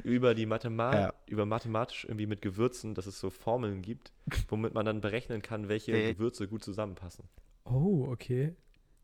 [0.04, 1.14] über die Mathema Ja.
[1.26, 4.12] über mathematisch irgendwie mit Gewürzen, dass es so Formeln gibt,
[4.48, 5.90] womit man dann berechnen kann, welche.
[6.14, 7.24] Gewürze gut zusammenpassen.
[7.64, 8.54] Oh, okay.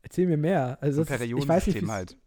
[0.07, 0.77] Erzähl mir mehr.
[0.79, 2.17] Also das ist, ich weiß nicht, halt.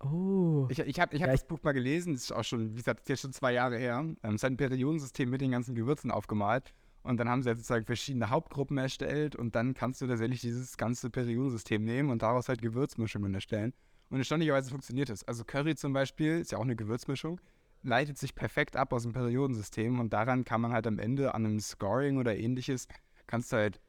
[0.00, 0.66] Oh.
[0.70, 2.76] Ich, ich habe ich hab Ja, das Buch mal gelesen, das ist auch schon, wie
[2.76, 3.98] gesagt, jetzt schon zwei Jahre her.
[3.98, 6.72] Ähm, es hat ein Periodensystem mit den ganzen Gewürzen aufgemalt.
[7.02, 10.78] Und dann haben sie halt sozusagen verschiedene Hauptgruppen erstellt und dann kannst du tatsächlich dieses
[10.78, 13.74] ganze Periodensystem nehmen und daraus halt Gewürzmischungen erstellen.
[14.08, 15.22] Und erstaunlicherweise funktioniert es.
[15.22, 17.40] Also Curry zum Beispiel ist ja auch eine Gewürzmischung,
[17.82, 21.44] leitet sich perfekt ab aus dem Periodensystem und daran kann man halt am Ende an
[21.44, 22.88] einem Scoring oder ähnliches,
[23.26, 23.80] kannst du halt,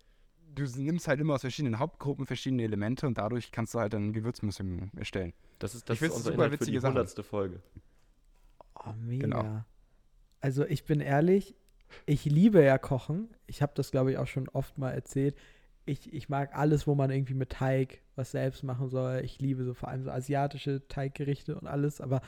[0.55, 4.13] du nimmst halt immer aus verschiedenen Hauptgruppen verschiedene Elemente und dadurch kannst du halt dann
[4.13, 5.33] Gewürzmischungen erstellen.
[5.59, 7.61] Das ist, das Ich ist unser super Inhalt für die hundertste Folge.
[8.75, 9.25] Oh, mega.
[9.25, 9.65] Genau.
[10.39, 11.55] Also ich bin ehrlich,
[12.05, 13.29] ich liebe ja Kochen.
[13.47, 15.35] Ich habe das, glaube ich, auch schon oft mal erzählt.
[15.85, 19.21] Ich, ich mag alles, wo man irgendwie mit Teig was selbst machen soll.
[19.23, 22.21] Ich liebe so vor allem so asiatische Teiggerichte und alles, aber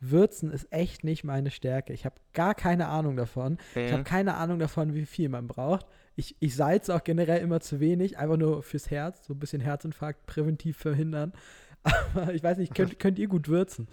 [0.00, 1.92] Würzen ist echt nicht meine Stärke.
[1.92, 3.58] Ich habe gar keine Ahnung davon.
[3.74, 5.86] Ich habe keine Ahnung davon, wie viel man braucht.
[6.16, 9.60] Ich, ich salze auch generell immer zu wenig, einfach nur fürs Herz, so ein bisschen
[9.60, 11.32] Herzinfarkt präventiv verhindern.
[11.82, 13.88] Aber ich weiß nicht, könnt, könnt ihr gut würzen?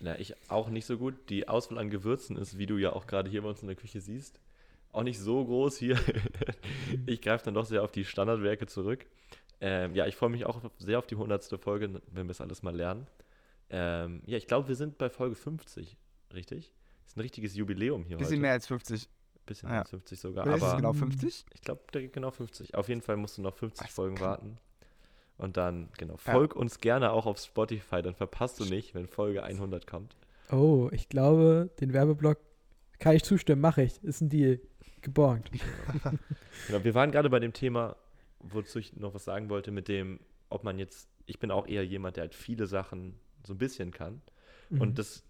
[0.00, 1.14] Na, ich auch nicht so gut.
[1.30, 3.76] Die Auswahl an Gewürzen ist, wie du ja auch gerade hier bei uns in der
[3.76, 4.40] Küche siehst,
[4.92, 5.98] auch nicht so groß hier.
[7.06, 9.06] ich greife dann doch sehr auf die Standardwerke zurück.
[9.60, 12.62] Ähm, ja, ich freue mich auch sehr auf die hundertste Folge, wenn wir es alles
[12.62, 13.06] mal lernen.
[13.70, 15.96] Ähm, ja, ich glaube, wir sind bei Folge 50,
[16.34, 16.72] richtig?
[17.16, 18.42] ist ein richtiges Jubiläum hier Bisschen heute.
[18.42, 19.08] mehr als 50.
[19.46, 19.72] Bisschen Ja.
[19.74, 20.44] mehr als 50 sogar.
[20.46, 21.46] Oder ist es Aber genau 50?
[21.54, 22.74] ich glaube, der geht genau 50.
[22.74, 24.58] Auf jeden Fall musst du noch 50 Ach so, Folgen kann- warten.
[25.38, 26.32] Und dann, genau, Ja.
[26.32, 30.16] folg uns gerne auch auf Spotify, dann verpasst du nicht, wenn Folge 100 kommt.
[30.50, 32.38] Oh, ich glaube, den Werbeblock
[32.98, 34.02] kann ich zustimmen, mache ich.
[34.02, 34.60] Ist ein Deal.
[35.02, 35.50] Geborgt.
[36.68, 37.96] Genau, wir waren gerade bei dem Thema,
[38.40, 41.84] wozu ich noch was sagen wollte, mit dem, ob man jetzt, ich bin auch eher
[41.84, 43.14] jemand, der halt viele Sachen
[43.46, 44.22] so ein bisschen kann.
[44.70, 44.80] Mhm.
[44.80, 45.22] Und das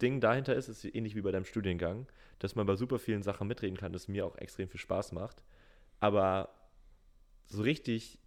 [0.00, 2.06] Ding dahinter ist, ist ähnlich wie bei deinem Studiengang,
[2.38, 5.42] dass man bei super vielen Sachen mitreden kann, das mir auch extrem viel Spaß macht.
[6.00, 6.50] Aber
[7.46, 8.18] so richtig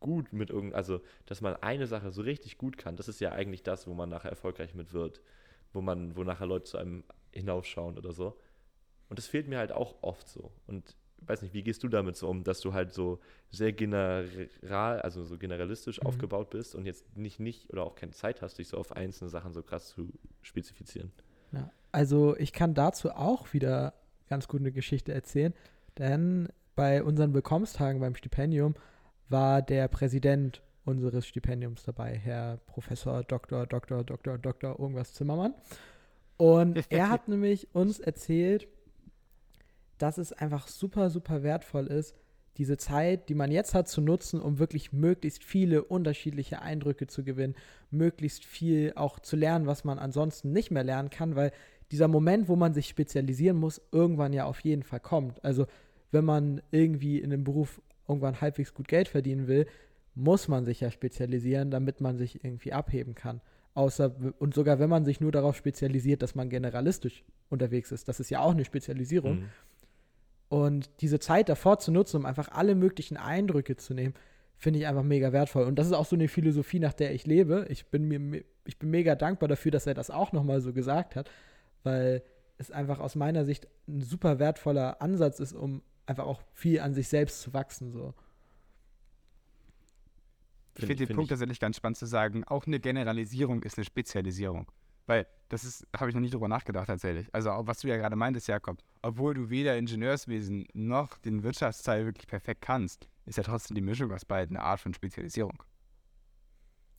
[0.00, 3.32] gut mit irgend, also dass man eine Sache so richtig gut kann, das ist ja
[3.32, 5.20] eigentlich das, wo man nachher erfolgreich mit wird,
[5.72, 8.38] wo man, wo nachher Leute zu einem hinaufschauen oder so.
[9.08, 10.52] Und das fehlt mir halt auch oft so.
[10.66, 10.96] Und
[11.26, 13.18] weiß nicht, wie gehst du damit so um, dass du halt so
[13.50, 16.06] sehr general, also so generalistisch Mhm.
[16.06, 19.30] aufgebaut bist und jetzt nicht, nicht oder auch keine Zeit hast, dich so auf einzelne
[19.30, 20.10] Sachen so krass zu
[20.42, 21.12] spezifizieren?
[21.52, 23.94] Ja, also ich kann dazu auch wieder
[24.28, 25.54] ganz gut eine Geschichte erzählen,
[25.98, 28.74] denn bei unseren Willkommenstagen beim Stipendium
[29.28, 33.66] war der Präsident unseres Stipendiums dabei, Herr Professor Dr.
[33.66, 34.04] Dr.
[34.04, 34.38] Dr.
[34.38, 34.78] Dr.
[34.78, 35.54] irgendwas Zimmermann.
[36.36, 38.68] Und er hat nämlich uns erzählt,
[39.98, 42.14] dass es einfach super, super wertvoll ist,
[42.56, 47.22] diese Zeit, die man jetzt hat, zu nutzen, um wirklich möglichst viele unterschiedliche Eindrücke zu
[47.22, 47.54] gewinnen,
[47.90, 51.52] möglichst viel auch zu lernen, was man ansonsten nicht mehr lernen kann, weil
[51.92, 55.42] dieser Moment, wo man sich spezialisieren muss, irgendwann ja auf jeden Fall kommt.
[55.44, 55.66] Also
[56.10, 59.66] wenn man irgendwie in einem Beruf irgendwann halbwegs gut Geld verdienen will,
[60.14, 63.40] muss man sich ja spezialisieren, damit man sich irgendwie abheben kann.
[63.74, 68.18] Außer, und sogar wenn man sich nur darauf spezialisiert, dass man generalistisch unterwegs ist, das
[68.18, 69.40] ist ja auch eine Spezialisierung.
[69.40, 69.44] Mhm.
[70.48, 74.14] Und diese Zeit davor zu nutzen, um einfach alle möglichen Eindrücke zu nehmen,
[74.56, 75.64] finde ich einfach mega wertvoll.
[75.64, 77.66] Und das ist auch so eine Philosophie, nach der ich lebe.
[77.68, 81.16] Ich bin mir, ich bin mega dankbar dafür, dass er das auch nochmal so gesagt
[81.16, 81.30] hat,
[81.84, 82.22] weil
[82.56, 86.94] es einfach aus meiner Sicht ein super wertvoller Ansatz ist, um einfach auch viel an
[86.94, 87.92] sich selbst zu wachsen.
[87.92, 88.14] So.
[90.74, 93.62] Ich Find- finde den find Punkt ich- tatsächlich ganz spannend zu sagen, auch eine Generalisierung
[93.62, 94.66] ist eine Spezialisierung.
[95.08, 97.26] Weil das ist, habe ich noch nie drüber nachgedacht tatsächlich.
[97.34, 102.04] Also auch, was du ja gerade meintest, Jakob, obwohl du weder Ingenieurswesen noch den Wirtschaftsteil
[102.04, 105.62] wirklich perfekt kannst, ist ja trotzdem die Mischung aus beiden eine Art von Spezialisierung.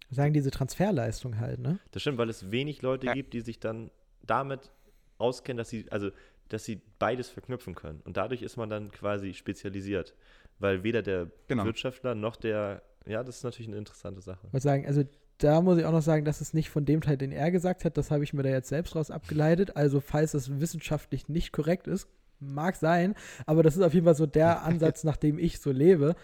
[0.09, 1.77] Sagen diese Transferleistung halt, ne?
[1.91, 3.13] Das stimmt, weil es wenig Leute Ja.
[3.13, 3.91] gibt, die sich dann
[4.23, 4.71] damit
[5.19, 6.09] auskennen, dass sie, also,
[6.47, 8.01] dass sie beides verknüpfen können.
[8.01, 10.15] Und dadurch ist man dann quasi spezialisiert.
[10.57, 11.63] Weil weder der Genau.
[11.65, 14.47] Wirtschaftler noch der, ja, das ist natürlich eine interessante Sache.
[14.47, 15.03] Ich wollte sagen, also
[15.39, 17.85] da muss ich auch noch sagen, dass es nicht von dem Teil, den er gesagt
[17.85, 19.75] hat, das habe ich mir da jetzt selbst raus abgeleitet.
[19.75, 22.07] Also falls das wissenschaftlich nicht korrekt ist,
[22.39, 23.15] mag sein,
[23.45, 26.15] aber das ist auf jeden Fall so der Ansatz, nach dem ich so lebe,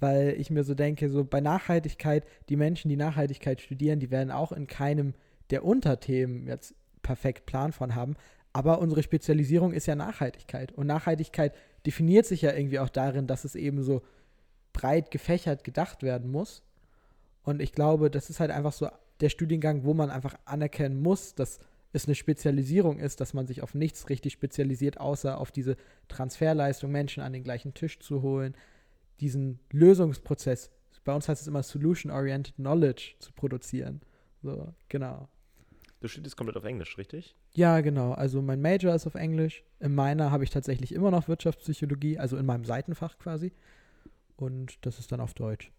[0.00, 4.30] weil ich mir so denke, so bei Nachhaltigkeit, die Menschen, die Nachhaltigkeit studieren, die werden
[4.30, 5.14] auch in keinem
[5.50, 8.16] der Unterthemen jetzt perfekt Plan von haben,
[8.52, 11.54] aber unsere Spezialisierung ist ja Nachhaltigkeit und Nachhaltigkeit
[11.84, 14.02] definiert sich ja irgendwie auch darin, dass es eben so
[14.72, 16.62] breit gefächert gedacht werden muss.
[17.46, 18.88] Und ich glaube, das ist halt einfach so
[19.20, 21.58] der Studiengang, wo man einfach anerkennen muss, dass
[21.94, 25.76] es eine Spezialisierung ist, dass man sich auf nichts richtig spezialisiert, außer auf diese
[26.08, 28.54] Transferleistung, Menschen an den gleichen Tisch zu holen,
[29.20, 30.70] diesen Lösungsprozess,
[31.06, 34.00] bei uns heißt es immer Solution-Oriented Knowledge zu produzieren.
[34.42, 35.28] So, genau.
[36.00, 37.36] Du studierst komplett auf Englisch, richtig?
[37.52, 38.12] Ja, genau.
[38.12, 39.62] Also mein Major ist auf Englisch.
[39.78, 43.52] In meiner habe ich tatsächlich immer noch Wirtschaftspsychologie, also in meinem Seitenfach quasi.
[44.36, 45.70] Und das ist dann auf Deutsch.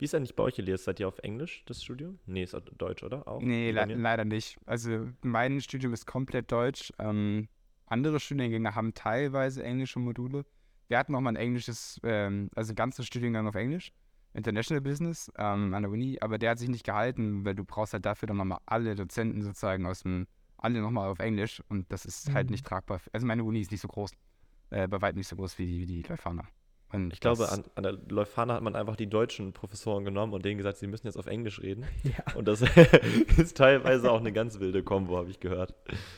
[0.00, 0.84] Wie ist eigentlich bei euch, Elias?
[0.84, 2.18] Seid ihr auf Englisch, das Studium?
[2.24, 3.28] Nee, ist auch Deutsch, oder?
[3.28, 3.42] Auch?
[3.42, 4.58] Nee, le leider nicht.
[4.64, 6.90] Also mein Studium ist komplett deutsch.
[6.98, 7.48] Ähm,
[7.84, 10.46] andere Studiengänge haben teilweise englische Module.
[10.88, 13.92] Wir hatten auch mal ein englisches, ähm, also ein ganzes Studiengang auf Englisch,
[14.32, 17.92] International Business ähm, an der Uni, aber der hat sich nicht gehalten, weil du brauchst
[17.92, 20.26] halt dafür dann nochmal alle Dozenten sozusagen aus dem,
[20.56, 22.52] alle nochmal auf Englisch und das ist halt Mhm.
[22.52, 23.00] nicht tragbar.
[23.12, 24.12] Also meine Uni ist nicht so groß,
[24.70, 26.44] äh, bei weitem nicht so groß wie die, wie die Leuphana.
[26.92, 30.44] Und Ich glaube, an, an der Leuphana hat man einfach die deutschen Professoren genommen und
[30.44, 31.84] denen gesagt, sie müssen jetzt auf Englisch reden.
[32.02, 32.34] Ja.
[32.34, 32.62] Und das
[33.36, 35.74] ist teilweise auch eine ganz wilde Kombo, habe ich gehört.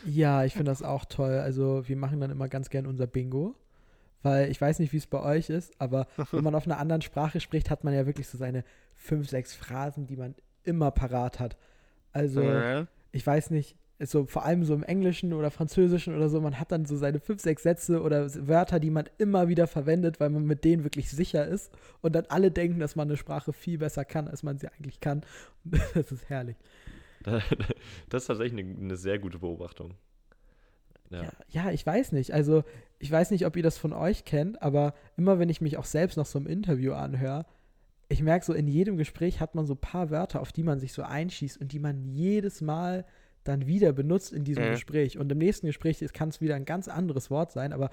[0.07, 1.33] Ja, ich finde das auch toll.
[1.39, 3.55] Also wir machen dann immer ganz gern unser Bingo,
[4.23, 7.03] weil ich weiß nicht, wie es bei euch ist, aber wenn man auf einer anderen
[7.03, 8.65] Sprache spricht, hat man ja wirklich so seine
[8.95, 11.57] fünf, sechs Phrasen, die man immer parat hat.
[12.13, 16.41] Also Äh, ich weiß nicht, so vor allem so im Englischen oder Französischen oder so,
[16.41, 20.19] man hat dann so seine fünf, sechs Sätze oder Wörter, die man immer wieder verwendet,
[20.21, 23.53] weil man mit denen wirklich sicher ist und dann alle denken, dass man eine Sprache
[23.53, 25.23] viel besser kann, als man sie eigentlich kann.
[25.95, 26.57] Das ist herrlich.
[28.09, 29.95] Das ist tatsächlich eine, eine sehr gute Beobachtung.
[31.11, 31.23] Ja.
[31.23, 31.33] Ja.
[31.51, 32.33] ja, ich weiß nicht.
[32.33, 32.65] Also,
[32.99, 35.85] ich weiß nicht, ob ihr das von euch kennt, aber immer wenn ich mich auch
[35.85, 37.47] selbst noch so im Interview anhöre,
[38.09, 40.81] ich merke so, in jedem Gespräch hat man so ein paar Wörter, auf die man
[40.81, 43.05] sich so einschießt und die man jedes Mal
[43.45, 44.71] dann wieder benutzt in diesem Mhm.
[44.73, 45.19] Gespräch.
[45.19, 47.91] Und im nächsten Gespräch kann es wieder ein ganz anderes Wort sein, aber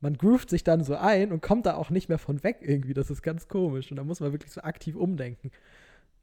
[0.00, 2.92] man groovt sich dann so ein und kommt da auch nicht mehr von weg irgendwie.
[2.94, 3.90] Das ist ganz komisch.
[3.90, 5.50] Und da muss man wirklich so aktiv umdenken.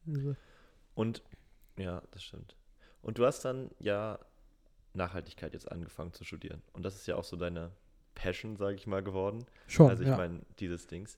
[0.07, 0.35] Also,
[0.95, 1.23] Und,
[1.77, 2.55] ja, das stimmt.
[3.01, 4.19] Und du hast dann ja
[4.93, 6.61] Nachhaltigkeit jetzt angefangen zu studieren.
[6.73, 7.71] Und das ist ja auch so deine
[8.15, 9.45] Passion, sage ich mal, geworden.
[9.67, 9.89] schon.
[9.89, 10.17] Also ich ja.
[10.17, 11.17] meine, dieses Dings.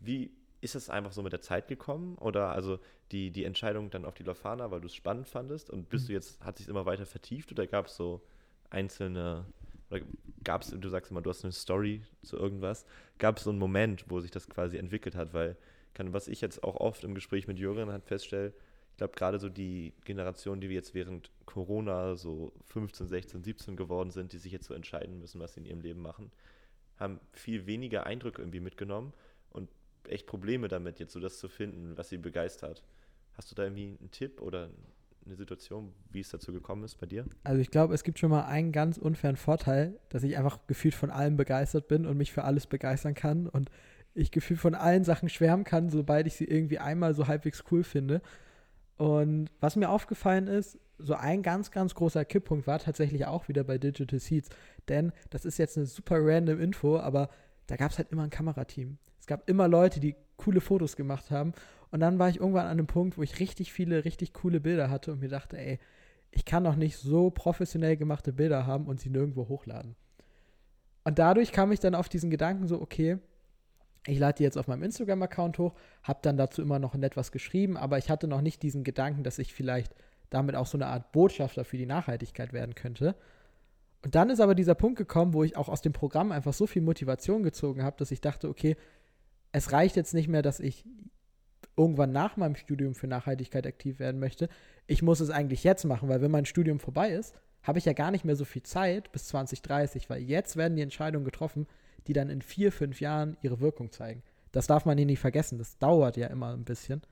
[0.00, 2.16] Wie ist es einfach so mit der Zeit gekommen?
[2.18, 2.78] Oder also
[3.12, 5.70] die, die Entscheidung dann auf die Lofana, weil du es spannend fandest?
[5.70, 5.84] Und Mhm.
[5.86, 8.22] bist du jetzt, hat sich immer weiter vertieft oder gab es so
[8.70, 9.46] einzelne,
[9.90, 10.00] oder
[10.44, 12.84] gab es, du sagst immer, du hast eine Story zu irgendwas,
[13.18, 15.32] gab es so einen Moment, wo sich das quasi entwickelt hat?
[15.34, 15.56] Weil,
[15.94, 18.52] kann, was ich jetzt auch oft im Gespräch mit Jürgen hat feststelle,
[18.92, 23.76] ich glaube gerade so die Generation, die wir jetzt während Corona so 15, 16, 17
[23.76, 26.30] geworden sind, die sich jetzt so entscheiden müssen, was sie in ihrem Leben machen,
[26.98, 29.14] haben viel weniger Eindrücke irgendwie mitgenommen
[29.48, 29.70] und
[30.08, 32.82] echt Probleme damit, jetzt so das zu finden, was sie begeistert.
[33.34, 34.70] Hast du da irgendwie einen Tipp oder
[35.24, 37.24] eine Situation, wie es dazu gekommen ist bei dir?
[37.44, 40.94] Also ich glaube, es gibt schon mal einen ganz unfairen Vorteil, dass ich einfach gefühlt
[40.94, 43.70] von allem begeistert bin und mich für alles begeistern kann und
[44.14, 47.84] ich gefühlt von allen Sachen schwärmen kann, sobald ich sie irgendwie einmal so halbwegs cool
[47.84, 48.22] finde.
[48.96, 53.64] Und was mir aufgefallen ist, so ein ganz, ganz großer Kipppunkt war tatsächlich auch wieder
[53.64, 54.50] bei Digital Seeds.
[54.88, 57.30] Denn das ist jetzt eine super random Info, aber
[57.66, 58.98] da gab es halt immer ein Kamerateam.
[59.30, 61.52] Gab immer Leute, die coole Fotos gemacht haben.
[61.92, 64.90] Und dann war ich irgendwann an einem Punkt, wo ich richtig viele, richtig coole Bilder
[64.90, 65.78] hatte und mir dachte, ey,
[66.32, 69.94] ich kann doch nicht so professionell gemachte Bilder haben und sie nirgendwo hochladen.
[71.04, 73.18] Und dadurch kam ich dann auf diesen Gedanken so, okay,
[74.04, 77.30] ich lade die jetzt auf meinem Instagram-Account hoch, habe dann dazu immer noch nett was
[77.30, 79.94] geschrieben, aber ich hatte noch nicht diesen Gedanken, dass ich vielleicht
[80.28, 83.14] damit auch so eine Art Botschafter für die Nachhaltigkeit werden könnte.
[84.02, 86.66] Und dann ist aber dieser Punkt gekommen, wo ich auch aus dem Programm einfach so
[86.66, 88.76] viel Motivation gezogen habe, dass ich dachte, okay,
[89.52, 90.84] es reicht jetzt nicht mehr, dass ich
[91.76, 94.48] irgendwann nach meinem Studium für Nachhaltigkeit aktiv werden möchte.
[94.86, 97.92] Ich muss es eigentlich jetzt machen, weil wenn mein Studium vorbei ist, habe ich ja
[97.92, 101.66] gar nicht mehr so viel Zeit bis 2030, weil jetzt werden die Entscheidungen getroffen,
[102.06, 104.22] die dann in vier, fünf Jahren ihre Wirkung zeigen.
[104.52, 105.58] Das darf man hier nicht vergessen.
[105.58, 107.02] Das dauert ja immer ein bisschen.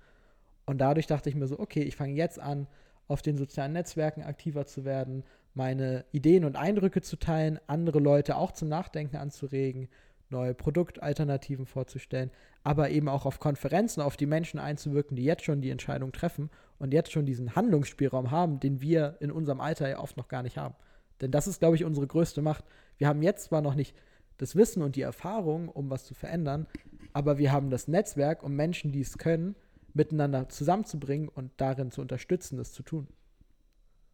[0.66, 2.66] Und dadurch dachte ich mir so, okay, ich fange jetzt an,
[3.07, 5.24] auf den sozialen Netzwerken aktiver zu werden,
[5.55, 9.89] meine Ideen und Eindrücke zu teilen, andere Leute auch zum Nachdenken anzuregen,
[10.30, 12.30] neue Produktalternativen vorzustellen,
[12.62, 16.50] aber eben auch auf Konferenzen auf die Menschen einzuwirken, die jetzt schon die Entscheidung treffen
[16.78, 20.42] und jetzt schon diesen Handlungsspielraum haben, den wir in unserem Alter ja oft noch gar
[20.42, 20.74] nicht haben.
[21.20, 22.64] Denn das ist, glaube ich, unsere größte Macht.
[22.96, 23.96] Wir haben jetzt zwar noch nicht
[24.36, 26.66] das Wissen und die Erfahrung, um was zu verändern,
[27.12, 29.56] aber wir haben das Netzwerk, um Menschen, die es können,
[29.94, 33.08] miteinander zusammenzubringen und darin zu unterstützen, das zu tun.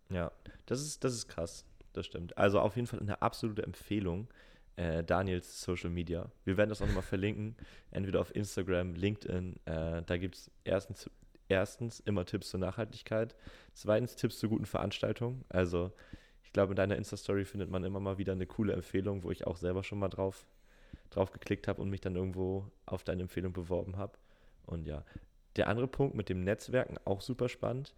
[0.09, 0.33] Ja,
[0.67, 1.67] das ist, das ist krass.
[1.93, 2.37] Das stimmt.
[2.37, 4.29] Also auf jeden Fall eine absolute Empfehlung.
[4.77, 6.31] Äh, Daniels Social Media.
[6.45, 7.57] Wir werden das auch nochmal verlinken,
[7.91, 9.57] entweder auf Instagram, LinkedIn.
[9.67, 11.11] Äh, da gibt es erstens,
[11.49, 13.37] erstens immer Tipps zur Nachhaltigkeit,
[13.73, 15.45] zweitens Tipps zu guten Veranstaltungen.
[15.49, 15.93] Also
[16.55, 19.59] glaube, in deiner Insta-Story findet man immer mal wieder eine coole Empfehlung, wo ich auch
[19.59, 20.47] selber schon mal drauf,
[21.11, 24.17] drauf geklickt habe und mich dann irgendwo auf deine Empfehlung beworben habe.
[24.65, 25.05] Und ja,
[25.57, 27.95] der andere Punkt mit dem Netzwerken, auch super spannend.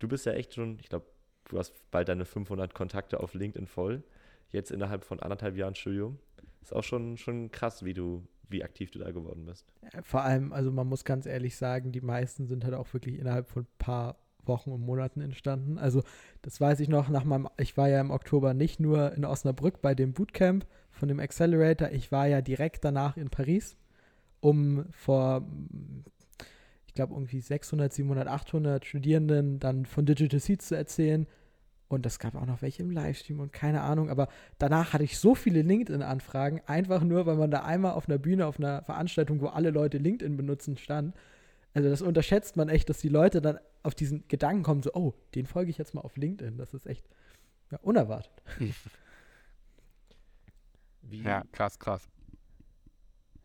[0.00, 1.06] Du bist ja echt schon, ich glaube,
[1.48, 4.02] du hast bald deine 500 Kontakte auf LinkedIn voll.
[4.50, 6.18] Jetzt innerhalb von anderthalb Jahren Studium.
[6.62, 9.66] Ist auch schon, schon krass, wie du, wie aktiv du da geworden bist.
[10.02, 13.48] Vor allem, also man muss ganz ehrlich sagen, die meisten sind halt auch wirklich innerhalb
[13.48, 14.16] von ein paar
[14.46, 15.78] Wochen und Monaten entstanden.
[15.78, 16.02] Also
[16.42, 19.80] das weiß ich noch nach meinem, ich war ja im Oktober nicht nur in Osnabrück
[19.82, 23.76] bei dem Bootcamp von dem Accelerator, ich war ja direkt danach in Paris,
[24.40, 25.46] um vor,
[26.86, 31.26] ich glaube irgendwie 600, 700, 800 Studierenden dann von Digital Seeds zu erzählen.
[31.94, 34.10] Und es gab auch noch welche im Livestream und keine Ahnung.
[34.10, 34.28] Aber
[34.58, 38.46] danach hatte ich so viele LinkedIn-Anfragen, einfach nur, weil man da einmal auf einer Bühne,
[38.46, 41.14] auf einer Veranstaltung, wo alle Leute LinkedIn benutzen, stand.
[41.72, 45.14] Also das unterschätzt man echt, dass die Leute dann auf diesen Gedanken kommen, so, oh,
[45.34, 46.58] den folge ich jetzt mal auf LinkedIn.
[46.58, 47.04] Das ist echt
[47.70, 48.32] ja, unerwartet.
[51.02, 52.08] Wie, ja, krass, krass.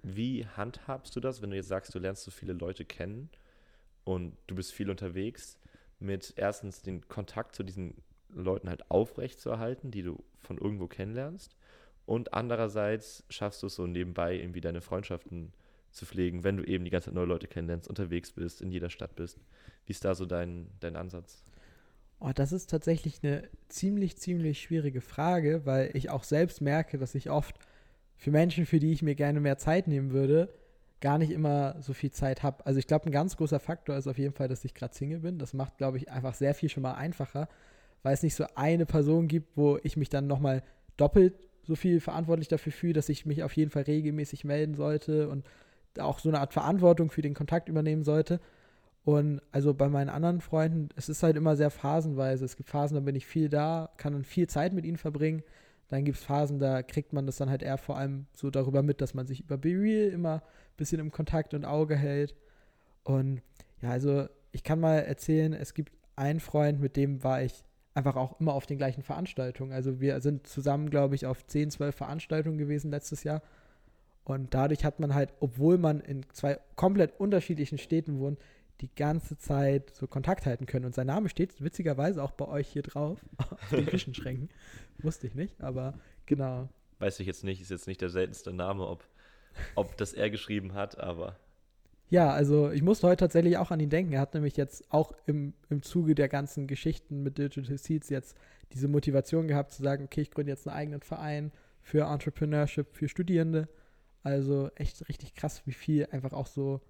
[0.02, 3.30] Wie handhabst du das, wenn du jetzt sagst, du lernst so viele Leute kennen
[4.06, 5.60] und du bist viel unterwegs,
[6.00, 7.96] mit erstens den Kontakt zu diesen
[8.34, 11.56] Leuten halt aufrecht zu erhalten, die du von irgendwo kennenlernst
[12.06, 15.54] und andererseits schaffst du es so nebenbei irgendwie deine Freundschaften
[15.92, 18.90] zu pflegen, wenn du eben die ganze Zeit neue Leute kennenlernst, unterwegs bist, in jeder
[18.90, 19.40] Stadt bist.
[19.86, 21.44] Wie ist da so dein, dein Ansatz?
[22.20, 27.16] Oh, das ist tatsächlich eine ziemlich, ziemlich schwierige Frage, weil ich auch selbst merke, dass
[27.16, 27.56] ich oft
[28.18, 30.54] für Menschen, für die ich mir gerne mehr Zeit nehmen würde,
[31.02, 32.66] gar nicht immer so viel Zeit habe.
[32.66, 35.20] Also ich glaube, ein ganz großer Faktor ist auf jeden Fall, dass ich gerade Single
[35.20, 35.40] bin.
[35.40, 37.48] Das macht, glaube ich, einfach sehr viel schon mal einfacher,
[38.04, 40.64] weil es nicht so eine Person gibt, wo ich mich dann nochmal
[40.98, 45.30] doppelt so viel verantwortlich dafür fühle, dass ich mich auf jeden Fall regelmäßig melden sollte
[45.30, 45.46] und
[46.00, 48.40] auch so eine Art Verantwortung für den Kontakt übernehmen sollte.
[49.06, 52.46] Und also bei meinen anderen Freunden, es ist halt immer sehr phasenweise.
[52.46, 55.44] Es gibt Phasen, da bin ich viel da, kann dann viel Zeit mit ihnen verbringen.
[55.88, 58.84] Dann gibt es Phasen, da kriegt man das dann halt eher vor allem so darüber
[58.84, 62.36] mit, dass man sich über Be Real immer ein bisschen im Kontakt und Auge hält.
[63.04, 63.42] Und
[63.82, 67.64] ja, also ich kann mal erzählen, es gibt einen Freund, mit dem war ich
[68.00, 69.74] einfach auch immer auf den gleichen Veranstaltungen.
[69.74, 73.42] Also wir sind zusammen, glaube ich, auf 10, 12 Veranstaltungen gewesen letztes Jahr.
[74.24, 78.40] Und dadurch hat man halt, obwohl man in zwei komplett unterschiedlichen Städten wohnt,
[78.82, 80.86] die ganze Zeit so Kontakt halten können.
[80.86, 84.50] Und sein Name steht witzigerweise auch bei euch hier drauf, auf den Küchenschränken.
[85.00, 85.94] Wusste ich nicht, aber
[86.26, 86.70] genau.
[87.00, 89.04] Weiß ich jetzt nicht, ist jetzt nicht der seltenste Name, ob,
[89.76, 91.38] ob das er geschrieben hat, aber.
[92.10, 94.14] Ja, also ich musste heute tatsächlich auch an ihn denken.
[94.14, 98.36] Er hat nämlich jetzt auch im, im Zuge der ganzen Geschichten mit Digital Seeds jetzt
[98.74, 101.52] diese Motivation gehabt zu sagen, okay, ich gründe jetzt einen eigenen Verein
[101.82, 103.68] für Entrepreneurship, für Studierende.
[104.24, 106.82] Also echt richtig krass, wie viel einfach auch so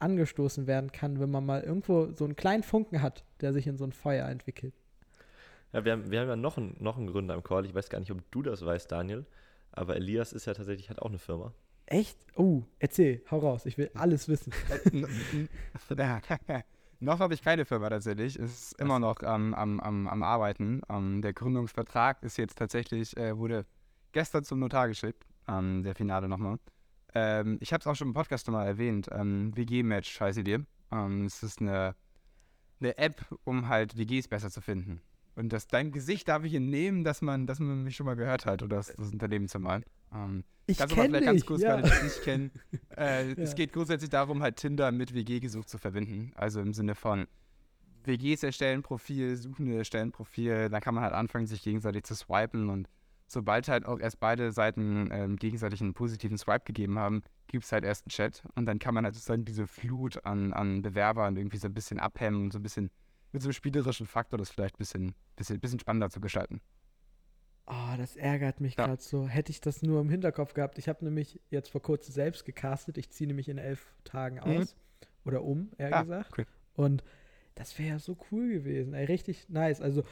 [0.00, 3.76] angestoßen werden kann, wenn man mal irgendwo so einen kleinen Funken hat, der sich in
[3.76, 4.74] so ein Feuer entwickelt.
[5.72, 7.64] Ja, wir haben, wir haben ja noch einen, noch einen Gründer im Call.
[7.66, 9.26] Ich weiß gar nicht, ob du das weißt, Daniel.
[9.72, 11.52] Aber Elias ist ja tatsächlich, hat auch eine Firma.
[11.90, 12.16] Echt?
[12.36, 13.66] Oh, erzähl, hau raus.
[13.66, 14.52] Ich will alles wissen.
[17.00, 18.36] noch habe ich keine Firma tatsächlich.
[18.36, 20.82] Es ist immer noch ähm, am, am, am Arbeiten.
[20.88, 23.66] Ähm, der Gründungsvertrag ist jetzt tatsächlich, äh, wurde
[24.12, 25.26] gestern zum Notar geschickt.
[25.48, 26.60] Ähm, der Finale nochmal.
[27.12, 29.08] Ähm, ich habe es auch schon im Podcast nochmal erwähnt.
[29.10, 30.64] Ähm, WG-Match heißt die.
[30.92, 31.96] Ähm, es ist eine,
[32.78, 35.00] eine App, um halt WGs besser zu finden.
[35.34, 38.46] Und das, dein Gesicht darf ich entnehmen, dass man, dass man mich schon mal gehört
[38.46, 39.82] hat oder das, das Unternehmen zumal.
[40.12, 41.80] Ähm, Ich kannst du mal vielleicht ganz dich, kurz, ja.
[41.80, 42.50] das nicht kennen.
[42.96, 43.42] Äh, Ja.
[43.42, 46.32] Es geht grundsätzlich darum, halt Tinder mit WG-Gesuch zu verbinden.
[46.34, 47.26] Also im Sinne von
[48.04, 52.70] WGs erstellen Profil, Suchende erstellen Profil, dann kann man halt anfangen, sich gegenseitig zu swipen
[52.70, 52.88] und
[53.26, 57.72] sobald halt auch erst beide Seiten ähm, gegenseitig einen positiven Swipe gegeben haben, gibt es
[57.72, 61.36] halt erst einen Chat und dann kann man halt sozusagen diese Flut an, an Bewerbern
[61.36, 62.90] irgendwie so ein bisschen abhemmen und so ein bisschen
[63.32, 66.60] mit so einem spielerischen Faktor das vielleicht ein bisschen, bisschen, bisschen spannender zu gestalten.
[67.70, 68.86] Oh, das ärgert mich Ja.
[68.86, 69.28] gerade so.
[69.28, 70.78] Hätte ich das nur im Hinterkopf gehabt.
[70.78, 72.98] Ich habe nämlich jetzt vor kurzem selbst gecastet.
[72.98, 74.60] Ich ziehe nämlich in elf Tagen Mhm.
[74.60, 74.76] aus.
[75.24, 76.32] Oder um, eher Ah, gesagt.
[76.38, 76.46] cool.
[76.74, 77.04] Und
[77.54, 78.94] das wäre ja so cool gewesen.
[78.94, 79.80] Ey, richtig nice.
[79.80, 80.02] Also,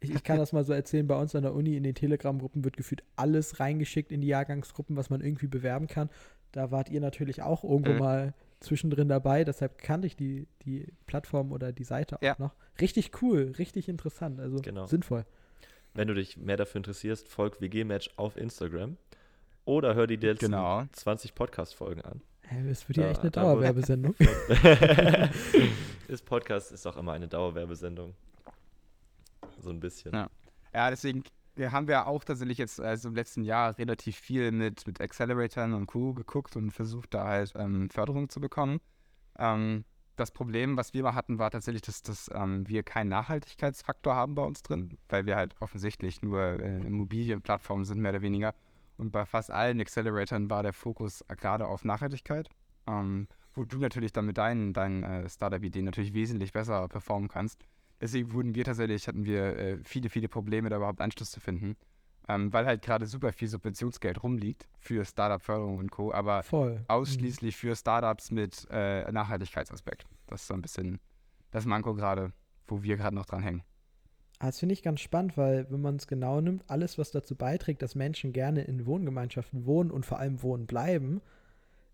[0.00, 1.06] ich, ich kann das mal so erzählen.
[1.08, 4.96] Bei uns an der Uni in den Telegram-Gruppen wird gefühlt alles reingeschickt in die Jahrgangsgruppen,
[4.96, 6.10] was man irgendwie bewerben kann.
[6.52, 7.98] Da wart ihr natürlich auch irgendwo Mhm.
[7.98, 9.44] mal zwischendrin dabei.
[9.44, 12.36] Deshalb kannte ich die, die Plattform oder die Seite auch Ja.
[12.38, 12.54] noch.
[12.80, 14.38] Richtig cool, richtig interessant.
[14.38, 14.86] Also Genau.
[14.86, 15.24] sinnvoll.
[15.98, 18.96] Wenn du dich mehr dafür interessierst, folg WG-Match auf Instagram.
[19.64, 20.84] Oder hör dir die letzten Genau.
[20.92, 22.22] 20 Podcast-Folgen an.
[22.42, 24.14] Hey, das wird ja echt eine Dauerwerbesendung.
[26.06, 28.14] das Podcast ist auch immer eine Dauerwerbesendung.
[29.58, 30.14] So ein bisschen.
[30.14, 30.30] Ja.
[30.72, 31.24] Ja, deswegen
[31.58, 35.86] haben wir auch tatsächlich jetzt also im letzten Jahr relativ viel mit, mit Acceleratoren und
[35.86, 36.14] Co.
[36.14, 38.78] geguckt und versucht, da halt ähm, Förderung zu bekommen.
[39.36, 39.84] Ähm,
[40.18, 44.34] das Problem, was wir mal hatten, war tatsächlich, dass, dass ähm, wir keinen Nachhaltigkeitsfaktor haben
[44.34, 48.54] bei uns drin, weil wir halt offensichtlich nur äh, Immobilienplattformen sind, mehr oder weniger.
[48.96, 52.48] Und bei fast allen Acceleratoren war der Fokus gerade auf Nachhaltigkeit,
[52.86, 57.64] ähm, wo du natürlich dann mit deinen, deinen äh, Startup-Ideen natürlich wesentlich besser performen kannst.
[58.00, 61.76] Deswegen wurden wir tatsächlich, hatten wir äh, viele, viele Probleme, da überhaupt Anschluss zu finden.
[62.28, 66.84] Ähm, weil halt gerade super viel Subventionsgeld rumliegt für Startup-Förderung und Co., aber Voll.
[66.86, 70.04] ausschließlich für Startups mit äh, Nachhaltigkeitsaspekt.
[70.26, 71.00] Das ist so ein bisschen
[71.50, 72.32] das Manko gerade,
[72.66, 73.62] wo wir gerade noch dran hängen.
[74.40, 77.34] Ah, Das finde ich ganz spannend, weil wenn man es genau nimmt, alles, was dazu
[77.34, 81.22] beiträgt, dass Menschen gerne in Wohngemeinschaften wohnen und vor allem wohnen bleiben,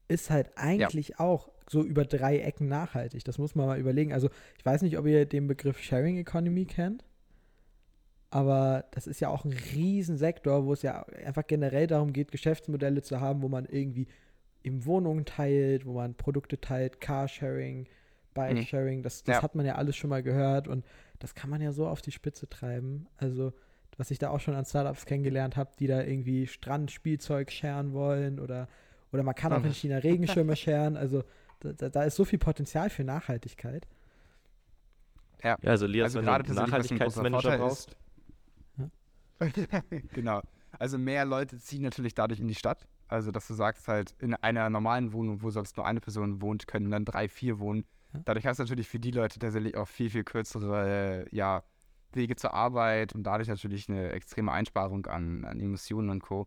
[0.09, 3.24] ist halt eigentlich auch so über drei Ecken nachhaltig.
[3.24, 4.12] Das muss man mal überlegen.
[4.12, 4.28] Also
[4.59, 7.05] ich weiß nicht, ob ihr den Begriff Sharing Economy kennt,
[8.35, 13.01] aber das ist ja auch ein Riesensektor, wo es ja einfach generell darum geht, Geschäftsmodelle
[13.01, 14.09] zu haben, wo man irgendwie
[14.64, 17.87] im Wohnungen teilt, wo man Produkte teilt, Carsharing,
[18.35, 19.43] Bike-Sharing, das, das Ja.
[19.43, 20.85] hat man ja alles schon mal gehört und
[21.20, 23.07] das kann man ja so auf die Spitze treiben.
[23.18, 23.53] Also,
[23.99, 28.41] was ich da auch schon an Startups kennengelernt habe, die da irgendwie Strandspielzeug scheren wollen
[28.41, 28.66] oder,
[29.12, 29.74] oder man kann auch in Mhm.
[29.74, 30.97] China Regenschirme scheren.
[30.97, 31.22] Also,
[31.61, 33.87] da, da, ist so viel Potenzial für Nachhaltigkeit.
[35.45, 37.97] Ja, also Elias, Also wenn gerade du einen Nachhaltigkeitsmanager brauchst,
[40.12, 40.41] genau.
[40.78, 42.87] Also mehr Leute ziehen natürlich dadurch in die Stadt.
[43.09, 46.66] Also, dass du sagst halt, in einer normalen Wohnung, wo sonst nur eine Person wohnt,
[46.66, 47.85] können dann drei, vier wohnen.
[48.24, 51.64] Dadurch hast du natürlich für die Leute tatsächlich auch viel, viel kürzere ja,
[52.12, 56.47] Wege zur Arbeit und dadurch natürlich eine extreme Einsparung an, an Emissionen und Co.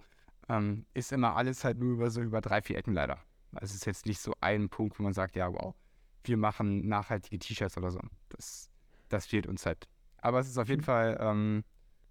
[0.49, 3.19] Ähm, ist immer alles halt nur über so über drei, vier Ecken leider.
[3.53, 5.75] Also es ist jetzt nicht so ein Punkt, wo man sagt, ja, wow,
[6.23, 7.99] wir machen nachhaltige T-Shirts oder so.
[8.29, 8.69] Das,
[9.09, 9.87] das fehlt uns halt.
[10.19, 10.85] Aber es ist auf jeden Mhm.
[10.85, 11.63] Fall, ähm,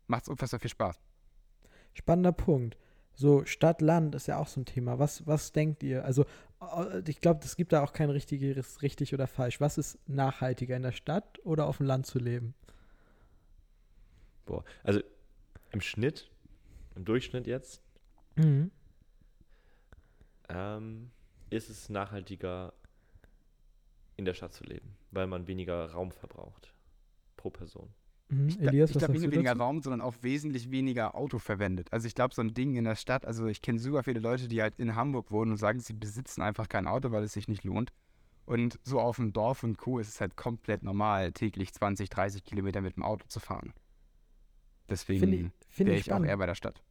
[0.06, 1.00] macht es unfassbar viel Spaß.
[1.94, 2.76] Spannender Punkt.
[3.14, 4.98] So, Stadt, Land ist ja auch so ein Thema.
[4.98, 6.04] Was, was denkt ihr?
[6.04, 6.26] Also,
[7.06, 9.60] ich glaube, es gibt da auch kein richtiges richtig oder falsch.
[9.60, 12.54] Was ist nachhaltiger, in der Stadt oder auf dem Land zu leben?
[14.44, 15.00] boah, also
[15.72, 16.30] im Schnitt,
[16.94, 17.82] im Durchschnitt jetzt,
[18.36, 18.70] Mhm.
[20.48, 21.10] ähm,
[21.50, 22.72] ist es nachhaltiger,
[24.16, 26.72] in der Stadt zu leben, weil man weniger Raum verbraucht
[27.36, 27.92] pro Person.
[28.28, 28.58] Mhm.
[28.60, 29.62] Ich, Elias, ich glaube nicht nur weniger dazu?
[29.62, 31.92] Raum, sondern auch wesentlich weniger Auto verwendet.
[31.92, 34.48] Also ich glaube, so ein Ding in der Stadt, also ich kenne super viele Leute,
[34.48, 37.48] die halt in Hamburg wohnen und sagen, sie besitzen einfach kein Auto, weil es sich
[37.48, 37.92] nicht lohnt.
[38.44, 39.98] Und so auf dem Dorf und Co.
[39.98, 43.72] ist es halt komplett normal, täglich 20, 30 Kilometer mit dem Auto zu fahren.
[44.88, 46.82] Deswegen Finde ich, wäre ich ich auch eher bei der Stadt.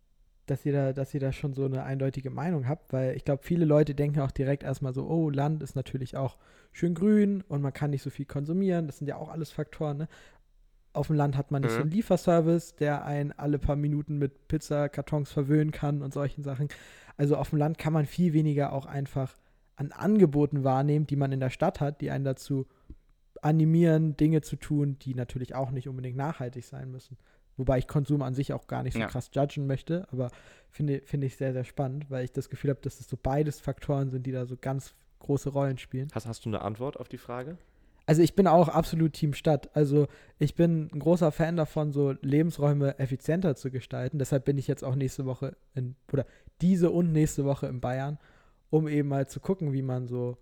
[0.48, 3.42] dass ihr da, dass ihr da schon so eine eindeutige Meinung habt, weil ich glaube,
[3.44, 6.38] viele Leute denken auch direkt erstmal so, oh, Land ist natürlich auch
[6.72, 8.86] schön grün und man kann nicht so viel konsumieren.
[8.86, 10.08] Das sind ja auch alles Faktoren, ne?
[10.96, 11.82] Auf dem Land hat man nicht so Mhm.
[11.84, 16.68] einen Lieferservice, der einen alle paar Minuten mit Pizzakartons verwöhnen kann und solchen Sachen.
[17.18, 19.36] Also auf dem Land kann man viel weniger auch einfach
[19.76, 22.66] an Angeboten wahrnehmen, die man in der Stadt hat, die einen dazu
[23.42, 27.18] animieren, Dinge zu tun, die natürlich auch nicht unbedingt nachhaltig sein müssen.
[27.58, 29.08] Wobei ich Konsum an sich auch gar nicht so Ja.
[29.08, 30.30] krass judgen möchte, aber
[30.70, 33.60] finde finde ich sehr, sehr spannend, weil ich das Gefühl habe, dass es so beides
[33.62, 36.10] Faktoren sind, die da so ganz große Rollen spielen.
[36.14, 37.58] Hast, hast du eine Antwort auf die Frage?
[38.06, 39.76] Also ich bin auch absolut Team Stadt.
[39.76, 44.20] Also ich bin ein großer Fan davon, so Lebensräume effizienter zu gestalten.
[44.20, 46.26] Deshalb bin ich jetzt auch nächste Woche in, oder
[46.62, 48.20] diese und nächste Woche in Bayern,
[48.70, 50.38] um eben mal zu gucken, wie man so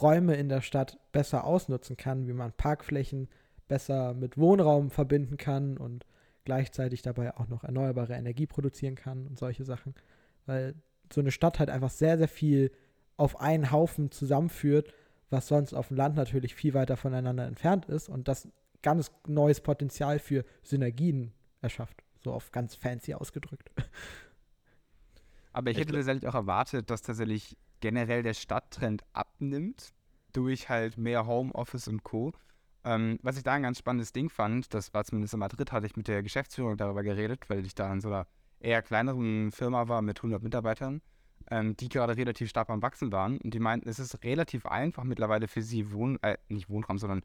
[0.00, 3.28] Räume in der Stadt besser ausnutzen kann, wie man Parkflächen
[3.68, 6.06] besser mit Wohnraum verbinden kann und
[6.44, 9.94] gleichzeitig dabei auch noch erneuerbare Energie produzieren kann und solche Sachen.
[10.46, 10.74] Weil
[11.12, 12.72] so eine Stadt halt einfach sehr, sehr viel
[13.16, 14.92] auf einen Haufen zusammenführt,
[15.32, 18.48] was sonst auf dem Land natürlich viel weiter voneinander entfernt ist und das
[18.82, 22.02] ganz neues Potenzial für Synergien erschafft.
[22.22, 23.70] So auf ganz fancy ausgedrückt.
[25.52, 29.92] Aber ich hätte gl- tatsächlich auch erwartet, dass tatsächlich generell der Stadttrend abnimmt
[30.32, 32.32] durch halt mehr Homeoffice und Co.
[32.84, 35.86] Ähm, was ich da ein ganz spannendes Ding fand, das war zumindest in Madrid, hatte
[35.86, 38.26] ich mit der Geschäftsführung darüber geredet, weil ich da in so einer
[38.60, 41.02] eher kleineren Firma war mit 100 Mitarbeitern,
[41.50, 43.38] ähm, die gerade relativ stark am Wachsen waren.
[43.38, 47.22] Und die meinten, es ist relativ einfach mittlerweile für sie, Wohn äh, nicht Wohnraum, sondern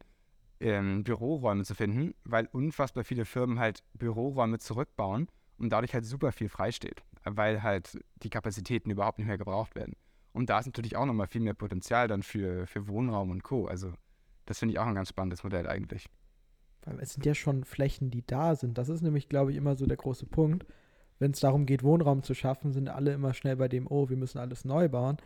[0.60, 6.32] ähm, Büroräume zu finden, weil unfassbar viele Firmen halt Büroräume zurückbauen und dadurch halt super
[6.32, 9.96] viel freisteht, weil halt die Kapazitäten überhaupt nicht mehr gebraucht werden.
[10.34, 13.66] Und da ist natürlich auch nochmal viel mehr Potenzial dann für, für Wohnraum und Co.
[13.66, 13.94] Also
[14.46, 16.08] das finde ich auch ein ganz spannendes Modell eigentlich.
[17.00, 18.78] Es sind ja schon Flächen, die da sind.
[18.78, 20.66] Das ist nämlich, glaube ich, immer so der große Punkt.
[21.20, 24.18] Wenn es darum geht, Wohnraum zu schaffen, sind alle immer schnell bei dem, oh, wir
[24.18, 25.18] müssen alles neu bauen.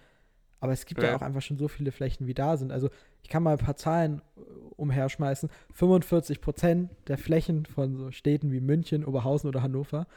[0.60, 1.16] Aber es gibt ja, Ja.
[1.16, 2.72] auch einfach schon so viele Flächen, wie da sind.
[2.72, 2.90] Also
[3.24, 4.42] ich kann mal ein paar Zahlen äh,
[4.78, 5.50] umherschmeißen.
[5.74, 10.08] 45 Prozent der Flächen von so Städten wie München, Oberhausen oder Hannover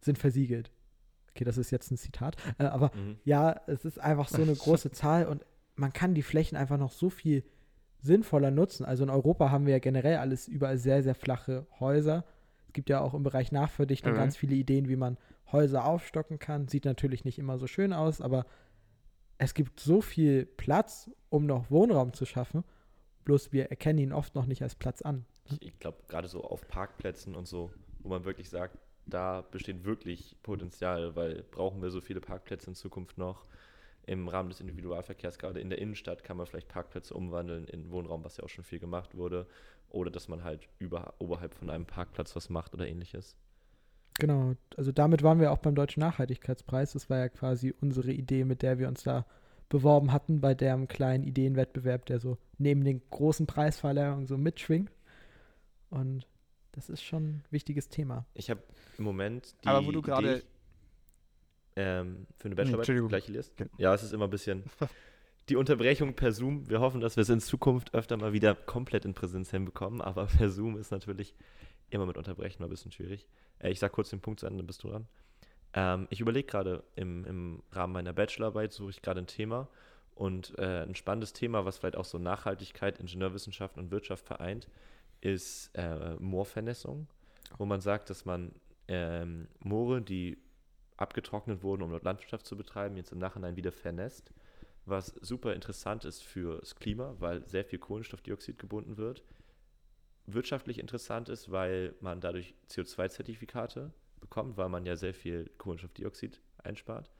[0.00, 0.70] sind versiegelt.
[1.30, 2.36] Okay, das ist jetzt ein Zitat.
[2.58, 3.16] Äh, aber Mhm.
[3.24, 6.92] ja, es ist einfach so eine große Zahl und man kann die Flächen einfach noch
[6.92, 7.44] so viel
[8.02, 8.84] sinnvoller nutzen.
[8.84, 12.24] Also in Europa haben wir ja generell alles überall sehr, sehr flache Häuser.
[12.72, 14.16] Es gibt ja auch im Bereich Nachverdichtung Mhm.
[14.16, 15.18] ganz viele Ideen, wie man
[15.52, 16.68] Häuser aufstocken kann.
[16.68, 18.46] Sieht natürlich nicht immer so schön aus, aber
[19.36, 22.64] es gibt so viel Platz, um noch Wohnraum zu schaffen.
[23.26, 25.26] Bloß wir erkennen ihn oft noch nicht als Platz an.
[25.44, 29.84] Ich, ich glaube, gerade so auf Parkplätzen und so, wo man wirklich sagt, da besteht
[29.84, 33.44] wirklich Potenzial, weil brauchen wir so viele Parkplätze in Zukunft noch.
[34.06, 38.24] Im Rahmen des Individualverkehrs, gerade in der Innenstadt, kann man vielleicht Parkplätze umwandeln in Wohnraum,
[38.24, 39.46] was ja auch schon viel gemacht wurde.
[39.92, 43.36] Oder dass man halt über, oberhalb von einem Parkplatz was macht oder ähnliches.
[44.18, 46.92] Genau, also damit waren wir auch beim Deutschen Nachhaltigkeitspreis.
[46.92, 49.26] Das war ja quasi unsere Idee, mit der wir uns da
[49.68, 54.90] beworben hatten, bei dem kleinen Ideenwettbewerb, der so neben den großen Preisverleihungen so mitschwingt.
[55.90, 56.26] Und
[56.72, 58.26] das ist schon ein wichtiges Thema.
[58.34, 58.62] Ich habe
[58.98, 60.42] im Moment die Aber wo du gerade-
[61.76, 63.54] ähm, für eine Bachelorarbeit gleich liest.
[63.78, 64.64] Ja, es ist immer ein bisschen
[65.52, 66.66] die Unterbrechung per Zoom.
[66.70, 70.24] Wir hoffen, dass wir es in Zukunft öfter mal wieder komplett in Präsenz hinbekommen, aber
[70.38, 71.34] per Zoom ist natürlich
[71.90, 73.26] immer mit Unterbrechen mal ein bisschen schwierig.
[73.58, 75.06] Äh, ich sag kurz den Punkt zu Ende, dann bist du dran.
[75.74, 79.68] Ähm, ich überlege gerade im, im Rahmen meiner Bachelorarbeit, suche ich gerade ein Thema
[80.14, 84.68] und äh, ein spannendes Thema, was vielleicht auch so Nachhaltigkeit, Ingenieurwissenschaften und Wirtschaft vereint,
[85.20, 87.08] ist äh, Moorvernässung,
[87.58, 88.52] wo man sagt, dass man
[88.88, 90.38] ähm, Moore, die
[90.96, 94.32] abgetrocknet wurden, um dort Landwirtschaft zu betreiben, jetzt im Nachhinein wieder vernässt,
[94.84, 99.22] was super interessant ist fürs Klima, weil sehr viel Kohlenstoffdioxid gebunden wird.
[100.26, 107.10] Wirtschaftlich interessant ist, weil man dadurch CO2-Zertifikate bekommt, weil man ja sehr viel Kohlenstoffdioxid einspart.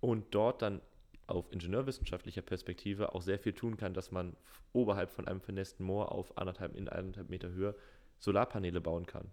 [0.00, 0.80] Und dort dann
[1.26, 4.36] auf ingenieurwissenschaftlicher Perspektive auch sehr viel tun kann, dass man
[4.72, 7.74] oberhalb von einem vernässten Moor auf anderthalb, in anderthalb Meter Höhe
[8.18, 9.30] Solarpaneele bauen kann.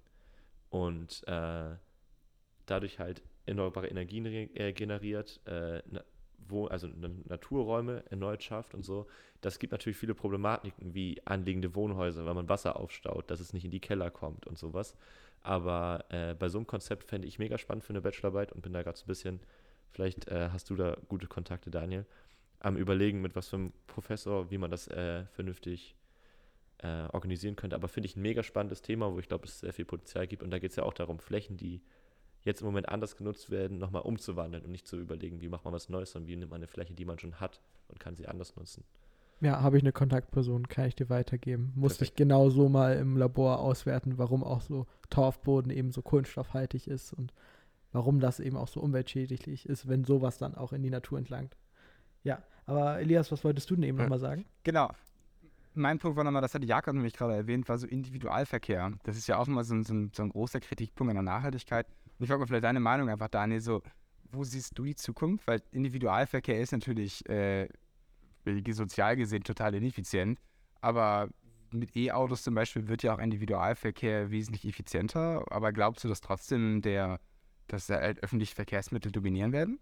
[0.70, 1.76] Und äh,
[2.66, 5.82] dadurch halt erneuerbare Energien äh, generiert, äh,
[6.48, 9.08] wo, also na- Naturräume erneut schafft und so.
[9.42, 13.66] Das gibt natürlich viele Problematiken wie anliegende Wohnhäuser, weil man Wasser aufstaut, dass es nicht
[13.66, 14.96] in die Keller kommt und sowas.
[15.42, 18.74] Aber äh, bei so einem Konzept fände ich mega spannend für eine Bachelorarbeit und bin
[18.74, 19.40] da gerade so ein bisschen,
[19.92, 22.06] vielleicht äh, hast du da gute Kontakte, Daniel,
[22.60, 25.96] am Überlegen, mit was für einem Professor, wie man das äh, vernünftig
[26.80, 27.76] äh, organisieren könnte.
[27.76, 30.44] Aber finde ich ein mega spannendes Thema, wo ich glaube, es sehr viel Potenzial gibt.
[30.44, 31.82] Und da geht es ja auch darum, Flächen, die
[32.44, 35.74] jetzt im Moment anders genutzt werden, nochmal umzuwandeln und nicht zu überlegen, wie macht man
[35.74, 37.60] was Neues, sondern wie nimmt man eine Fläche, die man schon hat
[37.90, 38.84] und kann sie anders nutzen.
[39.42, 41.72] Ja, habe ich eine Kontaktperson, kann ich dir weitergeben.
[41.76, 46.88] Musste ich genau so mal im Labor auswerten, warum auch so Torfboden eben so kohlenstoffhaltig
[46.88, 47.34] ist und
[47.94, 51.56] warum das eben auch so umweltschädlich ist, wenn sowas dann auch in die Natur entlangt.
[52.24, 54.04] Ja, aber Elias, was wolltest du denn eben Ja.
[54.04, 54.46] nochmal sagen?
[54.64, 54.90] Genau.
[55.74, 58.92] mein Punkt war nochmal, das hatte Jakob nämlich gerade erwähnt, war so Individualverkehr.
[59.04, 61.24] Das ist ja auch immer so ein, so ein, so ein großer Kritikpunkt an der
[61.24, 61.88] Nachhaltigkeit.
[62.20, 63.82] Und ich wollte mal vielleicht deine Meinung einfach, Daniel, so,
[64.32, 65.48] wo siehst du die Zukunft?
[65.48, 67.68] Weil Individualverkehr ist natürlich äh,
[68.72, 70.40] sozial gesehen total ineffizient,
[70.82, 71.30] aber
[71.72, 75.46] mit E-Autos zum Beispiel wird ja auch Individualverkehr wesentlich effizienter.
[75.52, 77.20] Aber glaubst du, dass trotzdem der,
[77.68, 79.80] dass der öffentliche Verkehrsmittel dominieren werden?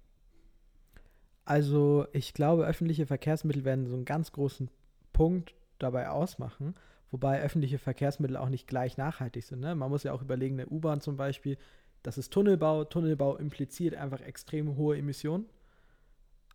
[1.46, 4.70] Also ich glaube, öffentliche Verkehrsmittel werden so einen ganz großen
[5.14, 6.76] Punkt dabei ausmachen,
[7.10, 9.62] wobei öffentliche Verkehrsmittel auch nicht gleich nachhaltig sind.
[9.62, 9.74] Ne?
[9.74, 11.58] Man muss ja auch überlegen, eine U-Bahn zum Beispiel,
[12.08, 12.86] das ist Tunnelbau.
[12.86, 15.46] Tunnelbau impliziert einfach extrem hohe Emissionen.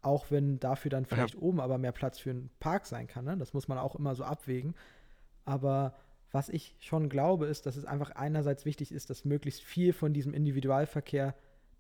[0.01, 1.41] Auch wenn dafür dann vielleicht ja.
[1.43, 3.27] oben aber mehr Platz für einen Park sein kann.
[3.27, 3.37] Ne?
[3.37, 4.75] Das muss man auch immer so abwägen.
[5.45, 5.95] Aber
[6.31, 10.15] was ich schon glaube, ist, dass es einfach einerseits wichtig ist, dass möglichst viel von
[10.15, 11.35] diesem Individualverkehr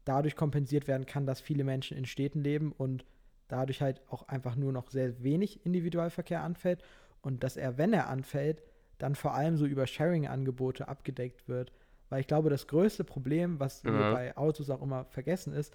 [0.04, 3.06] dadurch kompensiert werden kann, dass viele Menschen in Städten leben und
[3.48, 6.84] dadurch halt auch einfach nur noch sehr wenig Individualverkehr anfällt
[7.22, 8.62] und dass er, wenn er anfällt,
[8.98, 11.72] dann vor allem so über Sharing-Angebote abgedeckt wird.
[12.12, 13.90] Weil ich glaube, das größte Problem, was ja.
[13.90, 15.74] wir bei Autos auch immer vergessen, ist,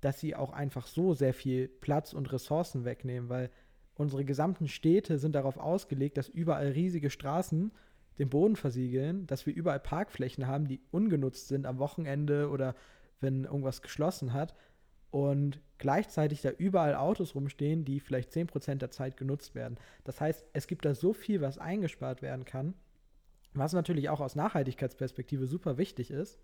[0.00, 3.50] dass sie auch einfach so sehr viel Platz und Ressourcen wegnehmen, weil
[3.96, 7.72] unsere gesamten Städte sind darauf ausgelegt, dass überall riesige Straßen
[8.20, 12.76] den Boden versiegeln, dass wir überall Parkflächen haben, die ungenutzt sind am Wochenende oder
[13.18, 14.54] wenn irgendwas geschlossen hat
[15.10, 19.78] und gleichzeitig da überall Autos rumstehen, die vielleicht 10% der Zeit genutzt werden.
[20.04, 22.74] Das heißt, es gibt da so viel, was eingespart werden kann,
[23.54, 26.38] was natürlich auch aus Nachhaltigkeitsperspektive super wichtig ist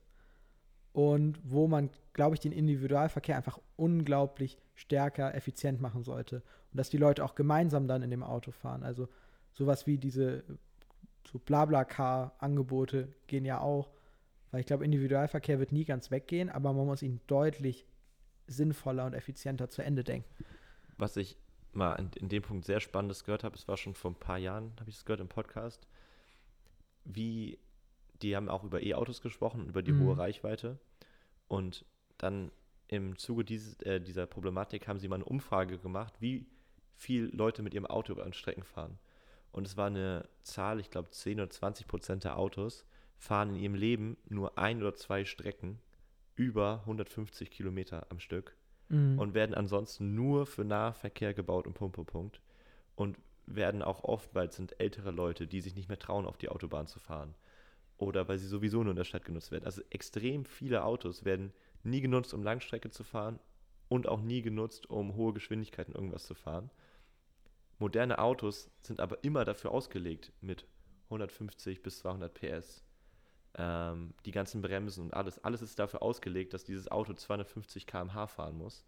[0.93, 6.43] und wo man, glaube ich, den Individualverkehr einfach unglaublich stärker effizient machen sollte
[6.73, 8.83] und dass die Leute auch gemeinsam dann in dem Auto fahren.
[8.83, 9.09] Also
[9.53, 10.45] sowas wie diese
[11.31, 13.91] so Blabla-Car-Angebote gehen ja auch
[14.51, 17.87] weil ich glaube, Individualverkehr wird nie ganz weggehen, aber man muss ihn deutlich
[18.47, 20.29] sinnvoller und effizienter zu Ende denken.
[20.97, 21.37] Was ich
[21.73, 24.39] mal in, in dem Punkt sehr Spannendes gehört habe, es war schon vor ein paar
[24.39, 25.87] Jahren, habe ich es gehört im Podcast,
[27.09, 27.59] wie
[28.23, 30.01] die haben auch über E-Autos gesprochen, über die mhm.
[30.01, 30.79] hohe Reichweite.
[31.47, 31.85] Und
[32.19, 32.51] dann
[32.89, 36.47] im Zuge dieses, äh, dieser Problematik haben sie mal eine Umfrage gemacht, wie
[36.97, 38.99] viel Leute mit ihrem Auto über Strecken fahren.
[39.53, 42.85] Und es war eine Zahl, ich glaube 10 oder 20 Prozent der Autos
[43.17, 45.81] fahren in ihrem Leben nur ein oder zwei Strecken
[46.35, 48.57] über 150 Kilometer am Stück
[48.89, 49.19] mhm.
[49.19, 52.41] und werden ansonsten nur für Nahverkehr gebaut und Punkt, Punkt, Punkt.
[52.95, 53.17] Und
[53.55, 56.49] werden auch oft, weil es sind ältere Leute, die sich nicht mehr trauen, auf die
[56.49, 57.35] Autobahn zu fahren.
[57.97, 59.65] Oder weil sie sowieso nur in der Stadt genutzt werden.
[59.65, 63.39] Also extrem viele Autos werden nie genutzt, um Langstrecke zu fahren
[63.89, 66.71] und auch nie genutzt, um hohe Geschwindigkeiten irgendwas zu fahren.
[67.79, 70.67] Moderne Autos sind aber immer dafür ausgelegt mit
[71.05, 72.85] 150 bis 200 PS
[73.57, 75.43] ähm, die ganzen Bremsen und alles.
[75.43, 78.85] Alles ist dafür ausgelegt, dass dieses Auto 250 km/h fahren muss.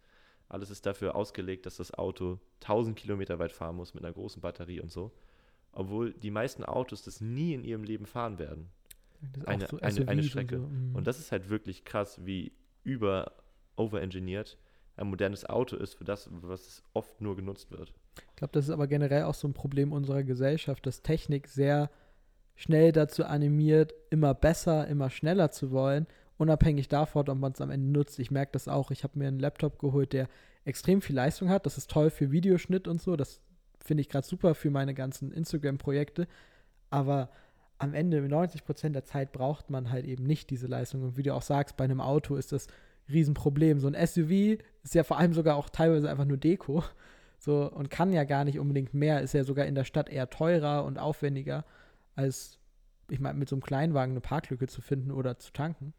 [0.51, 4.43] Alles ist dafür ausgelegt, dass das Auto 1000 Kilometer weit fahren muss mit einer großen
[4.43, 5.13] Batterie und so.
[5.73, 8.69] Obwohl die meisten Autos das nie in ihrem Leben fahren werden.
[9.47, 10.57] Eine, so eine, eine Strecke.
[10.57, 10.69] Und, so.
[10.69, 10.97] mhm.
[10.97, 13.33] und das ist halt wirklich krass, wie über
[13.77, 14.59] overengineert
[14.97, 17.95] ein modernes Auto ist für das, was oft nur genutzt wird.
[18.31, 21.91] Ich glaube, das ist aber generell auch so ein Problem unserer Gesellschaft, dass Technik sehr
[22.57, 26.07] schnell dazu animiert, immer besser, immer schneller zu wollen,
[26.41, 28.19] unabhängig davon, ob man es am Ende nutzt.
[28.19, 28.91] Ich merke das auch.
[28.91, 30.27] Ich habe mir einen Laptop geholt, der
[30.65, 31.67] extrem viel Leistung hat.
[31.67, 33.15] Das ist toll für Videoschnitt und so.
[33.15, 33.43] Das
[33.79, 36.27] finde ich gerade super für meine ganzen Instagram-Projekte.
[36.89, 37.29] Aber
[37.77, 41.03] am Ende, 90 Prozent der Zeit braucht man halt eben nicht diese Leistung.
[41.03, 43.79] Und wie du auch sagst, bei einem Auto ist das ein Riesenproblem.
[43.79, 46.83] So ein SUV ist ja vor allem sogar auch teilweise einfach nur Deko.
[47.39, 50.31] So, und kann ja gar nicht unbedingt mehr, ist ja sogar in der Stadt eher
[50.31, 51.67] teurer und aufwendiger
[52.15, 52.59] als,
[53.11, 55.93] ich meine, mit so einem Kleinwagen eine Parklücke zu finden oder zu tanken.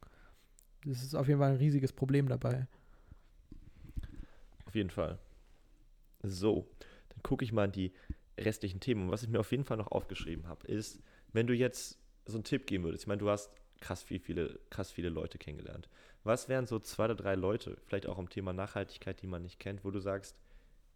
[0.86, 2.67] Das ist auf jeden Fall ein riesiges Problem dabei.
[4.65, 5.19] Auf jeden Fall.
[6.23, 6.67] So,
[7.09, 7.91] dann gucke ich mal in die
[8.38, 9.03] restlichen Themen.
[9.03, 11.01] Und was ich mir auf jeden Fall noch aufgeschrieben habe, ist,
[11.34, 14.59] wenn du jetzt so einen Tipp geben würdest, ich meine, du hast krass viel, viele,
[14.69, 15.89] krass viele Leute kennengelernt.
[16.23, 19.59] Was wären so zwei oder drei Leute, vielleicht auch am Thema Nachhaltigkeit, die man nicht
[19.59, 20.36] kennt, wo du sagst,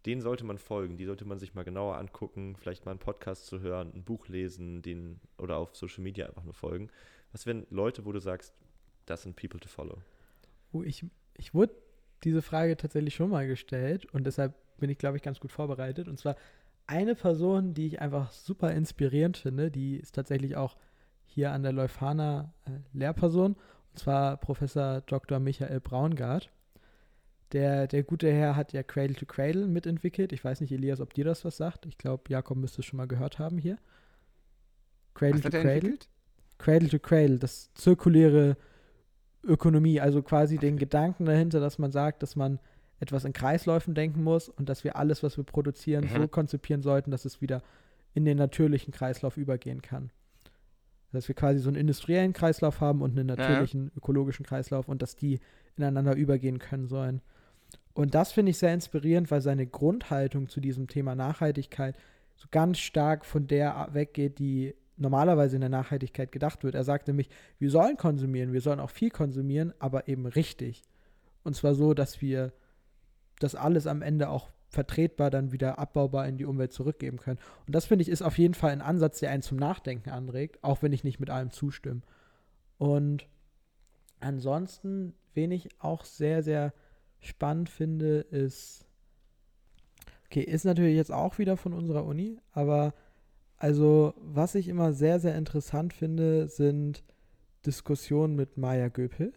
[0.06, 3.46] denen sollte man folgen, die sollte man sich mal genauer angucken, vielleicht mal einen Podcast
[3.46, 6.90] zu hören, ein Buch lesen, den oder auf Social Media einfach nur folgen.
[7.32, 8.54] Was wären Leute, wo du sagst,
[9.06, 9.98] das sind People to follow?
[10.72, 11.04] Oh, ich,
[11.36, 11.74] ich wurde
[12.24, 16.08] diese Frage tatsächlich schon mal gestellt und deshalb bin ich, glaube ich, ganz gut vorbereitet.
[16.08, 16.36] Und zwar
[16.86, 20.76] eine Person, die ich einfach super inspirierend finde, die ist tatsächlich auch
[21.24, 25.38] hier an der Leuphana äh, Lehrperson, und zwar Professor Dr.
[25.38, 26.50] Michael Braungart.
[27.52, 30.32] Der, der gute Herr hat ja Cradle to Cradle mitentwickelt.
[30.32, 31.86] Ich weiß nicht, Elias, ob dir das was sagt.
[31.86, 33.78] Ich glaube, Jakob müsste es schon mal gehört haben hier.
[35.14, 35.72] Cradle was to Cradle.
[35.72, 36.08] Entwickelt?
[36.58, 38.56] Cradle to Cradle, das zirkuläre
[39.46, 40.66] Ökonomie, also quasi okay.
[40.66, 42.58] den Gedanken dahinter, dass man sagt, dass man
[43.00, 46.22] etwas in Kreisläufen denken muss und dass wir alles, was wir produzieren, mhm.
[46.22, 47.62] so konzipieren sollten, dass es wieder
[48.14, 50.10] in den natürlichen Kreislauf übergehen kann.
[51.12, 55.16] Dass wir quasi so einen industriellen Kreislauf haben und einen natürlichen ökologischen Kreislauf und dass
[55.16, 55.40] die
[55.76, 57.20] ineinander übergehen können sollen.
[57.92, 61.96] Und das finde ich sehr inspirierend, weil seine Grundhaltung zu diesem Thema Nachhaltigkeit
[62.36, 66.74] so ganz stark von der weggeht, die normalerweise in der Nachhaltigkeit gedacht wird.
[66.74, 67.28] Er sagt nämlich,
[67.58, 70.82] wir sollen konsumieren, wir sollen auch viel konsumieren, aber eben richtig.
[71.44, 72.52] Und zwar so, dass wir
[73.38, 77.38] das alles am Ende auch vertretbar dann wieder abbaubar in die Umwelt zurückgeben können.
[77.66, 80.62] Und das finde ich ist auf jeden Fall ein Ansatz, der einen zum Nachdenken anregt,
[80.62, 82.02] auch wenn ich nicht mit allem zustimme.
[82.78, 83.28] Und
[84.20, 86.72] ansonsten, wen ich auch sehr, sehr
[87.20, 88.86] spannend finde, ist,
[90.26, 92.94] okay, ist natürlich jetzt auch wieder von unserer Uni, aber
[93.58, 97.02] also was ich immer sehr, sehr interessant finde, sind
[97.64, 99.32] Diskussionen mit Maya Göpel,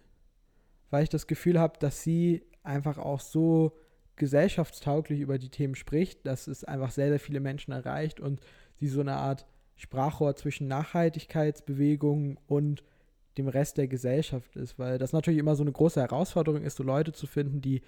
[0.89, 3.73] weil ich das Gefühl habe, dass sie einfach auch so
[4.15, 8.41] gesellschaftstauglich über die Themen spricht, dass es einfach sehr, sehr viele Menschen erreicht und
[8.75, 9.45] sie so eine Art
[9.77, 12.83] Sprachrohr zwischen Nachhaltigkeitsbewegungen und
[13.37, 16.83] dem Rest der Gesellschaft ist, weil das natürlich immer so eine große Herausforderung ist, so
[16.83, 17.81] Leute zu finden, die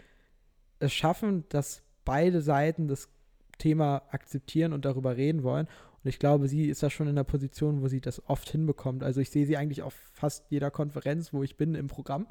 [0.79, 3.09] es schaffen, dass beide Seiten das
[3.57, 5.67] Thema akzeptieren und darüber reden wollen.
[6.03, 9.03] Und ich glaube, sie ist da schon in der Position, wo sie das oft hinbekommt.
[9.03, 12.27] Also ich sehe sie eigentlich auf fast jeder Konferenz, wo ich bin im Programm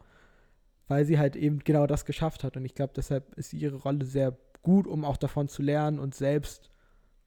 [0.91, 2.57] weil sie halt eben genau das geschafft hat.
[2.57, 6.17] Und ich glaube, deshalb ist ihre Rolle sehr gut, um auch davon zu lernen und
[6.17, 6.69] selbst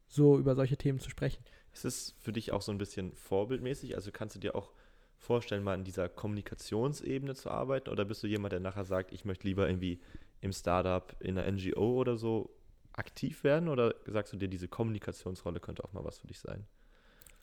[0.10, 1.42] so über solche Themen zu sprechen.
[1.72, 3.96] Ist es für dich auch so ein bisschen vorbildmäßig?
[3.96, 4.74] Also kannst du dir auch
[5.16, 7.90] vorstellen, mal in dieser Kommunikationsebene zu arbeiten?
[7.90, 10.02] Oder bist du jemand, der nachher sagt, ich möchte lieber irgendwie
[10.42, 12.54] im Startup, in einer NGO oder so
[12.94, 13.70] aktiv werden?
[13.70, 16.66] Oder sagst du dir, diese Kommunikationsrolle könnte auch mal was für dich sein?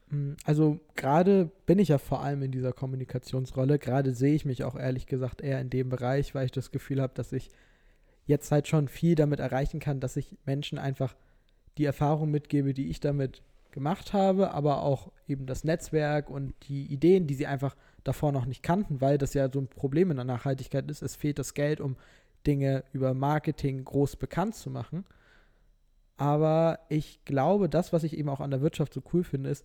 [0.09, 3.79] Hm, also gerade bin ich ja vor allem in dieser Kommunikationsrolle.
[3.79, 7.01] Gerade sehe ich mich auch ehrlich gesagt eher in dem Bereich, weil ich das Gefühl
[7.01, 7.51] habe, dass ich
[8.27, 11.17] jetzt halt schon viel damit erreichen kann, dass ich Menschen einfach
[11.79, 13.43] die Erfahrung mitgebe, die ich damit
[13.73, 18.47] gemacht habe, aber auch eben das Netzwerk und die Ideen, die sie einfach davor noch
[18.47, 21.03] nicht kannten, weil das ja so ein Problem in der Nachhaltigkeit ist.
[21.03, 21.97] Es fehlt das Geld, um
[22.47, 25.05] Dinge über Marketing groß bekannt zu machen.
[26.21, 29.65] Aber ich glaube, das, was ich eben auch an der Wirtschaft so cool finde, ist,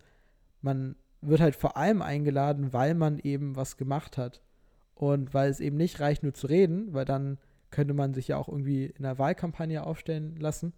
[0.62, 4.40] man wird halt vor allem eingeladen, weil man eben was gemacht hat.
[4.94, 7.36] Und weil es eben nicht reicht, nur zu reden, weil dann
[7.70, 10.72] könnte man sich ja auch irgendwie in einer Wahlkampagne aufstellen lassen,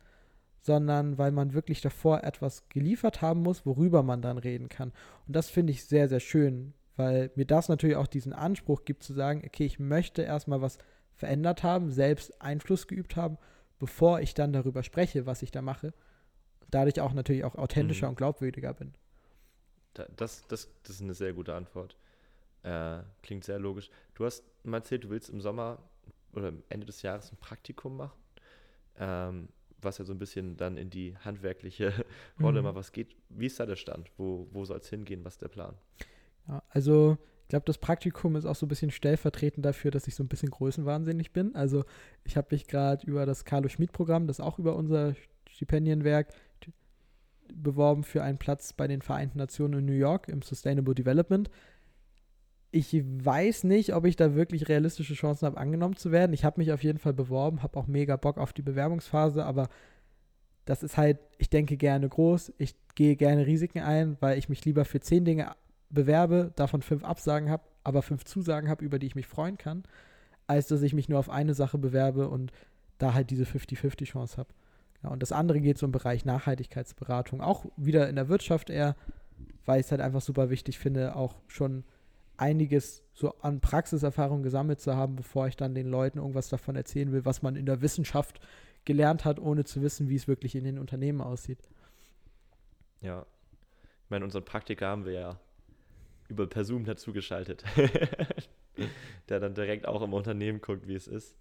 [0.63, 4.91] sondern weil man wirklich davor etwas geliefert haben muss, worüber man dann reden kann.
[5.29, 9.05] Und das finde ich sehr, sehr schön, weil mir das natürlich auch diesen Anspruch gibt
[9.05, 10.79] zu sagen, okay, ich möchte erstmal was
[11.15, 13.39] verändert haben, selbst Einfluss geübt haben,
[13.79, 15.93] bevor ich dann darüber spreche, was ich da mache.
[16.71, 18.11] Dadurch auch natürlich auch authentischer mhm.
[18.11, 18.95] und glaubwürdiger bin.
[19.95, 21.97] Das, das, das ist eine sehr gute Antwort.
[22.63, 23.91] Äh, klingt sehr logisch.
[24.15, 25.79] Du hast mal erzählt, du willst im Sommer
[26.33, 28.19] oder Ende des Jahres ein Praktikum machen,
[28.99, 29.49] ähm,
[29.81, 31.93] was ja so ein bisschen dann in die handwerkliche
[32.41, 32.67] Rolle mhm.
[32.67, 33.17] mal was geht.
[33.29, 34.11] Wie ist da der Stand?
[34.17, 35.25] Wo, wo soll es hingehen?
[35.25, 35.75] Was ist der Plan?
[36.47, 37.19] Ja, also
[37.49, 40.29] ich glaube, das Praktikum ist auch so ein bisschen stellvertretend dafür, dass ich so ein
[40.29, 41.55] bisschen größenwahnsinnig bin.
[41.55, 41.87] Also
[42.23, 45.15] ich habe mich gerade über das Carlo Schmid-Programm, das auch über unser
[45.49, 46.29] Stipendienwerk
[47.51, 51.49] beworben für einen Platz bei den Vereinten Nationen in New York im Sustainable Development.
[52.71, 56.35] Ich weiß nicht, ob ich da wirklich realistische Chancen habe, angenommen zu werden.
[56.35, 59.71] Ich habe mich auf jeden Fall beworben, habe auch mega Bock auf die Bewerbungsphase, aber
[60.67, 64.67] das ist halt, ich denke gerne groß, ich gehe gerne Risiken ein, weil ich mich
[64.67, 65.57] lieber für zehn Dinge
[65.91, 69.85] bewerbe, davon fünf Absagen habe, aber fünf Zusagen habe, über die ich mich freuen kann,
[70.47, 72.53] als dass ich mich nur auf eine Sache bewerbe und
[72.99, 74.51] da halt diese 50-50 Chance habe.
[75.03, 78.97] Ja, und das andere geht so im Bereich Nachhaltigkeitsberatung, auch wieder in der Wirtschaft eher,
[79.65, 81.85] weil ich es halt einfach super wichtig finde, auch schon
[82.37, 87.13] einiges so an Praxiserfahrung gesammelt zu haben, bevor ich dann den Leuten irgendwas davon erzählen
[87.13, 88.41] will, was man in der Wissenschaft
[88.85, 91.59] gelernt hat, ohne zu wissen, wie es wirklich in den Unternehmen aussieht.
[93.01, 93.27] Ja,
[94.05, 95.41] ich meine, unseren Praktiker haben wir ja
[96.29, 97.65] über per Zoom dazugeschaltet,
[99.29, 101.37] der dann direkt auch im Unternehmen guckt, wie es ist.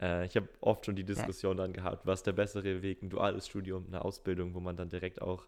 [0.00, 3.46] Äh, ich habe oft schon die Diskussion dann gehabt, was der bessere Weg, ein duales
[3.46, 5.46] Studium, eine Ausbildung, wo man dann direkt auch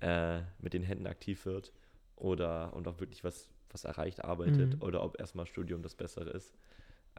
[0.00, 1.72] äh, mit den Händen aktiv wird
[2.16, 4.82] oder und auch wirklich was, was erreicht arbeitet mhm.
[4.82, 6.54] oder ob erstmal Studium das Bessere ist.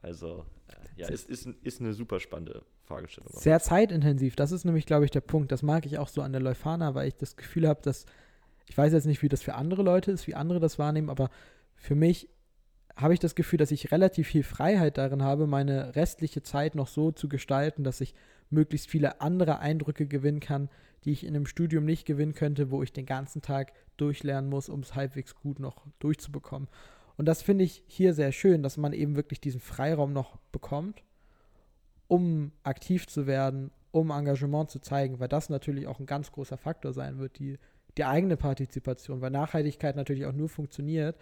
[0.01, 3.31] Also, äh, ja, es ist, ist, ist eine super spannende Fragestellung.
[3.33, 4.35] Sehr zeitintensiv.
[4.35, 5.51] Das ist nämlich, glaube ich, der Punkt.
[5.51, 8.05] Das mag ich auch so an der Leuphana, weil ich das Gefühl habe, dass
[8.71, 11.29] ich weiß jetzt nicht, wie das für andere Leute ist, wie andere das wahrnehmen, aber
[11.75, 12.29] für mich
[12.95, 16.87] habe ich das Gefühl, dass ich relativ viel Freiheit darin habe, meine restliche Zeit noch
[16.87, 18.15] so zu gestalten, dass ich
[18.49, 20.69] möglichst viele andere Eindrücke gewinnen kann,
[21.03, 24.69] die ich in einem Studium nicht gewinnen könnte, wo ich den ganzen Tag durchlernen muss,
[24.69, 26.69] um es halbwegs gut noch durchzubekommen.
[27.17, 31.03] Und das finde ich hier sehr schön, dass man eben wirklich diesen Freiraum noch bekommt,
[32.07, 36.55] um aktiv zu werden, um Engagement zu zeigen, weil das natürlich auch ein ganz großer
[36.55, 37.59] Faktor sein wird, die,
[37.97, 41.15] die eigene Partizipation, weil Nachhaltigkeit natürlich auch nur funktioniert,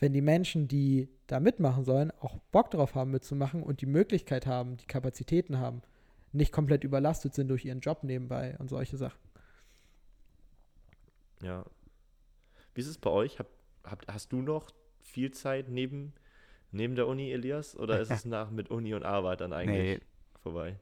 [0.00, 4.46] wenn die Menschen, die da mitmachen sollen, auch Bock drauf haben mitzumachen und die Möglichkeit
[4.46, 5.82] haben, die Kapazitäten haben,
[6.32, 9.18] nicht komplett überlastet sind durch ihren Job nebenbei und solche Sachen.
[11.42, 11.64] Ja.
[12.74, 13.38] Wie ist es bei euch?
[13.38, 13.48] Hab,
[13.84, 14.70] hab, hast du noch
[15.00, 16.12] viel Zeit neben,
[16.70, 17.76] neben der Uni, Elias?
[17.76, 20.00] Oder ist es nach mit Uni und Arbeit dann eigentlich Nee.
[20.42, 20.76] vorbei?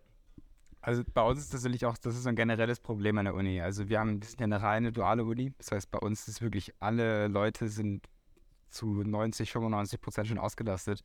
[0.86, 3.60] Also bei uns ist tatsächlich auch, das ist ein generelles Problem an der Uni.
[3.60, 5.52] Also wir haben, wir sind ja eine reine duale Uni.
[5.58, 8.06] Das heißt, bei uns ist wirklich alle Leute sind
[8.68, 11.02] zu 90, 95 Prozent schon ausgelastet.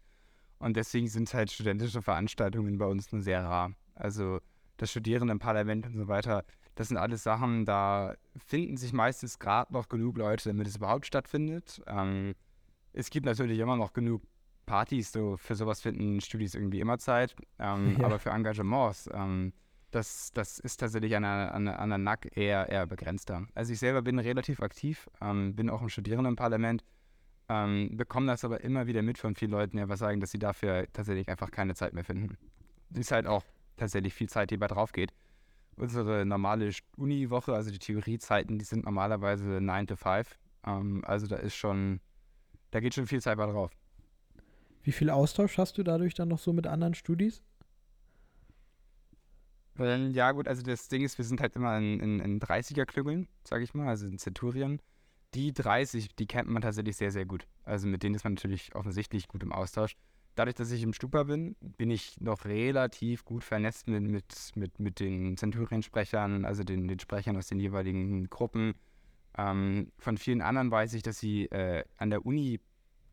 [0.60, 3.72] Und deswegen sind halt studentische Veranstaltungen bei uns nur sehr rar.
[3.96, 4.40] Also
[4.78, 6.46] das Studierendenparlament und so weiter,
[6.76, 11.08] das sind alles Sachen, da finden sich meistens gerade noch genug Leute, damit es überhaupt
[11.08, 11.82] stattfindet.
[11.88, 12.36] Ähm,
[12.94, 14.22] es gibt natürlich immer noch genug
[14.68, 17.36] Partys, so für sowas finden Studis irgendwie immer Zeit.
[17.58, 18.06] Ähm, Ja.
[18.06, 19.54] Aber für Engagements, ähm,
[19.92, 23.46] das, das ist tatsächlich an der, an der, an der NAC eher, eher begrenzter.
[23.54, 26.84] Also ich selber bin relativ aktiv, ähm, bin auch im Studierendenparlament,
[27.50, 30.40] ähm, bekomme das aber immer wieder mit von vielen Leuten, die einfach sagen, dass sie
[30.40, 32.38] dafür tatsächlich einfach keine Zeit mehr finden.
[32.94, 33.44] Ist halt auch
[33.78, 35.14] tatsächlich viel Zeit, die bei drauf geht.
[35.76, 40.38] Unsere normale Uni-Woche, also die Theoriezeiten, die sind normalerweise 9 to 5.
[40.66, 42.00] Ähm, also da ist schon,
[42.72, 43.72] da geht schon viel Zeit bei drauf.
[44.84, 47.44] Wie viel Austausch hast du dadurch dann noch so mit anderen Studis?
[49.78, 53.62] Ja, gut, also das Ding ist, wir sind halt immer in, in, in 30er-Klüngeln, sag
[53.62, 54.82] ich mal, also in Centurien.
[55.34, 57.48] Die 30, die kennt man tatsächlich sehr, sehr gut.
[57.64, 59.96] Also mit denen ist man natürlich offensichtlich gut im Austausch.
[60.36, 64.26] Dadurch, dass ich im Stupa bin, bin ich noch relativ gut vernetzt mit, mit,
[64.56, 68.74] mit, mit den Centurien-Sprechern, also den, den Sprechern aus den jeweiligen Gruppen.
[69.38, 72.60] Ähm, von vielen anderen weiß ich, dass sie äh, an der Uni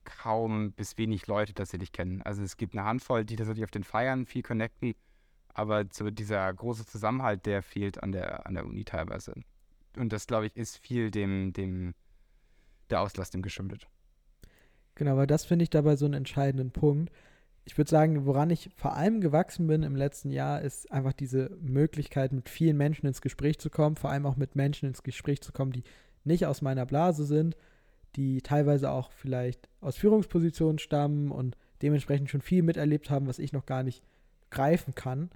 [0.05, 2.23] kaum bis wenig Leute tatsächlich kennen.
[2.23, 4.95] Also es gibt eine Handvoll, die tatsächlich auf den Feiern viel connecten,
[5.59, 9.35] aber so dieser große Zusammenhalt, der fehlt an der, an der Uni teilweise.
[9.97, 11.95] Und das, glaube ich, ist viel dem, dem
[12.91, 13.89] der Auslastung geschuldet.
[14.95, 17.13] Genau, weil das finde ich dabei so einen entscheidenden Punkt.
[17.65, 21.51] Ich würde sagen, woran ich vor allem gewachsen bin im letzten Jahr, ist einfach diese
[21.61, 25.41] Möglichkeit, mit vielen Menschen ins Gespräch zu kommen, vor allem auch mit Menschen ins Gespräch
[25.41, 25.83] zu kommen, die
[26.23, 27.57] nicht aus meiner Blase sind,
[28.15, 33.53] die teilweise auch vielleicht aus Führungspositionen stammen und dementsprechend schon viel miterlebt haben, was ich
[33.53, 34.05] noch gar nicht
[34.51, 35.31] greifen kann.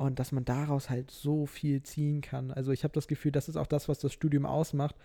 [0.00, 2.52] Und dass man daraus halt so viel ziehen kann.
[2.52, 4.96] Also ich habe das Gefühl, das ist auch das, was das Studium ausmacht,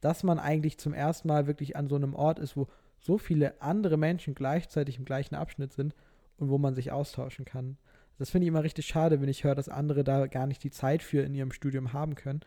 [0.00, 2.68] dass man eigentlich zum ersten Mal wirklich an so einem Ort ist, wo
[3.00, 5.92] so viele andere Menschen gleichzeitig im gleichen Abschnitt sind
[6.36, 7.78] und wo man sich austauschen kann.
[8.16, 10.70] Das finde ich immer richtig schade, wenn ich höre, dass andere da gar nicht die
[10.70, 12.42] Zeit für in ihrem Studium haben können,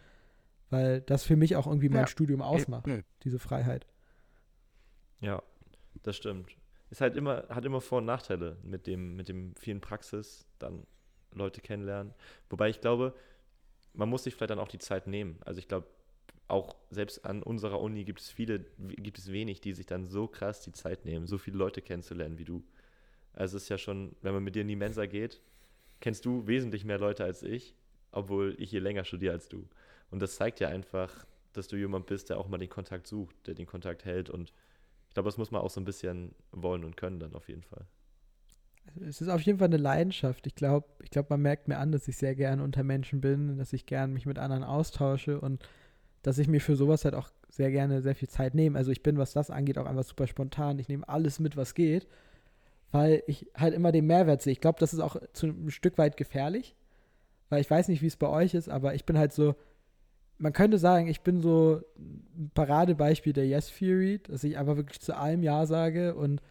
[0.69, 2.07] weil das für mich auch irgendwie mein Ja.
[2.07, 2.87] Studium ausmacht,
[3.23, 3.85] diese Freiheit.
[5.19, 5.43] Ja,
[6.03, 6.55] das stimmt.
[6.89, 10.87] Ist halt immer, hat immer Vor- und Nachteile mit dem, mit dem vielen Praxis, dann
[11.31, 12.13] Leute kennenlernen.
[12.49, 13.13] Wobei ich glaube,
[13.93, 15.37] man muss sich vielleicht dann auch die Zeit nehmen.
[15.45, 15.87] Also ich glaube,
[16.47, 20.27] auch selbst an unserer Uni gibt es viele, gibt es wenig, die sich dann so
[20.27, 22.63] krass die Zeit nehmen, so viele Leute kennenzulernen wie du.
[23.33, 25.41] Also es ist ja schon, wenn man mit dir in die Mensa geht,
[25.99, 27.75] kennst du wesentlich mehr Leute als ich,
[28.11, 29.67] obwohl ich hier länger studiere als du.
[30.09, 33.35] Und das zeigt ja einfach, dass du jemand bist, der auch mal den Kontakt sucht,
[33.47, 34.53] der den Kontakt hält und
[35.07, 37.63] ich glaube, das muss man auch so ein bisschen wollen und können dann auf jeden
[37.63, 37.87] Fall.
[39.07, 40.47] Es ist auf jeden Fall eine Leidenschaft.
[40.47, 43.57] Ich glaube, ich glaub, man merkt mir an, dass ich sehr gern unter Menschen bin,
[43.57, 45.67] dass ich gern mich mit anderen austausche und
[46.23, 48.77] dass ich mir für sowas halt auch sehr gerne sehr viel Zeit nehme.
[48.77, 50.79] Also ich bin, was das angeht, auch einfach super spontan.
[50.79, 52.07] Ich nehme alles mit, was geht,
[52.91, 54.53] weil ich halt immer den Mehrwert sehe.
[54.53, 56.75] Ich glaube, das ist auch zu einem Stück weit gefährlich,
[57.49, 59.55] weil ich weiß nicht, wie es bei euch ist, aber ich bin halt so,
[60.37, 64.99] man könnte sagen, ich bin so ein Paradebeispiel der Yes Theory, dass ich einfach wirklich
[64.99, 66.41] zu allem Ja sage und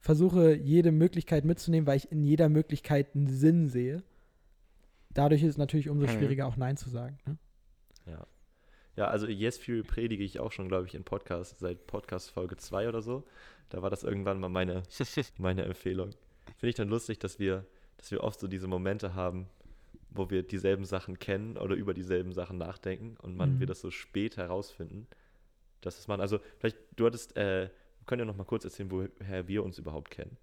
[0.00, 4.02] versuche, jede Möglichkeit mitzunehmen, weil ich in jeder Möglichkeit einen Sinn sehe.
[5.12, 6.10] Dadurch ist es natürlich umso Mhm.
[6.10, 7.18] schwieriger, auch Nein zu sagen.
[7.26, 7.36] Ne?
[8.06, 8.26] Ja.
[8.96, 12.56] Ja, also Yes Fury predige ich auch schon, glaube ich, in Podcast, seit Podcast Folge
[12.56, 13.24] 2 oder so.
[13.68, 14.82] Da war das irgendwann mal meine,
[15.38, 16.10] meine Empfehlung.
[16.58, 17.64] Finde ich dann lustig, dass wir,
[17.96, 19.48] dass wir oft so diese Momente haben,
[20.10, 23.60] wo wir dieselben Sachen kennen oder über dieselben Sachen nachdenken und man Mhm.
[23.60, 25.06] wir das so spät herausfinden,
[25.82, 27.70] dass es man, also vielleicht, du hattest, äh,
[28.10, 30.36] können ja noch mal kurz erzählen, woher wir uns überhaupt kennen.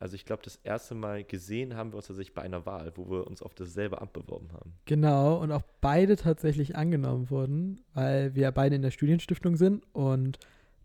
[0.00, 3.08] Also ich glaube, das erste Mal gesehen haben wir uns tatsächlich bei einer Wahl, wo
[3.08, 4.72] wir uns auf dasselbe Amt beworben haben.
[4.86, 10.40] Genau, und auch beide tatsächlich angenommen wurden, weil wir beide in der Studienstiftung sind und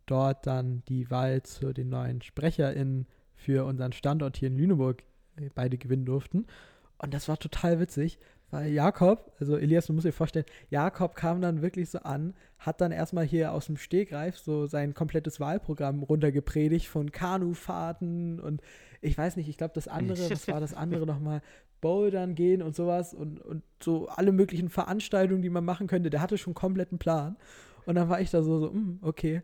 [0.05, 5.01] dort dann die Wahl zu den neuen SprecherInnen für unseren Standort hier in Lüneburg
[5.37, 6.45] äh, beide gewinnen durften.
[6.99, 8.19] Und das war total witzig,
[8.55, 12.79] weil Jakob, also Elias, du musst dir vorstellen, Jakob kam dann wirklich so an, hat
[12.79, 18.61] dann erstmal hier aus dem Stegreif so sein komplettes Wahlprogramm runtergepredigt von Kanufahrten und
[19.01, 21.41] ich weiß nicht, ich glaube das andere, was war das andere nochmal,
[21.81, 26.21] Bouldern gehen und sowas und, und so alle möglichen Veranstaltungen, die man machen könnte, der
[26.21, 27.35] hatte schon kompletten Plan.
[27.85, 29.41] Und dann war ich da so, so hm, okay.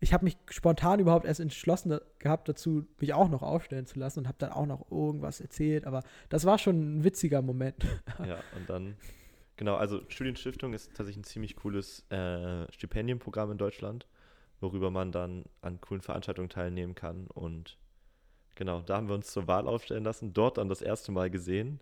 [0.00, 4.20] Ich habe mich spontan überhaupt erst entschlossen gehabt dazu, mich auch noch aufstellen zu lassen
[4.20, 5.86] und habe dann auch noch irgendwas erzählt.
[5.86, 7.84] Aber das war schon ein witziger Moment.
[8.26, 8.96] Ja, und dann,
[9.56, 14.06] genau, also Studienstiftung ist tatsächlich ein ziemlich cooles äh, Stipendienprogramm in Deutschland,
[14.60, 17.26] worüber man dann an coolen Veranstaltungen teilnehmen kann.
[17.28, 17.78] Und
[18.54, 21.80] genau, da haben wir uns zur Wahl aufstellen lassen, dort dann das erste Mal gesehen.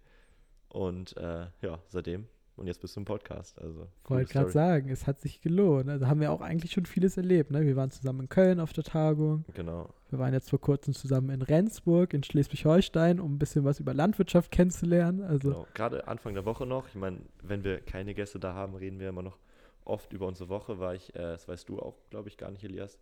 [0.69, 2.29] Und äh, ja, seitdem.
[2.57, 3.61] Und jetzt bist du im Podcast.
[3.61, 5.91] Also, coole Wollte gerade sagen, es hat sich gelohnt.
[5.91, 7.51] Also haben wir auch eigentlich schon vieles erlebt.
[7.51, 7.67] Ne?
[7.67, 9.45] Wir waren zusammen in Köln auf der Tagung.
[9.53, 9.91] Genau.
[10.09, 13.93] Wir waren jetzt vor kurzem zusammen in Rendsburg, in Schleswig-Holstein, um ein bisschen was über
[13.93, 15.23] Landwirtschaft kennenzulernen.
[15.23, 15.67] Also Genau.
[15.75, 19.11] Gerade Anfang der Woche noch, ich meine, wenn wir keine Gäste da haben, reden wir
[19.11, 19.39] immer noch
[19.85, 22.65] oft über unsere Woche, war ich, äh, das weißt du auch, glaube ich, gar nicht,
[22.65, 22.99] Elias,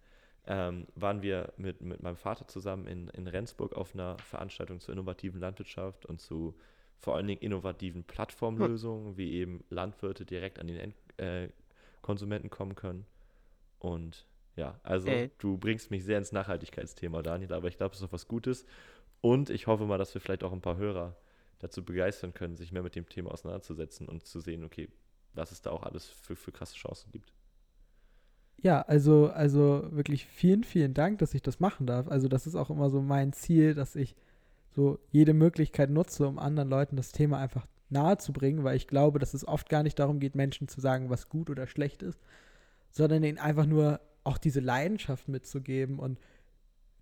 [0.46, 4.92] ähm, waren wir mit, mit meinem Vater zusammen in, in Rendsburg auf einer Veranstaltung zur
[4.92, 6.54] innovativen Landwirtschaft und zu
[6.98, 11.48] vor allen Dingen innovativen Plattformlösungen, wie eben Landwirte direkt an den End, äh,
[12.02, 13.06] Konsumenten kommen können.
[13.78, 14.26] Und
[14.56, 15.30] ja, also Äh.
[15.38, 18.66] du bringst mich sehr ins Nachhaltigkeitsthema, Daniel, aber ich glaube, es ist auch was Gutes.
[19.20, 21.16] Und ich hoffe mal, dass wir vielleicht auch ein paar Hörer
[21.58, 24.90] dazu begeistern können, sich mehr mit dem Thema auseinanderzusetzen und zu sehen, okay,
[25.34, 27.32] was es da auch alles für, für krasse Chancen gibt.
[28.62, 32.08] ja, also, also wirklich vielen, vielen Dank, dass ich das machen darf.
[32.08, 34.16] Also das ist auch immer so mein Ziel, dass ich
[34.74, 38.88] so jede Möglichkeit nutze, um anderen Leuten das Thema einfach nahe zu bringen, weil ich
[38.88, 42.02] glaube, dass es oft gar nicht darum geht, Menschen zu sagen, was gut oder schlecht
[42.02, 42.18] ist,
[42.90, 46.18] sondern ihnen einfach nur auch diese Leidenschaft mitzugeben und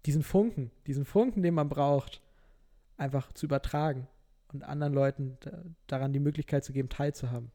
[0.07, 2.21] diesen Funken, diesen Funken, den man braucht,
[2.97, 4.07] einfach zu übertragen
[4.53, 7.51] und anderen Leuten da, daran die Möglichkeit zu geben, teilzuhaben.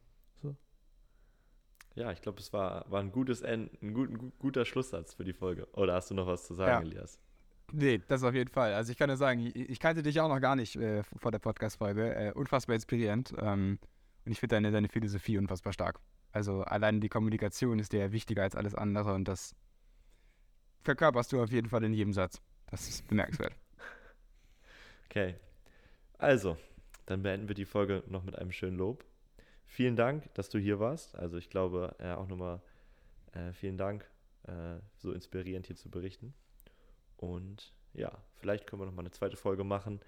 [1.94, 5.14] Ja, ich glaube, es war, war ein gutes End, ein, gut, ein gu- guter Schlusssatz
[5.14, 5.66] für die Folge.
[5.72, 6.90] Oder hast du noch was zu sagen, Ja.
[6.90, 7.18] Elias?
[7.72, 8.72] Nee, das auf jeden Fall.
[8.72, 11.30] Also ich kann nur sagen, ich, ich kannte dich auch noch gar nicht äh, vor
[11.30, 12.14] der Podcast-Folge.
[12.14, 13.34] Äh, unfassbar inspirierend.
[13.38, 13.78] Ähm,
[14.24, 16.00] und ich finde deine, deine Philosophie unfassbar stark.
[16.32, 19.54] Also allein die Kommunikation ist dir wichtiger als alles andere und das
[20.82, 22.40] verkörperst du auf jeden Fall in jedem Satz.
[22.70, 23.54] Das ist bemerkenswert.
[25.10, 25.36] Okay.
[26.18, 26.58] Also,
[27.06, 29.06] dann beenden wir die Folge noch mit einem schönen Lob.
[29.64, 31.16] Vielen Dank, dass du hier warst.
[31.16, 32.60] Also ich glaube äh, auch nochmal
[33.32, 34.04] äh, vielen Dank,
[34.46, 36.34] äh, so inspirierend hier zu berichten.
[37.18, 40.00] Und ja, vielleicht können wir nochmal eine zweite Folge machen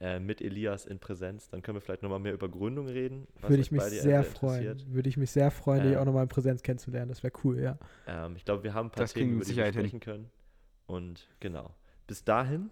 [0.00, 1.48] äh, mit Elias in Präsenz.
[1.48, 3.26] Dann können wir vielleicht nochmal mehr über Gründung reden.
[3.40, 4.82] was Würde ich mich sehr freuen.
[4.94, 7.08] Würde ich mich sehr freuen, dich Ähm, auch nochmal in Präsenz kennenzulernen.
[7.10, 7.78] Das wäre cool, ja.
[8.06, 9.82] Ähm, ich glaube, wir haben ein paar Das Themen, über die wir Sicherheit hin.
[9.82, 10.30] sprechen können.
[10.86, 11.74] Und genau.
[12.06, 12.70] Bis dahin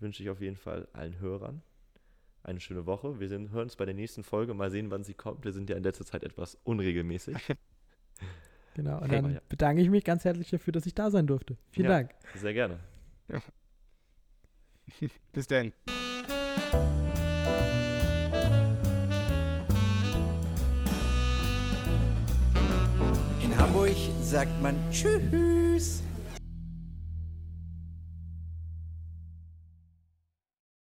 [0.00, 1.62] wünsche ich auf jeden Fall allen Hörern
[2.42, 3.18] eine schöne Woche.
[3.18, 4.54] Wir sehen, hören uns bei der nächsten Folge.
[4.54, 5.44] Mal sehen, wann sie kommt.
[5.44, 7.36] Wir sind ja in letzter Zeit etwas unregelmäßig.
[8.74, 8.98] Genau.
[9.00, 9.40] Und Hey, dann ja.
[9.48, 11.56] bedanke ich mich ganz herzlich dafür, dass ich da sein durfte.
[11.70, 11.92] Vielen Ja.
[11.96, 12.10] Dank.
[12.34, 12.78] Sehr gerne.
[15.32, 15.72] Bis dann.
[23.42, 26.02] In Hamburg sagt man Tschüss.